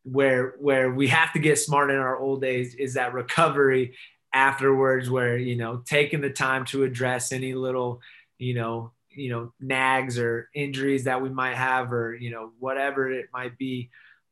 where 0.04 0.54
where 0.60 0.90
we 0.90 1.08
have 1.08 1.32
to 1.32 1.38
get 1.38 1.58
smart 1.58 1.90
in 1.90 1.96
our 1.96 2.16
old 2.16 2.42
days 2.42 2.74
is 2.74 2.94
that 2.94 3.14
recovery 3.14 3.94
afterwards, 4.34 5.08
where 5.08 5.38
you 5.38 5.56
know 5.56 5.82
taking 5.86 6.20
the 6.20 6.30
time 6.30 6.66
to 6.66 6.84
address 6.84 7.32
any 7.32 7.54
little 7.54 8.02
you 8.38 8.54
know 8.54 8.92
you 9.08 9.30
know 9.30 9.52
nags 9.58 10.18
or 10.18 10.50
injuries 10.54 11.04
that 11.04 11.22
we 11.22 11.30
might 11.30 11.56
have 11.56 11.90
or 11.92 12.14
you 12.14 12.30
know 12.30 12.52
whatever 12.58 13.10
it 13.10 13.28
might 13.32 13.56
be 13.56 13.88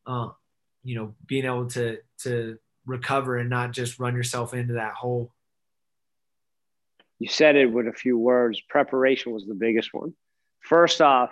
um, 0.06 0.34
you 0.84 0.94
know 0.94 1.14
being 1.26 1.46
able 1.46 1.66
to 1.66 1.98
to 2.18 2.58
recover 2.84 3.38
and 3.38 3.48
not 3.48 3.72
just 3.72 3.98
run 3.98 4.14
yourself 4.14 4.52
into 4.52 4.74
that 4.74 4.92
hole 4.92 5.32
you 7.18 7.28
said 7.28 7.56
it 7.56 7.66
with 7.66 7.86
a 7.88 7.92
few 7.92 8.18
words. 8.18 8.60
Preparation 8.68 9.32
was 9.32 9.46
the 9.46 9.54
biggest 9.54 9.92
one. 9.92 10.14
First 10.60 11.00
off, 11.00 11.30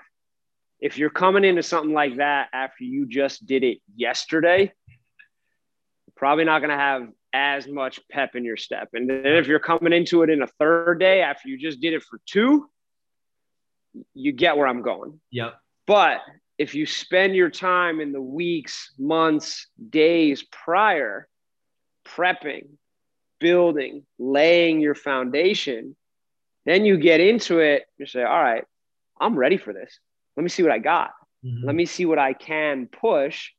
if 0.80 0.98
you're 0.98 1.10
coming 1.10 1.44
into 1.44 1.62
something 1.62 1.92
like 1.92 2.16
that 2.16 2.48
after 2.52 2.84
you 2.84 3.06
just 3.06 3.46
did 3.46 3.64
it 3.64 3.78
yesterday, 3.94 4.72
you're 4.86 6.14
probably 6.16 6.44
not 6.44 6.60
going 6.60 6.70
to 6.70 6.76
have 6.76 7.08
as 7.32 7.66
much 7.66 8.00
pep 8.10 8.36
in 8.36 8.44
your 8.44 8.56
step. 8.56 8.90
And 8.92 9.08
then 9.08 9.26
if 9.26 9.46
you're 9.46 9.58
coming 9.58 9.92
into 9.92 10.22
it 10.22 10.30
in 10.30 10.42
a 10.42 10.46
third 10.46 11.00
day 11.00 11.20
after 11.20 11.48
you 11.48 11.58
just 11.58 11.80
did 11.80 11.92
it 11.92 12.02
for 12.02 12.20
two, 12.26 12.68
you 14.14 14.32
get 14.32 14.56
where 14.56 14.66
I'm 14.66 14.82
going. 14.82 15.20
Yep. 15.30 15.54
But 15.86 16.20
if 16.58 16.74
you 16.74 16.86
spend 16.86 17.34
your 17.34 17.50
time 17.50 18.00
in 18.00 18.12
the 18.12 18.22
weeks, 18.22 18.92
months, 18.98 19.66
days 19.90 20.44
prior 20.44 21.28
prepping, 22.06 22.68
building, 23.44 24.06
laying 24.18 24.80
your 24.80 24.94
foundation, 24.94 25.94
then 26.64 26.86
you 26.86 26.96
get 26.96 27.20
into 27.20 27.58
it. 27.58 27.84
You 27.98 28.06
say, 28.06 28.22
all 28.22 28.42
right, 28.42 28.64
I'm 29.20 29.36
ready 29.36 29.58
for 29.58 29.74
this. 29.74 29.98
Let 30.34 30.44
me 30.44 30.48
see 30.48 30.62
what 30.62 30.72
I 30.72 30.78
got. 30.78 31.10
Mm-hmm. 31.44 31.66
Let 31.66 31.74
me 31.74 31.84
see 31.84 32.06
what 32.06 32.18
I 32.18 32.32
can 32.32 32.86
push. 32.86 33.50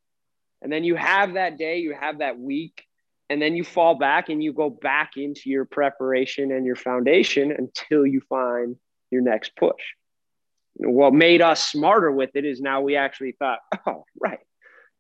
And 0.64 0.74
then 0.74 0.84
you 0.84 0.96
have 0.96 1.36
that 1.36 1.60
day, 1.60 1.78
you 1.78 1.94
have 1.94 2.18
that 2.18 2.40
week, 2.40 2.84
and 3.30 3.40
then 3.40 3.56
you 3.56 3.64
fall 3.64 3.94
back 3.94 4.30
and 4.30 4.44
you 4.44 4.54
go 4.54 4.72
back 4.72 5.18
into 5.18 5.52
your 5.52 5.66
preparation 5.66 6.52
and 6.52 6.66
your 6.66 6.76
foundation 6.76 7.52
until 7.52 8.08
you 8.08 8.22
find 8.28 8.76
your 9.12 9.22
next 9.22 9.56
push. 9.56 9.84
What 10.78 11.14
made 11.14 11.44
us 11.44 11.64
smarter 11.64 12.12
with 12.12 12.32
it 12.34 12.44
is 12.44 12.60
now 12.60 12.82
we 12.82 12.96
actually 12.96 13.34
thought, 13.34 13.60
oh, 13.86 14.06
right, 14.20 14.40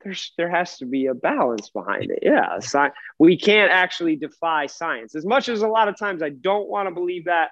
there's 0.06 0.32
there 0.38 0.50
has 0.50 0.78
to 0.78 0.86
be 0.86 1.08
a 1.08 1.14
balance 1.14 1.70
behind 1.70 2.12
it. 2.12 2.20
Yeah, 2.22 2.58
sci- 2.58 2.92
we 3.20 3.38
can't 3.38 3.72
actually 3.72 4.16
defy 4.16 4.68
science. 4.68 5.16
As 5.16 5.26
much 5.26 5.50
as 5.50 5.64
a 5.64 5.68
lot 5.68 5.88
of 5.88 5.98
times 5.98 6.22
I 6.22 6.30
don't 6.30 6.70
want 6.70 6.88
to 6.88 6.94
believe 6.94 7.26
that, 7.26 7.50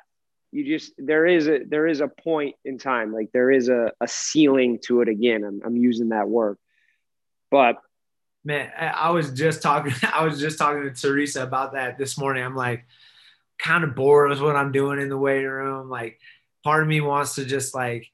you 0.51 0.63
just 0.63 0.93
there 0.99 1.25
is 1.25 1.47
a 1.47 1.61
there 1.67 1.87
is 1.87 1.99
a 1.99 2.07
point 2.07 2.55
in 2.63 2.77
time, 2.77 3.11
like 3.11 3.31
there 3.33 3.49
is 3.51 3.69
a, 3.69 3.91
a 3.99 4.07
ceiling 4.07 4.79
to 4.85 5.01
it. 5.01 5.09
Again, 5.09 5.43
I'm 5.43 5.61
I'm 5.65 5.75
using 5.75 6.09
that 6.09 6.29
word, 6.29 6.57
but 7.49 7.77
man, 8.45 8.71
I 8.77 9.09
was 9.09 9.31
just 9.31 9.63
talking. 9.63 9.93
I 10.13 10.23
was 10.23 10.39
just 10.39 10.59
talking 10.59 10.83
to 10.83 10.91
Teresa 10.91 11.41
about 11.41 11.73
that 11.73 11.97
this 11.97 12.19
morning. 12.19 12.43
I'm 12.43 12.55
like, 12.55 12.85
kind 13.57 13.83
of 13.83 13.95
bored 13.95 14.29
with 14.29 14.41
what 14.41 14.55
I'm 14.55 14.71
doing 14.71 15.01
in 15.01 15.09
the 15.09 15.17
weight 15.17 15.43
room. 15.43 15.89
Like, 15.89 16.19
part 16.63 16.83
of 16.83 16.87
me 16.87 17.01
wants 17.01 17.33
to 17.35 17.45
just 17.45 17.73
like 17.73 18.11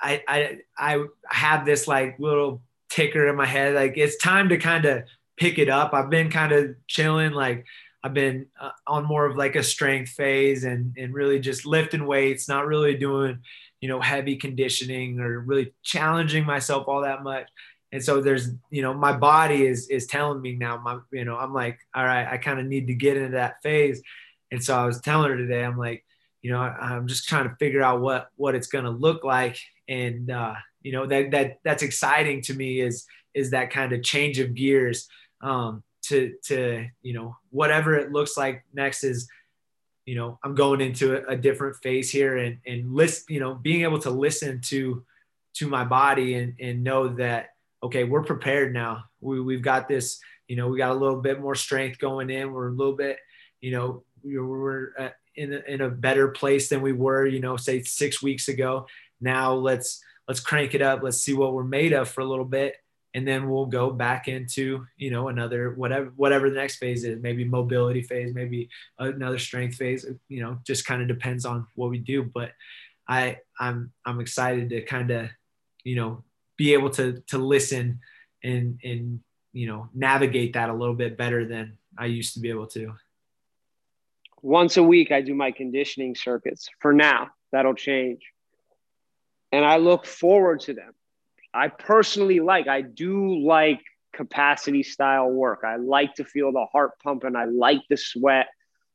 I, 0.00 0.22
I, 0.26 0.58
I 0.76 1.04
have 1.28 1.64
this 1.64 1.86
like 1.86 2.18
little 2.18 2.62
ticker 2.90 3.28
in 3.28 3.36
my 3.36 3.46
head. 3.46 3.74
Like 3.74 3.94
it's 3.96 4.16
time 4.16 4.48
to 4.50 4.58
kind 4.58 4.84
of 4.84 5.04
pick 5.36 5.58
it 5.58 5.68
up. 5.68 5.94
I've 5.94 6.10
been 6.10 6.30
kind 6.30 6.52
of 6.52 6.74
chilling. 6.86 7.32
Like 7.32 7.64
I've 8.02 8.14
been 8.14 8.46
uh, 8.60 8.70
on 8.86 9.06
more 9.06 9.26
of 9.26 9.36
like 9.36 9.56
a 9.56 9.62
strength 9.62 10.10
phase 10.10 10.64
and, 10.64 10.94
and 10.98 11.14
really 11.14 11.38
just 11.38 11.66
lifting 11.66 12.06
weights, 12.06 12.48
not 12.48 12.66
really 12.66 12.96
doing, 12.96 13.38
you 13.80 13.88
know, 13.88 14.00
heavy 14.00 14.36
conditioning 14.36 15.20
or 15.20 15.40
really 15.40 15.72
challenging 15.82 16.44
myself 16.44 16.88
all 16.88 17.02
that 17.02 17.22
much. 17.22 17.48
And 17.92 18.02
so 18.02 18.20
there's, 18.20 18.48
you 18.70 18.82
know, 18.82 18.94
my 18.94 19.12
body 19.12 19.66
is, 19.66 19.88
is 19.88 20.06
telling 20.06 20.40
me 20.40 20.54
now, 20.54 20.78
my, 20.78 20.98
you 21.10 21.24
know, 21.24 21.36
I'm 21.36 21.52
like, 21.52 21.78
all 21.94 22.04
right, 22.04 22.26
I 22.26 22.38
kind 22.38 22.60
of 22.60 22.66
need 22.66 22.86
to 22.86 22.94
get 22.94 23.16
into 23.16 23.32
that 23.32 23.62
phase. 23.62 24.02
And 24.50 24.62
so 24.62 24.76
I 24.76 24.84
was 24.86 25.00
telling 25.00 25.30
her 25.30 25.36
today, 25.36 25.64
I'm 25.64 25.78
like, 25.78 26.04
you 26.42 26.50
know, 26.50 26.58
I'm 26.58 27.06
just 27.06 27.28
trying 27.28 27.48
to 27.48 27.56
figure 27.56 27.82
out 27.82 28.00
what, 28.00 28.30
what 28.36 28.54
it's 28.54 28.68
going 28.68 28.84
to 28.84 28.90
look 28.90 29.24
like. 29.24 29.58
And, 29.88 30.30
uh, 30.30 30.54
you 30.82 30.92
know, 30.92 31.06
that, 31.06 31.30
that 31.32 31.58
that's 31.64 31.82
exciting 31.82 32.42
to 32.42 32.54
me 32.54 32.80
is, 32.80 33.06
is 33.34 33.50
that 33.50 33.70
kind 33.70 33.92
of 33.92 34.02
change 34.02 34.38
of 34.38 34.54
gears, 34.54 35.08
um, 35.42 35.82
to, 36.02 36.34
to, 36.44 36.86
you 37.02 37.12
know, 37.12 37.36
whatever 37.50 37.94
it 37.94 38.10
looks 38.10 38.36
like 38.36 38.64
next 38.72 39.04
is, 39.04 39.28
you 40.06 40.14
know, 40.16 40.38
I'm 40.42 40.54
going 40.54 40.80
into 40.80 41.16
a, 41.16 41.34
a 41.34 41.36
different 41.36 41.76
phase 41.82 42.10
here 42.10 42.38
and, 42.38 42.58
and 42.66 42.94
list, 42.94 43.28
you 43.28 43.38
know, 43.38 43.54
being 43.54 43.82
able 43.82 44.00
to 44.00 44.10
listen 44.10 44.60
to, 44.62 45.04
to 45.54 45.68
my 45.68 45.84
body 45.84 46.34
and, 46.34 46.54
and 46.58 46.82
know 46.82 47.08
that, 47.16 47.50
okay, 47.82 48.04
we're 48.04 48.24
prepared 48.24 48.72
now. 48.72 49.04
We, 49.20 49.40
we've 49.40 49.62
got 49.62 49.88
this, 49.88 50.18
you 50.48 50.56
know, 50.56 50.68
we 50.68 50.78
got 50.78 50.90
a 50.90 50.98
little 50.98 51.20
bit 51.20 51.40
more 51.40 51.54
strength 51.54 51.98
going 51.98 52.30
in. 52.30 52.52
We're 52.52 52.70
a 52.70 52.74
little 52.74 52.96
bit, 52.96 53.18
you 53.60 53.72
know, 53.72 54.04
we're 54.22 54.92
uh, 54.98 55.10
in 55.40 55.54
a, 55.54 55.62
in 55.66 55.80
a 55.80 55.88
better 55.88 56.28
place 56.28 56.68
than 56.68 56.82
we 56.82 56.92
were, 56.92 57.26
you 57.26 57.40
know, 57.40 57.56
say 57.56 57.82
six 57.82 58.22
weeks 58.22 58.48
ago. 58.48 58.86
Now 59.20 59.54
let's 59.54 60.02
let's 60.28 60.40
crank 60.40 60.74
it 60.74 60.82
up. 60.82 61.02
Let's 61.02 61.22
see 61.22 61.32
what 61.32 61.54
we're 61.54 61.64
made 61.64 61.94
of 61.94 62.08
for 62.10 62.20
a 62.20 62.26
little 62.26 62.44
bit, 62.44 62.76
and 63.14 63.26
then 63.26 63.48
we'll 63.48 63.66
go 63.66 63.90
back 63.90 64.28
into 64.28 64.86
you 64.96 65.10
know 65.10 65.28
another 65.28 65.72
whatever 65.72 66.12
whatever 66.16 66.50
the 66.50 66.56
next 66.56 66.76
phase 66.76 67.04
is. 67.04 67.22
Maybe 67.22 67.44
mobility 67.44 68.02
phase, 68.02 68.34
maybe 68.34 68.68
another 68.98 69.38
strength 69.38 69.76
phase. 69.76 70.06
You 70.28 70.42
know, 70.42 70.58
just 70.64 70.84
kind 70.84 71.00
of 71.00 71.08
depends 71.08 71.46
on 71.46 71.66
what 71.74 71.90
we 71.90 71.98
do. 71.98 72.22
But 72.22 72.52
I 73.08 73.38
I'm 73.58 73.92
I'm 74.04 74.20
excited 74.20 74.68
to 74.70 74.82
kind 74.82 75.10
of 75.10 75.30
you 75.84 75.96
know 75.96 76.22
be 76.58 76.74
able 76.74 76.90
to 76.90 77.22
to 77.28 77.38
listen 77.38 78.00
and 78.44 78.78
and 78.84 79.20
you 79.54 79.66
know 79.66 79.88
navigate 79.94 80.52
that 80.52 80.68
a 80.68 80.74
little 80.74 80.94
bit 80.94 81.16
better 81.16 81.46
than 81.46 81.78
I 81.96 82.06
used 82.06 82.34
to 82.34 82.40
be 82.40 82.50
able 82.50 82.66
to 82.68 82.94
once 84.42 84.76
a 84.76 84.82
week 84.82 85.12
i 85.12 85.20
do 85.20 85.34
my 85.34 85.50
conditioning 85.50 86.14
circuits 86.14 86.68
for 86.80 86.92
now 86.92 87.28
that'll 87.52 87.74
change 87.74 88.20
and 89.52 89.64
i 89.64 89.76
look 89.76 90.06
forward 90.06 90.60
to 90.60 90.74
them 90.74 90.92
i 91.52 91.68
personally 91.68 92.40
like 92.40 92.68
i 92.68 92.80
do 92.80 93.38
like 93.40 93.80
capacity 94.12 94.82
style 94.82 95.30
work 95.30 95.60
i 95.64 95.76
like 95.76 96.14
to 96.14 96.24
feel 96.24 96.52
the 96.52 96.66
heart 96.72 96.92
pumping 97.02 97.36
i 97.36 97.44
like 97.44 97.80
the 97.88 97.96
sweat 97.96 98.48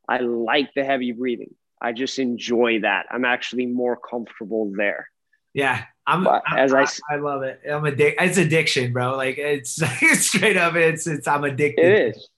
i 0.08 0.18
like 0.20 0.70
the 0.76 0.84
heavy 0.84 1.12
breathing 1.12 1.54
i 1.82 1.92
just 1.92 2.20
enjoy 2.20 2.80
that 2.82 3.06
i'm 3.12 3.26
actually 3.26 3.66
more 3.66 3.96
comfortable 3.98 4.72
there 4.76 5.08
yeah 5.54 5.84
I'm, 6.08 6.28
I'm 6.28 6.42
as 6.56 6.72
I, 6.72 6.86
I, 7.10 7.16
love 7.16 7.42
it. 7.42 7.62
I'm 7.68 7.84
addicted. 7.84 8.24
It's 8.24 8.38
addiction, 8.38 8.94
bro. 8.94 9.18
Like 9.18 9.40
it's, 9.40 9.82
it's 9.82 10.28
straight 10.28 10.56
up. 10.56 10.76
It's 10.76 11.08
it's 11.08 11.28
I'm 11.28 11.44
addicted. 11.44 11.84
It 11.84 12.16
is 12.16 12.30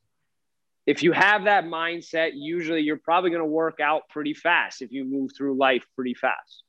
if 0.88 1.03
you 1.03 1.11
have 1.11 1.43
that 1.43 1.65
mindset, 1.65 2.31
usually 2.33 2.79
you're 2.79 2.95
probably 2.95 3.29
going 3.29 3.41
to 3.41 3.45
work 3.45 3.81
out 3.81 4.07
pretty 4.09 4.33
fast 4.33 4.81
if 4.81 4.93
you 4.93 5.03
move 5.03 5.31
through 5.35 5.57
life 5.57 5.83
pretty 5.95 6.13
fast, 6.13 6.63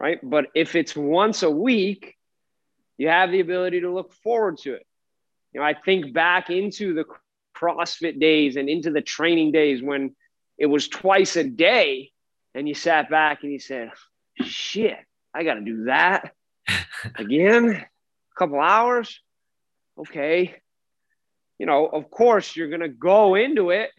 right? 0.00 0.18
But 0.22 0.46
if 0.54 0.74
it's 0.74 0.96
once 0.96 1.42
a 1.42 1.50
week, 1.50 2.16
you 2.96 3.08
have 3.08 3.30
the 3.30 3.40
ability 3.40 3.82
to 3.82 3.92
look 3.92 4.14
forward 4.14 4.56
to 4.62 4.72
it. 4.72 4.86
You 5.52 5.60
know, 5.60 5.66
I 5.66 5.74
think 5.74 6.14
back 6.14 6.48
into 6.48 6.94
the 6.94 7.04
CrossFit 7.54 8.18
days 8.18 8.56
and 8.56 8.70
into 8.70 8.90
the 8.90 9.02
training 9.02 9.52
days 9.52 9.82
when 9.82 10.16
it 10.56 10.66
was 10.66 10.88
twice 10.88 11.36
a 11.36 11.44
day, 11.44 12.10
and 12.54 12.66
you 12.66 12.74
sat 12.74 13.10
back 13.10 13.42
and 13.42 13.52
you 13.52 13.58
said, 13.58 13.90
shit, 14.40 14.96
I 15.34 15.44
got 15.44 15.54
to 15.54 15.60
do 15.60 15.84
that 15.84 16.32
again, 17.16 17.66
a 17.66 18.38
couple 18.38 18.60
hours. 18.60 19.20
Okay 19.98 20.56
you 21.62 21.66
know, 21.66 21.86
of 21.86 22.10
course, 22.10 22.56
you're 22.56 22.66
going 22.66 22.80
to 22.80 22.88
go 22.88 23.36
into 23.36 23.70
it, 23.70 23.90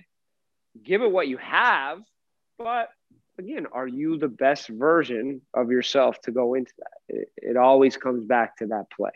give 0.83 1.01
it 1.01 1.09
what 1.09 1.29
you 1.29 1.37
have, 1.37 2.01
but 2.59 2.89
again, 3.39 3.67
are 3.71 3.87
you 3.87 4.17
the 4.17 4.27
best 4.27 4.67
version 4.67 5.39
of 5.53 5.71
yourself 5.71 6.19
to 6.23 6.31
go 6.31 6.55
into 6.55 6.73
that? 6.79 7.15
It, 7.15 7.31
it 7.37 7.55
always 7.55 7.95
comes 7.95 8.25
back 8.25 8.57
to 8.57 8.67
that 8.67 8.91
play. 8.91 9.11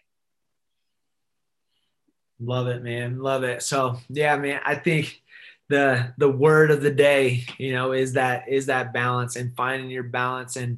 Love 2.39 2.67
it, 2.67 2.83
man. 2.83 3.19
Love 3.19 3.43
it. 3.43 3.63
So, 3.63 3.97
yeah, 4.07 4.37
man, 4.37 4.61
I 4.65 4.75
think 4.75 5.21
the 5.67 6.13
the 6.17 6.31
word 6.31 6.71
of 6.71 6.81
the 6.81 6.91
day, 6.91 7.43
you 7.57 7.73
know, 7.73 7.91
is 7.91 8.13
that 8.13 8.47
is 8.47 8.67
that 8.67 8.93
balance 8.93 9.35
and 9.35 9.57
finding 9.57 9.89
your 9.89 10.03
balance 10.03 10.55
and 10.55 10.77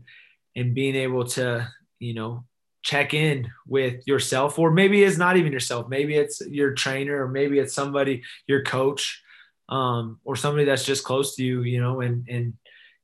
and 0.56 0.74
being 0.74 0.96
able 0.96 1.26
to, 1.26 1.72
you 2.00 2.16
know, 2.16 2.46
check 2.82 3.14
in 3.14 3.50
with 3.68 4.08
yourself 4.08 4.58
or 4.58 4.72
maybe 4.72 5.04
it's 5.04 5.18
not 5.18 5.36
even 5.36 5.52
yourself 5.52 5.90
maybe 5.90 6.16
it's 6.16 6.42
your 6.48 6.74
trainer 6.74 7.24
or 7.24 7.28
maybe 7.28 7.60
it's 7.60 7.74
somebody 7.74 8.24
your 8.48 8.64
coach 8.64 9.22
um, 9.68 10.20
or 10.24 10.36
somebody 10.36 10.66
that's 10.66 10.86
just 10.86 11.04
close 11.04 11.36
to 11.36 11.44
you 11.44 11.64
you 11.64 11.82
know 11.82 12.02
and 12.02 12.28
and 12.30 12.54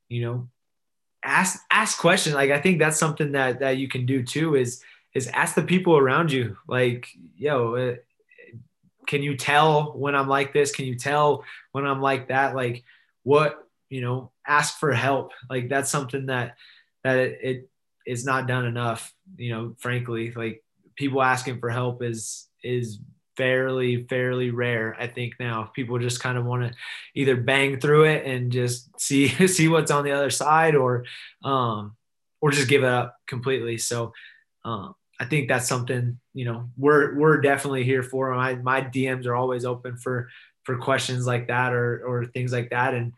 you 0.08 0.22
know 0.22 0.48
ask 1.22 1.60
ask 1.70 1.98
questions. 1.98 2.34
Like 2.34 2.50
i 2.50 2.60
think 2.60 2.78
that's 2.78 2.98
something 2.98 3.32
that 3.32 3.60
that 3.60 3.76
you 3.76 3.88
can 3.88 4.06
do 4.06 4.22
too 4.22 4.54
is 4.54 4.82
is 5.14 5.26
ask 5.28 5.54
the 5.54 5.62
people 5.62 5.96
around 5.96 6.32
you 6.32 6.56
like 6.68 7.08
yo 7.36 7.74
uh, 7.74 7.94
can 9.06 9.22
you 9.22 9.36
tell 9.36 9.92
when 9.92 10.14
i'm 10.14 10.28
like 10.28 10.52
this? 10.52 10.72
Can 10.72 10.84
you 10.84 10.96
tell 10.96 11.44
when 11.72 11.86
i'm 11.86 12.02
like 12.02 12.28
that? 12.28 12.54
Like 12.54 12.84
what 13.22 13.66
you 13.88 14.00
know 14.00 14.32
ask 14.46 14.78
for 14.78 14.92
help. 14.92 15.32
Like 15.48 15.68
that's 15.68 15.90
something 15.90 16.26
that 16.26 16.56
that 17.04 17.18
it, 17.18 17.38
it 17.42 17.70
is 18.06 18.24
not 18.24 18.46
done 18.46 18.64
enough. 18.64 19.12
You 19.36 19.52
know, 19.52 19.76
frankly, 19.78 20.32
like 20.32 20.62
people 20.94 21.22
asking 21.22 21.60
for 21.60 21.70
help 21.70 22.02
is 22.02 22.48
is 22.62 23.00
fairly 23.36 24.04
fairly 24.04 24.50
rare. 24.50 24.96
I 24.98 25.06
think 25.06 25.34
now 25.38 25.64
people 25.74 25.98
just 25.98 26.20
kind 26.20 26.38
of 26.38 26.44
want 26.44 26.62
to 26.62 26.78
either 27.14 27.36
bang 27.36 27.80
through 27.80 28.04
it 28.04 28.24
and 28.26 28.50
just 28.50 28.98
see 29.00 29.28
see 29.46 29.68
what's 29.68 29.90
on 29.90 30.04
the 30.04 30.12
other 30.12 30.30
side, 30.30 30.74
or 30.74 31.04
um, 31.44 31.96
or 32.40 32.50
just 32.50 32.68
give 32.68 32.82
it 32.82 32.88
up 32.88 33.16
completely. 33.26 33.78
So. 33.78 34.12
Um, 34.64 34.96
I 35.18 35.24
think 35.24 35.48
that's 35.48 35.66
something 35.66 36.18
you 36.34 36.44
know 36.44 36.68
we're 36.76 37.16
we're 37.16 37.40
definitely 37.40 37.84
here 37.84 38.02
for. 38.02 38.34
My 38.34 38.56
my 38.56 38.82
DMs 38.82 39.24
are 39.24 39.34
always 39.34 39.64
open 39.64 39.96
for 39.96 40.28
for 40.64 40.76
questions 40.76 41.26
like 41.26 41.48
that 41.48 41.72
or 41.72 42.04
or 42.06 42.26
things 42.26 42.52
like 42.52 42.70
that. 42.70 42.92
And 42.92 43.14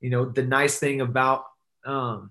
you 0.00 0.08
know 0.08 0.24
the 0.24 0.44
nice 0.44 0.78
thing 0.78 1.00
about 1.02 1.44
um, 1.84 2.30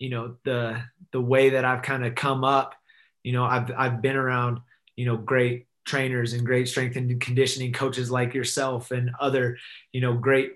you 0.00 0.10
know 0.10 0.34
the 0.44 0.82
the 1.12 1.20
way 1.20 1.50
that 1.50 1.64
I've 1.64 1.82
kind 1.82 2.04
of 2.04 2.16
come 2.16 2.42
up 2.42 2.74
you 3.22 3.32
know 3.32 3.44
I've 3.44 3.70
I've 3.76 4.02
been 4.02 4.16
around 4.16 4.58
you 4.96 5.06
know 5.06 5.16
great 5.16 5.68
trainers 5.84 6.32
and 6.32 6.44
great 6.44 6.68
strength 6.68 6.96
and 6.96 7.20
conditioning 7.20 7.72
coaches 7.72 8.10
like 8.10 8.34
yourself 8.34 8.90
and 8.90 9.12
other 9.20 9.58
you 9.92 10.00
know 10.00 10.14
great 10.14 10.54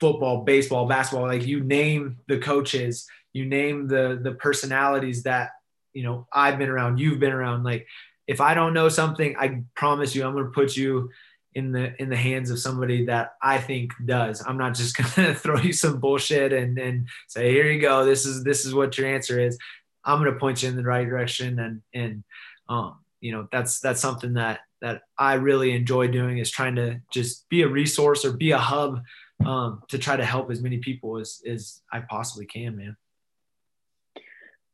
football 0.00 0.44
baseball 0.44 0.86
basketball 0.86 1.26
like 1.26 1.46
you 1.46 1.62
name 1.62 2.18
the 2.28 2.38
coaches 2.38 3.06
you 3.32 3.46
name 3.46 3.86
the 3.86 4.18
the 4.22 4.32
personalities 4.32 5.22
that 5.22 5.52
you 5.92 6.02
know 6.02 6.26
I've 6.32 6.58
been 6.58 6.68
around 6.68 6.98
you've 6.98 7.20
been 7.20 7.32
around. 7.32 7.64
Like 7.64 7.86
if 8.26 8.40
I 8.40 8.54
don't 8.54 8.74
know 8.74 8.88
something 8.88 9.36
I 9.38 9.62
promise 9.74 10.14
you 10.14 10.24
I'm 10.24 10.32
going 10.32 10.46
to 10.46 10.50
put 10.50 10.76
you 10.76 11.10
in 11.54 11.72
the 11.72 12.00
in 12.00 12.08
the 12.08 12.16
hands 12.16 12.50
of 12.50 12.58
somebody 12.58 13.06
that 13.06 13.34
I 13.42 13.58
think 13.58 13.92
does. 14.04 14.44
I'm 14.46 14.58
not 14.58 14.74
just 14.74 14.96
gonna 15.16 15.34
throw 15.34 15.58
you 15.58 15.72
some 15.72 16.00
bullshit 16.00 16.52
and 16.52 16.78
and 16.78 17.08
say 17.28 17.50
here 17.50 17.70
you 17.70 17.80
go. 17.80 18.04
This 18.04 18.26
is 18.26 18.44
this 18.44 18.64
is 18.64 18.74
what 18.74 18.96
your 18.96 19.08
answer 19.08 19.40
is. 19.40 19.58
I'm 20.04 20.18
gonna 20.18 20.38
point 20.38 20.62
you 20.62 20.68
in 20.68 20.76
the 20.76 20.82
right 20.82 21.06
direction 21.06 21.58
and 21.58 21.82
and 21.94 22.24
um 22.68 22.98
you 23.20 23.32
know 23.32 23.48
that's 23.50 23.80
that's 23.80 24.00
something 24.00 24.34
that 24.34 24.60
that 24.80 25.02
I 25.18 25.34
really 25.34 25.72
enjoy 25.72 26.08
doing 26.08 26.38
is 26.38 26.50
trying 26.50 26.76
to 26.76 27.00
just 27.12 27.48
be 27.48 27.62
a 27.62 27.68
resource 27.68 28.24
or 28.24 28.32
be 28.32 28.52
a 28.52 28.58
hub 28.58 29.02
um, 29.44 29.82
to 29.88 29.98
try 29.98 30.16
to 30.16 30.24
help 30.24 30.50
as 30.50 30.62
many 30.62 30.78
people 30.78 31.18
as 31.18 31.42
as 31.46 31.82
I 31.92 32.00
possibly 32.00 32.46
can, 32.46 32.76
man. 32.76 32.96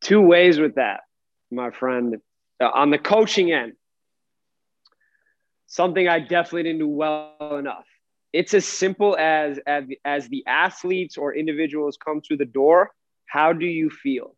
Two 0.01 0.21
ways 0.21 0.59
with 0.59 0.77
that, 0.77 1.01
my 1.51 1.71
friend. 1.71 2.17
Uh, 2.61 2.71
on 2.73 2.91
the 2.91 2.99
coaching 2.99 3.53
end, 3.53 3.75
something 5.67 6.09
I 6.09 6.21
definitely 6.21 6.65
didn't 6.65 6.81
do 6.81 6.89
well 6.89 7.57
enough. 7.59 7.87
It's 8.33 8.55
as 8.55 8.67
simple 8.67 9.17
as 9.17 9.59
as 9.67 9.85
as 10.05 10.29
the 10.29 10.45
athletes 10.47 11.17
or 11.17 11.35
individuals 11.35 11.97
come 11.97 12.21
through 12.21 12.39
the 12.39 12.45
door. 12.45 12.93
How 13.27 13.53
do 13.53 13.67
you 13.67 13.91
feel? 13.91 14.37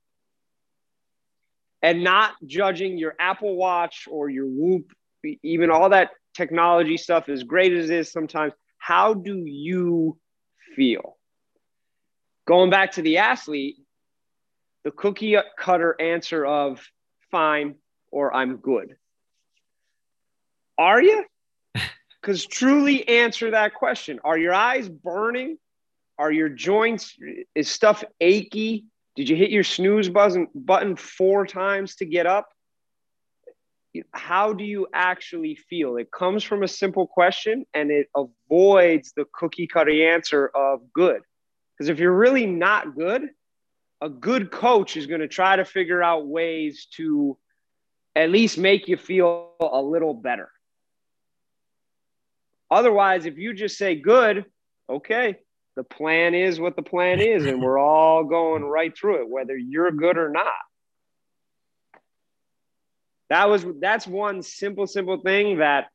And 1.83 2.03
not 2.03 2.33
judging 2.47 2.99
your 2.99 3.15
Apple 3.21 3.57
Watch 3.57 4.09
or 4.11 4.29
your 4.29 4.47
Whoop, 4.47 4.93
even 5.43 5.71
all 5.71 5.91
that 5.91 6.11
technology 6.35 6.97
stuff, 6.97 7.29
as 7.29 7.43
great 7.43 7.73
as 7.73 7.91
it 7.91 7.99
is 7.99 8.13
sometimes. 8.13 8.53
How 8.79 9.15
do 9.15 9.45
you 9.45 10.19
feel? 10.75 11.17
Going 12.47 12.71
back 12.71 12.93
to 12.93 13.03
the 13.03 13.19
athlete, 13.19 13.77
the 14.85 14.91
cookie 14.91 15.37
cutter 15.59 15.97
answer 16.01 16.47
of 16.47 16.81
fine, 17.31 17.75
or 18.11 18.35
I'm 18.35 18.57
good. 18.57 18.97
Are 20.79 21.03
you? 21.03 21.25
Because 22.21 22.47
truly 22.47 23.07
answer 23.09 23.51
that 23.51 23.75
question. 23.75 24.21
Are 24.25 24.39
your 24.39 24.55
eyes 24.55 24.89
burning? 24.89 25.59
Are 26.19 26.33
your 26.33 26.49
joints, 26.49 27.17
is 27.55 27.69
stuff 27.69 28.05
achy? 28.21 28.85
Did 29.17 29.29
you 29.29 29.37
hit 29.37 29.51
your 29.51 29.65
snooze 29.65 30.09
button, 30.09 30.49
button 30.55 30.97
four 30.97 31.47
times 31.47 31.97
to 31.97 32.05
get 32.05 32.27
up? 32.27 32.49
How 34.13 34.53
do 34.53 34.65
you 34.65 34.87
actually 34.93 35.57
feel? 35.57 35.97
It 35.97 36.11
comes 36.11 36.45
from 36.45 36.63
a 36.63 36.69
simple 36.69 37.07
question 37.07 37.65
and 37.75 37.91
it 37.91 38.09
avoids 38.17 39.13
the 39.17 39.25
cookie 39.33 39.67
cutter 39.67 40.13
answer 40.13 40.51
of 40.55 40.81
good. 40.93 41.23
Because 41.77 41.89
if 41.89 41.99
you're 41.99 42.17
really 42.17 42.47
not 42.47 42.95
good, 42.95 43.23
a 44.01 44.09
good 44.09 44.51
coach 44.51 44.97
is 44.97 45.07
going 45.07 45.21
to 45.21 45.29
try 45.29 45.57
to 45.57 45.65
figure 45.65 46.03
out 46.03 46.27
ways 46.27 46.87
to 46.97 47.37
at 48.15 48.31
least 48.31 48.59
make 48.59 48.89
you 48.89 48.97
feel 48.97 49.53
a 49.61 49.81
little 49.81 50.15
better. 50.15 50.51
Otherwise, 52.71 53.27
if 53.27 53.39
you 53.39 53.55
just 53.55 53.79
say 53.79 53.95
good, 53.95 54.45
okay, 54.89 55.37
the 55.77 55.85
plan 55.85 56.35
is 56.35 56.59
what 56.59 56.77
the 56.77 56.83
plan 56.83 57.21
is, 57.21 57.47
and 57.47 57.63
we're 57.63 57.79
all 57.79 58.25
going 58.25 58.65
right 58.65 58.97
through 58.97 59.23
it, 59.23 59.29
whether 59.29 59.57
you're 59.57 59.91
good 59.91 60.19
or 60.19 60.29
not. 60.29 60.47
That 63.31 63.49
was 63.49 63.65
that's 63.81 64.07
one 64.07 64.43
simple, 64.43 64.87
simple 64.87 65.19
thing 65.19 65.59
that 65.59 65.89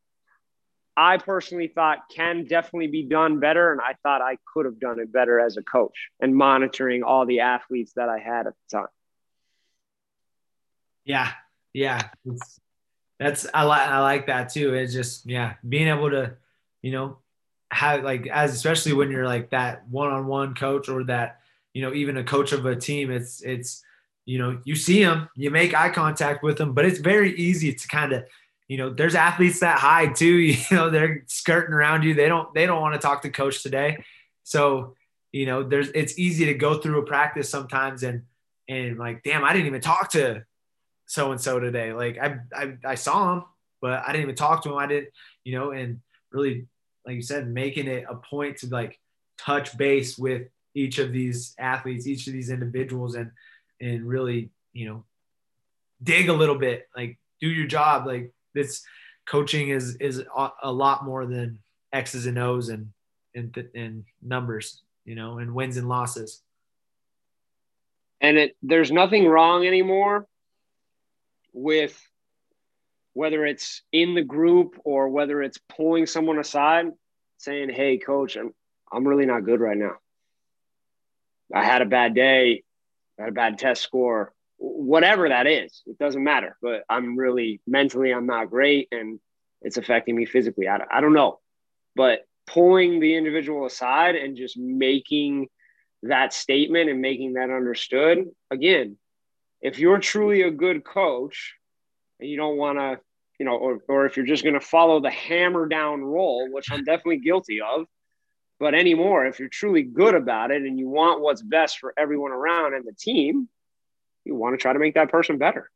I 0.95 1.17
personally 1.17 1.71
thought 1.74 1.99
can 2.15 2.45
definitely 2.45 2.88
be 2.88 3.03
done 3.03 3.39
better. 3.39 3.71
And 3.71 3.82
I 3.82 3.95
thought 4.03 4.21
I 4.21 4.38
could 4.53 4.65
have 4.65 4.80
done 4.80 4.99
it 4.99 5.11
better 5.11 5.39
as 5.39 5.57
a 5.57 5.63
coach 5.63 6.09
and 6.19 6.36
monitoring 6.36 7.01
all 7.01 7.26
the 7.26 7.39
athletes 7.39 7.93
that 7.95 8.09
I 8.09 8.19
had 8.19 8.45
at 8.45 8.53
the 8.53 8.78
time. 8.78 8.88
Yeah. 11.03 11.32
Yeah. 11.74 12.09
It's, 12.24 12.59
that's, 13.19 13.47
I 13.51 13.63
like, 13.63 13.89
I 13.89 13.99
like 14.01 14.28
that 14.28 14.49
too. 14.49 14.76
It's 14.76 14.93
just, 14.93 15.26
yeah, 15.26 15.55
being 15.67 15.88
able 15.88 16.11
to, 16.11 16.36
you 16.84 16.91
know, 16.91 17.17
have 17.71 18.03
like, 18.03 18.27
as, 18.27 18.53
especially 18.53 18.93
when 18.93 19.09
you're 19.09 19.25
like 19.25 19.49
that 19.49 19.88
one-on-one 19.89 20.53
coach 20.53 20.88
or 20.88 21.03
that, 21.05 21.39
you 21.73 21.81
know, 21.81 21.91
even 21.93 22.17
a 22.17 22.23
coach 22.23 22.51
of 22.51 22.67
a 22.67 22.75
team, 22.75 23.09
it's, 23.09 23.41
it's, 23.41 23.84
you 24.25 24.38
know, 24.38 24.61
you 24.63 24.75
see 24.75 25.03
them, 25.03 25.27
you 25.36 25.49
make 25.49 25.73
eye 25.73 25.89
contact 25.89 26.43
with 26.43 26.57
them, 26.57 26.73
but 26.73 26.86
it's 26.86 26.99
very 26.99 27.36
easy 27.36 27.73
to 27.73 27.88
kind 27.88 28.13
of, 28.13 28.25
you 28.67 28.77
know, 28.77 28.89
there's 28.89 29.15
athletes 29.15 29.59
that 29.59 29.79
hide 29.79 30.15
too. 30.15 30.25
You 30.36 30.57
know, 30.71 30.89
they're 30.89 31.23
skirting 31.27 31.73
around 31.73 32.03
you. 32.03 32.13
They 32.13 32.27
don't 32.27 32.53
they 32.53 32.65
don't 32.65 32.81
want 32.81 32.93
to 32.93 32.99
talk 32.99 33.21
to 33.23 33.29
coach 33.29 33.61
today. 33.61 34.03
So, 34.43 34.95
you 35.31 35.45
know, 35.45 35.63
there's 35.63 35.89
it's 35.89 36.17
easy 36.17 36.45
to 36.45 36.53
go 36.53 36.79
through 36.79 36.99
a 36.99 37.05
practice 37.05 37.49
sometimes 37.49 38.03
and 38.03 38.23
and 38.69 38.97
like, 38.97 39.23
damn, 39.23 39.43
I 39.43 39.51
didn't 39.53 39.67
even 39.67 39.81
talk 39.81 40.11
to 40.11 40.45
so 41.05 41.31
and 41.31 41.41
so 41.41 41.59
today. 41.59 41.93
Like 41.93 42.17
I, 42.17 42.39
I 42.55 42.77
I 42.86 42.95
saw 42.95 43.34
him, 43.34 43.43
but 43.81 44.03
I 44.07 44.11
didn't 44.11 44.23
even 44.23 44.36
talk 44.36 44.63
to 44.63 44.69
him. 44.69 44.77
I 44.77 44.88
didn't, 44.88 45.09
you 45.43 45.57
know, 45.57 45.71
and 45.71 45.99
really, 46.31 46.67
like 47.05 47.15
you 47.15 47.21
said, 47.21 47.47
making 47.47 47.87
it 47.87 48.05
a 48.09 48.15
point 48.15 48.57
to 48.57 48.67
like 48.67 48.99
touch 49.37 49.77
base 49.77 50.17
with 50.17 50.47
each 50.73 50.99
of 50.99 51.11
these 51.11 51.53
athletes, 51.57 52.07
each 52.07 52.27
of 52.27 52.33
these 52.33 52.49
individuals, 52.49 53.15
and 53.15 53.31
and 53.81 54.07
really, 54.07 54.49
you 54.71 54.87
know, 54.87 55.03
dig 56.01 56.29
a 56.29 56.33
little 56.33 56.57
bit, 56.57 56.87
like 56.95 57.17
do 57.39 57.47
your 57.47 57.67
job, 57.67 58.05
like 58.07 58.31
this 58.53 58.83
coaching 59.25 59.69
is 59.69 59.95
is 59.97 60.23
a 60.63 60.71
lot 60.71 61.05
more 61.05 61.25
than 61.25 61.59
X's 61.91 62.25
and 62.25 62.37
O's 62.37 62.69
and 62.69 62.89
and 63.35 63.69
and 63.75 64.05
numbers, 64.21 64.81
you 65.05 65.15
know, 65.15 65.39
and 65.39 65.53
wins 65.53 65.77
and 65.77 65.89
losses. 65.89 66.41
And 68.21 68.37
it 68.37 68.55
there's 68.63 68.91
nothing 68.91 69.27
wrong 69.27 69.67
anymore 69.67 70.27
with 71.51 71.99
whether 73.14 73.45
it's 73.45 73.82
in 73.91 74.16
the 74.16 74.24
group 74.24 74.80
or 74.84 75.09
whether 75.09 75.41
it's 75.41 75.59
pulling 75.70 76.05
someone 76.05 76.39
aside 76.39 76.88
saying, 77.38 77.70
"Hey 77.70 77.97
coach, 77.97 78.36
I'm 78.36 78.53
I'm 78.91 79.07
really 79.07 79.26
not 79.26 79.45
good 79.45 79.59
right 79.59 79.78
now. 79.78 79.95
I 81.53 81.64
had 81.64 81.82
a 81.82 81.86
bad 81.86 82.16
day, 82.16 82.64
I 83.20 83.24
had 83.24 83.30
a 83.30 83.34
bad 83.34 83.57
test 83.57 83.82
score 83.82 84.34
whatever 84.64 85.28
that 85.28 85.45
is. 85.45 85.82
It 85.86 85.97
doesn't 85.97 86.24
matter. 86.24 86.57
But 86.61 86.84
I'm 86.89 87.18
really 87.18 87.59
mentally, 87.68 88.11
I'm 88.11 88.26
not 88.26 88.49
great, 88.49 88.88
and 88.91 89.20
it's 89.61 89.78
affecting 89.78 90.16
me 90.16 90.26
physically. 90.26 90.68
I, 90.68 90.80
I 90.89 91.01
don't 91.01 91.14
know, 91.14 91.39
but 91.95 92.22
pulling 92.47 92.99
the 92.99 93.16
individual 93.16 93.66
aside 93.66 94.16
and 94.16 94.38
just 94.38 94.57
making 94.57 95.47
that 96.03 96.34
statement 96.34 96.89
and 96.89 97.01
making 97.01 97.34
that 97.34 97.49
understood 97.49 98.26
again 98.51 98.97
if 99.61 99.80
you're 99.80 99.99
truly 99.99 100.41
a 100.41 100.51
good 100.51 100.84
coach 100.84 101.53
and 102.24 102.32
you 102.32 102.38
don't 102.38 102.57
want 102.57 102.80
to 102.80 102.99
you 103.39 103.45
know 103.45 103.55
or, 103.55 103.80
or 103.88 104.05
if 104.05 104.17
you're 104.17 104.26
just 104.26 104.43
going 104.43 104.53
to 104.53 104.61
follow 104.61 104.99
the 104.99 105.11
hammer 105.11 105.67
down 105.67 106.03
role 106.03 106.51
which 106.51 106.71
i'm 106.71 106.84
definitely 106.84 107.17
guilty 107.17 107.59
of 107.61 107.86
but 108.59 108.74
anymore 108.74 109.26
if 109.26 109.39
you're 109.39 109.49
truly 109.49 109.84
good 109.84 110.15
about 110.15 110.49
it 110.49 110.63
and 110.63 110.80
you 110.80 110.88
want 110.88 111.21
what's 111.21 111.41
best 111.41 111.80
for 111.80 111.93
everyone 111.97 112.32
around 112.32 112.74
and 112.74 112.86
the 112.86 112.93
team 112.93 113.47
you 114.26 114.36
want 114.36 114.53
to 114.53 114.61
try 114.61 114.74
to 114.74 114.80
make 114.80 114.95
that 114.95 115.09
person 115.09 115.38
better. 115.38 115.69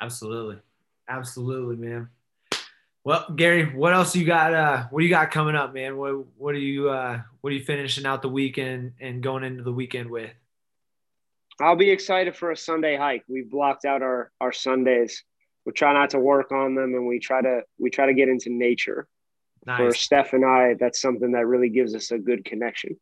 Absolutely. 0.00 0.58
Absolutely, 1.08 1.76
man. 1.76 2.08
Well, 3.04 3.26
Gary, 3.34 3.74
what 3.74 3.94
else 3.94 4.14
you 4.14 4.26
got? 4.26 4.52
Uh, 4.52 4.84
what 4.90 5.00
do 5.00 5.04
you 5.04 5.10
got 5.10 5.30
coming 5.30 5.54
up, 5.54 5.72
man? 5.72 5.96
What 5.96 6.26
what 6.36 6.54
are 6.54 6.58
you 6.58 6.90
uh, 6.90 7.20
what 7.40 7.50
are 7.50 7.56
you 7.56 7.64
finishing 7.64 8.04
out 8.04 8.20
the 8.20 8.28
weekend 8.28 8.92
and 9.00 9.22
going 9.22 9.44
into 9.44 9.62
the 9.62 9.72
weekend 9.72 10.10
with? 10.10 10.30
I'll 11.60 11.76
be 11.76 11.90
excited 11.90 12.36
for 12.36 12.50
a 12.50 12.56
Sunday 12.56 12.96
hike. 12.96 13.24
We've 13.28 13.50
blocked 13.50 13.84
out 13.84 14.02
our 14.02 14.30
our 14.40 14.52
Sundays. 14.52 15.24
We 15.64 15.72
try 15.72 15.92
not 15.92 16.10
to 16.10 16.20
work 16.20 16.52
on 16.52 16.74
them, 16.74 16.94
and 16.94 17.06
we 17.06 17.18
try 17.18 17.42
to 17.42 17.62
we 17.78 17.90
try 17.90 18.06
to 18.06 18.14
get 18.14 18.28
into 18.28 18.50
nature. 18.50 19.06
Nice. 19.66 19.78
For 19.78 19.92
Steph 19.92 20.32
and 20.32 20.44
I, 20.44 20.74
that's 20.78 21.00
something 21.00 21.32
that 21.32 21.46
really 21.46 21.68
gives 21.68 21.94
us 21.94 22.10
a 22.10 22.18
good 22.18 22.44
connection. 22.44 22.96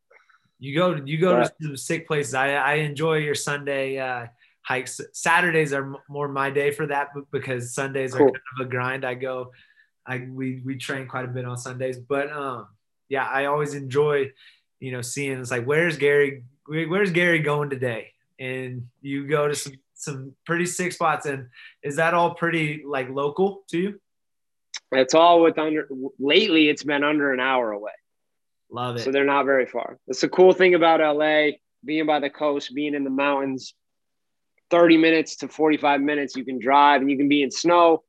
You 0.59 0.75
go 0.75 1.01
you 1.05 1.19
go 1.19 1.37
but, 1.37 1.59
to 1.61 1.67
some 1.67 1.77
sick 1.77 2.07
places. 2.07 2.35
I, 2.35 2.55
I 2.55 2.75
enjoy 2.75 3.19
your 3.19 3.35
Sunday 3.35 3.99
uh, 3.99 4.27
hikes. 4.63 5.01
Saturdays 5.13 5.73
are 5.73 5.95
more 6.09 6.29
my 6.29 6.51
day 6.51 6.71
for 6.71 6.87
that 6.87 7.09
because 7.31 7.75
Sundays 7.75 8.15
cool. 8.15 8.27
are 8.27 8.31
kind 8.31 8.61
of 8.61 8.67
a 8.67 8.71
grind. 8.71 9.05
I 9.05 9.15
go, 9.15 9.53
I 10.07 10.27
we 10.29 10.63
we 10.65 10.77
train 10.77 11.07
quite 11.07 11.25
a 11.25 11.29
bit 11.29 11.45
on 11.45 11.57
Sundays, 11.57 11.99
but 11.99 12.33
um 12.33 12.69
yeah, 13.09 13.27
I 13.27 13.47
always 13.47 13.75
enjoy 13.75 14.33
you 14.81 14.93
know 14.93 15.03
seeing 15.03 15.39
it's 15.39 15.51
like 15.51 15.65
where's 15.65 15.99
Gary 15.99 16.45
where's 16.67 17.11
Gary 17.11 17.41
going 17.41 17.71
today, 17.71 18.13
and 18.39 18.89
you 19.01 19.27
go 19.27 19.49
to 19.49 19.55
some 19.55 19.75
some 19.95 20.35
pretty 20.45 20.67
sick 20.67 20.93
spots. 20.93 21.27
And 21.27 21.49
is 21.83 21.97
that 21.97 22.15
all 22.15 22.35
pretty 22.35 22.83
like 22.87 23.09
local 23.11 23.65
to 23.71 23.79
you? 23.79 24.01
It's 24.93 25.15
all 25.15 25.43
with 25.43 25.59
under 25.59 25.89
lately. 26.19 26.69
It's 26.69 26.85
been 26.85 27.03
under 27.03 27.33
an 27.33 27.41
hour 27.41 27.73
away. 27.73 27.93
Love 28.71 28.97
it. 28.97 29.01
So 29.01 29.11
they're 29.11 29.25
not 29.25 29.45
very 29.45 29.67
far. 29.67 29.99
That's 30.07 30.21
the 30.21 30.29
cool 30.29 30.53
thing 30.53 30.75
about 30.75 31.01
LA, 31.01 31.57
being 31.85 32.07
by 32.07 32.21
the 32.21 32.31
coast, 32.31 32.75
being 32.75 32.95
in 32.95 33.05
the 33.05 33.11
mountains. 33.11 33.75
30 34.71 34.97
minutes 34.97 35.37
to 35.37 35.49
45 35.49 36.01
minutes, 36.01 36.35
you 36.35 36.45
can 36.45 36.59
drive 36.59 37.01
and 37.01 37.11
you 37.11 37.17
can 37.17 37.29
be 37.29 37.43
in 37.43 37.51
snow. 37.51 38.03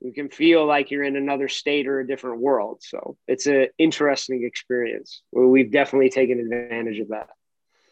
You 0.00 0.14
can 0.14 0.30
feel 0.30 0.64
like 0.64 0.90
you're 0.90 1.04
in 1.04 1.16
another 1.16 1.46
state 1.48 1.86
or 1.86 2.00
a 2.00 2.06
different 2.06 2.40
world. 2.40 2.78
So 2.80 3.18
it's 3.28 3.46
an 3.46 3.68
interesting 3.76 4.44
experience. 4.44 5.20
We've 5.30 5.70
definitely 5.70 6.08
taken 6.08 6.40
advantage 6.40 7.00
of 7.00 7.08
that. 7.08 7.28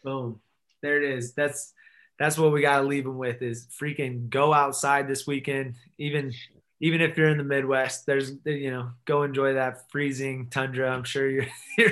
Boom. 0.03 0.41
There 0.81 1.01
it 1.01 1.17
is. 1.17 1.33
That's 1.33 1.73
that's 2.17 2.37
what 2.37 2.51
we 2.51 2.61
got 2.61 2.81
to 2.81 2.87
leave 2.87 3.05
them 3.05 3.17
with 3.17 3.41
is 3.41 3.67
freaking 3.81 4.29
go 4.29 4.53
outside 4.53 5.07
this 5.07 5.25
weekend. 5.25 5.75
Even 5.97 6.33
even 6.81 7.01
if 7.01 7.17
you're 7.17 7.29
in 7.29 7.37
the 7.37 7.43
Midwest, 7.43 8.05
there's 8.05 8.33
you 8.45 8.71
know 8.71 8.91
go 9.05 9.23
enjoy 9.23 9.53
that 9.53 9.89
freezing 9.91 10.49
tundra. 10.49 10.91
I'm 10.91 11.03
sure 11.03 11.29
you're 11.29 11.47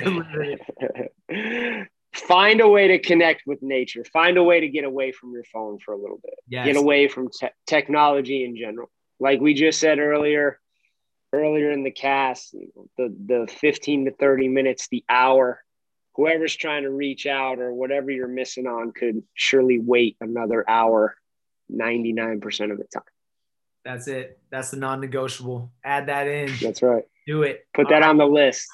you're 1.28 1.86
Find 2.14 2.60
a 2.60 2.68
way 2.68 2.88
to 2.88 2.98
connect 2.98 3.42
with 3.46 3.62
nature. 3.62 4.02
Find 4.04 4.38
a 4.38 4.42
way 4.42 4.60
to 4.60 4.68
get 4.68 4.84
away 4.84 5.12
from 5.12 5.32
your 5.32 5.44
phone 5.44 5.78
for 5.78 5.92
a 5.92 5.96
little 5.96 6.18
bit. 6.22 6.34
Yes. 6.48 6.66
Get 6.66 6.76
away 6.76 7.06
from 7.06 7.28
te- 7.28 7.48
technology 7.66 8.44
in 8.44 8.56
general. 8.56 8.90
Like 9.20 9.40
we 9.40 9.54
just 9.54 9.78
said 9.78 9.98
earlier, 9.98 10.58
earlier 11.32 11.70
in 11.70 11.84
the 11.84 11.90
cast, 11.90 12.56
the 12.96 13.14
the 13.26 13.46
15 13.60 14.06
to 14.06 14.10
30 14.12 14.48
minutes, 14.48 14.88
the 14.90 15.04
hour, 15.08 15.62
whoever's 16.18 16.56
trying 16.56 16.82
to 16.82 16.90
reach 16.90 17.26
out 17.26 17.60
or 17.60 17.72
whatever 17.72 18.10
you're 18.10 18.26
missing 18.26 18.66
on 18.66 18.90
could 18.90 19.22
surely 19.34 19.78
wait 19.78 20.16
another 20.20 20.68
hour 20.68 21.16
99% 21.72 22.72
of 22.72 22.78
the 22.78 22.84
time. 22.92 23.02
That's 23.84 24.08
it. 24.08 24.40
That's 24.50 24.72
the 24.72 24.78
non-negotiable. 24.78 25.70
Add 25.84 26.08
that 26.08 26.26
in. 26.26 26.52
That's 26.60 26.82
right. 26.82 27.04
Do 27.26 27.44
it. 27.44 27.64
Put 27.72 27.88
that 27.90 28.02
on 28.02 28.18
the 28.18 28.26
list. 28.26 28.66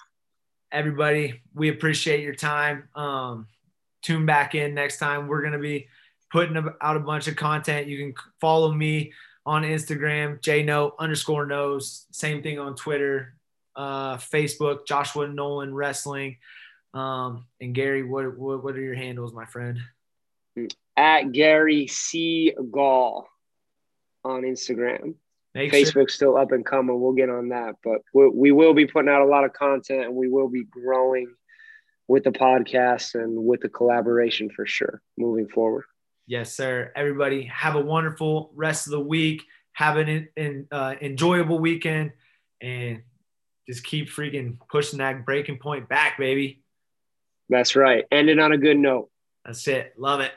Everybody, 0.72 1.42
we 1.54 1.68
appreciate 1.68 2.22
your 2.22 2.34
time. 2.34 2.88
Um, 2.96 3.46
tune 4.02 4.24
back 4.24 4.54
in 4.54 4.74
next 4.74 4.96
time. 4.96 5.28
We're 5.28 5.42
gonna 5.42 5.58
be 5.58 5.88
putting 6.32 6.56
out 6.80 6.96
a 6.96 7.00
bunch 7.00 7.28
of 7.28 7.36
content. 7.36 7.88
You 7.88 7.98
can 7.98 8.14
follow 8.40 8.72
me 8.72 9.12
on 9.44 9.62
Instagram, 9.62 10.40
jno 10.40 10.92
underscore 10.98 11.44
knows. 11.44 12.06
Same 12.10 12.42
thing 12.42 12.58
on 12.58 12.74
Twitter, 12.74 13.34
uh, 13.76 14.16
Facebook, 14.16 14.86
Joshua 14.86 15.28
Nolan 15.28 15.74
Wrestling. 15.74 16.38
Um, 16.94 17.46
and 17.60 17.74
Gary, 17.74 18.04
what, 18.04 18.38
what 18.38 18.62
what 18.62 18.76
are 18.76 18.80
your 18.80 18.94
handles, 18.94 19.32
my 19.32 19.46
friend? 19.46 19.78
at 20.96 21.32
Gary 21.32 21.86
C. 21.86 22.54
Gall 22.70 23.26
on 24.24 24.42
Instagram. 24.42 25.14
Make 25.54 25.72
Facebook's 25.72 25.92
sure. 25.92 26.08
still 26.08 26.36
up 26.36 26.52
and 26.52 26.66
coming. 26.66 27.00
We'll 27.00 27.12
get 27.12 27.30
on 27.30 27.50
that, 27.50 27.76
but 27.84 28.00
we, 28.12 28.28
we 28.28 28.52
will 28.52 28.74
be 28.74 28.86
putting 28.86 29.08
out 29.08 29.22
a 29.22 29.26
lot 29.26 29.44
of 29.44 29.52
content 29.52 30.04
and 30.04 30.14
we 30.14 30.28
will 30.28 30.48
be 30.48 30.64
growing 30.64 31.32
with 32.08 32.24
the 32.24 32.32
podcast 32.32 33.14
and 33.14 33.44
with 33.44 33.60
the 33.60 33.68
collaboration 33.68 34.50
for 34.50 34.66
sure 34.66 35.00
moving 35.16 35.48
forward. 35.48 35.84
Yes, 36.26 36.54
sir. 36.56 36.90
Everybody 36.96 37.44
have 37.44 37.76
a 37.76 37.80
wonderful 37.80 38.50
rest 38.54 38.86
of 38.86 38.92
the 38.92 39.00
week. 39.00 39.42
Have 39.72 39.96
an 39.96 40.28
in, 40.36 40.66
uh, 40.70 40.94
enjoyable 41.00 41.58
weekend 41.58 42.12
and 42.60 43.02
just 43.68 43.84
keep 43.84 44.08
freaking 44.10 44.56
pushing 44.70 44.98
that 44.98 45.24
breaking 45.24 45.58
point 45.58 45.88
back, 45.88 46.18
baby. 46.18 46.63
That's 47.48 47.76
right. 47.76 48.04
Ending 48.10 48.38
on 48.38 48.52
a 48.52 48.58
good 48.58 48.78
note. 48.78 49.10
That's 49.44 49.66
it. 49.68 49.92
Love 49.98 50.20
it. 50.20 50.32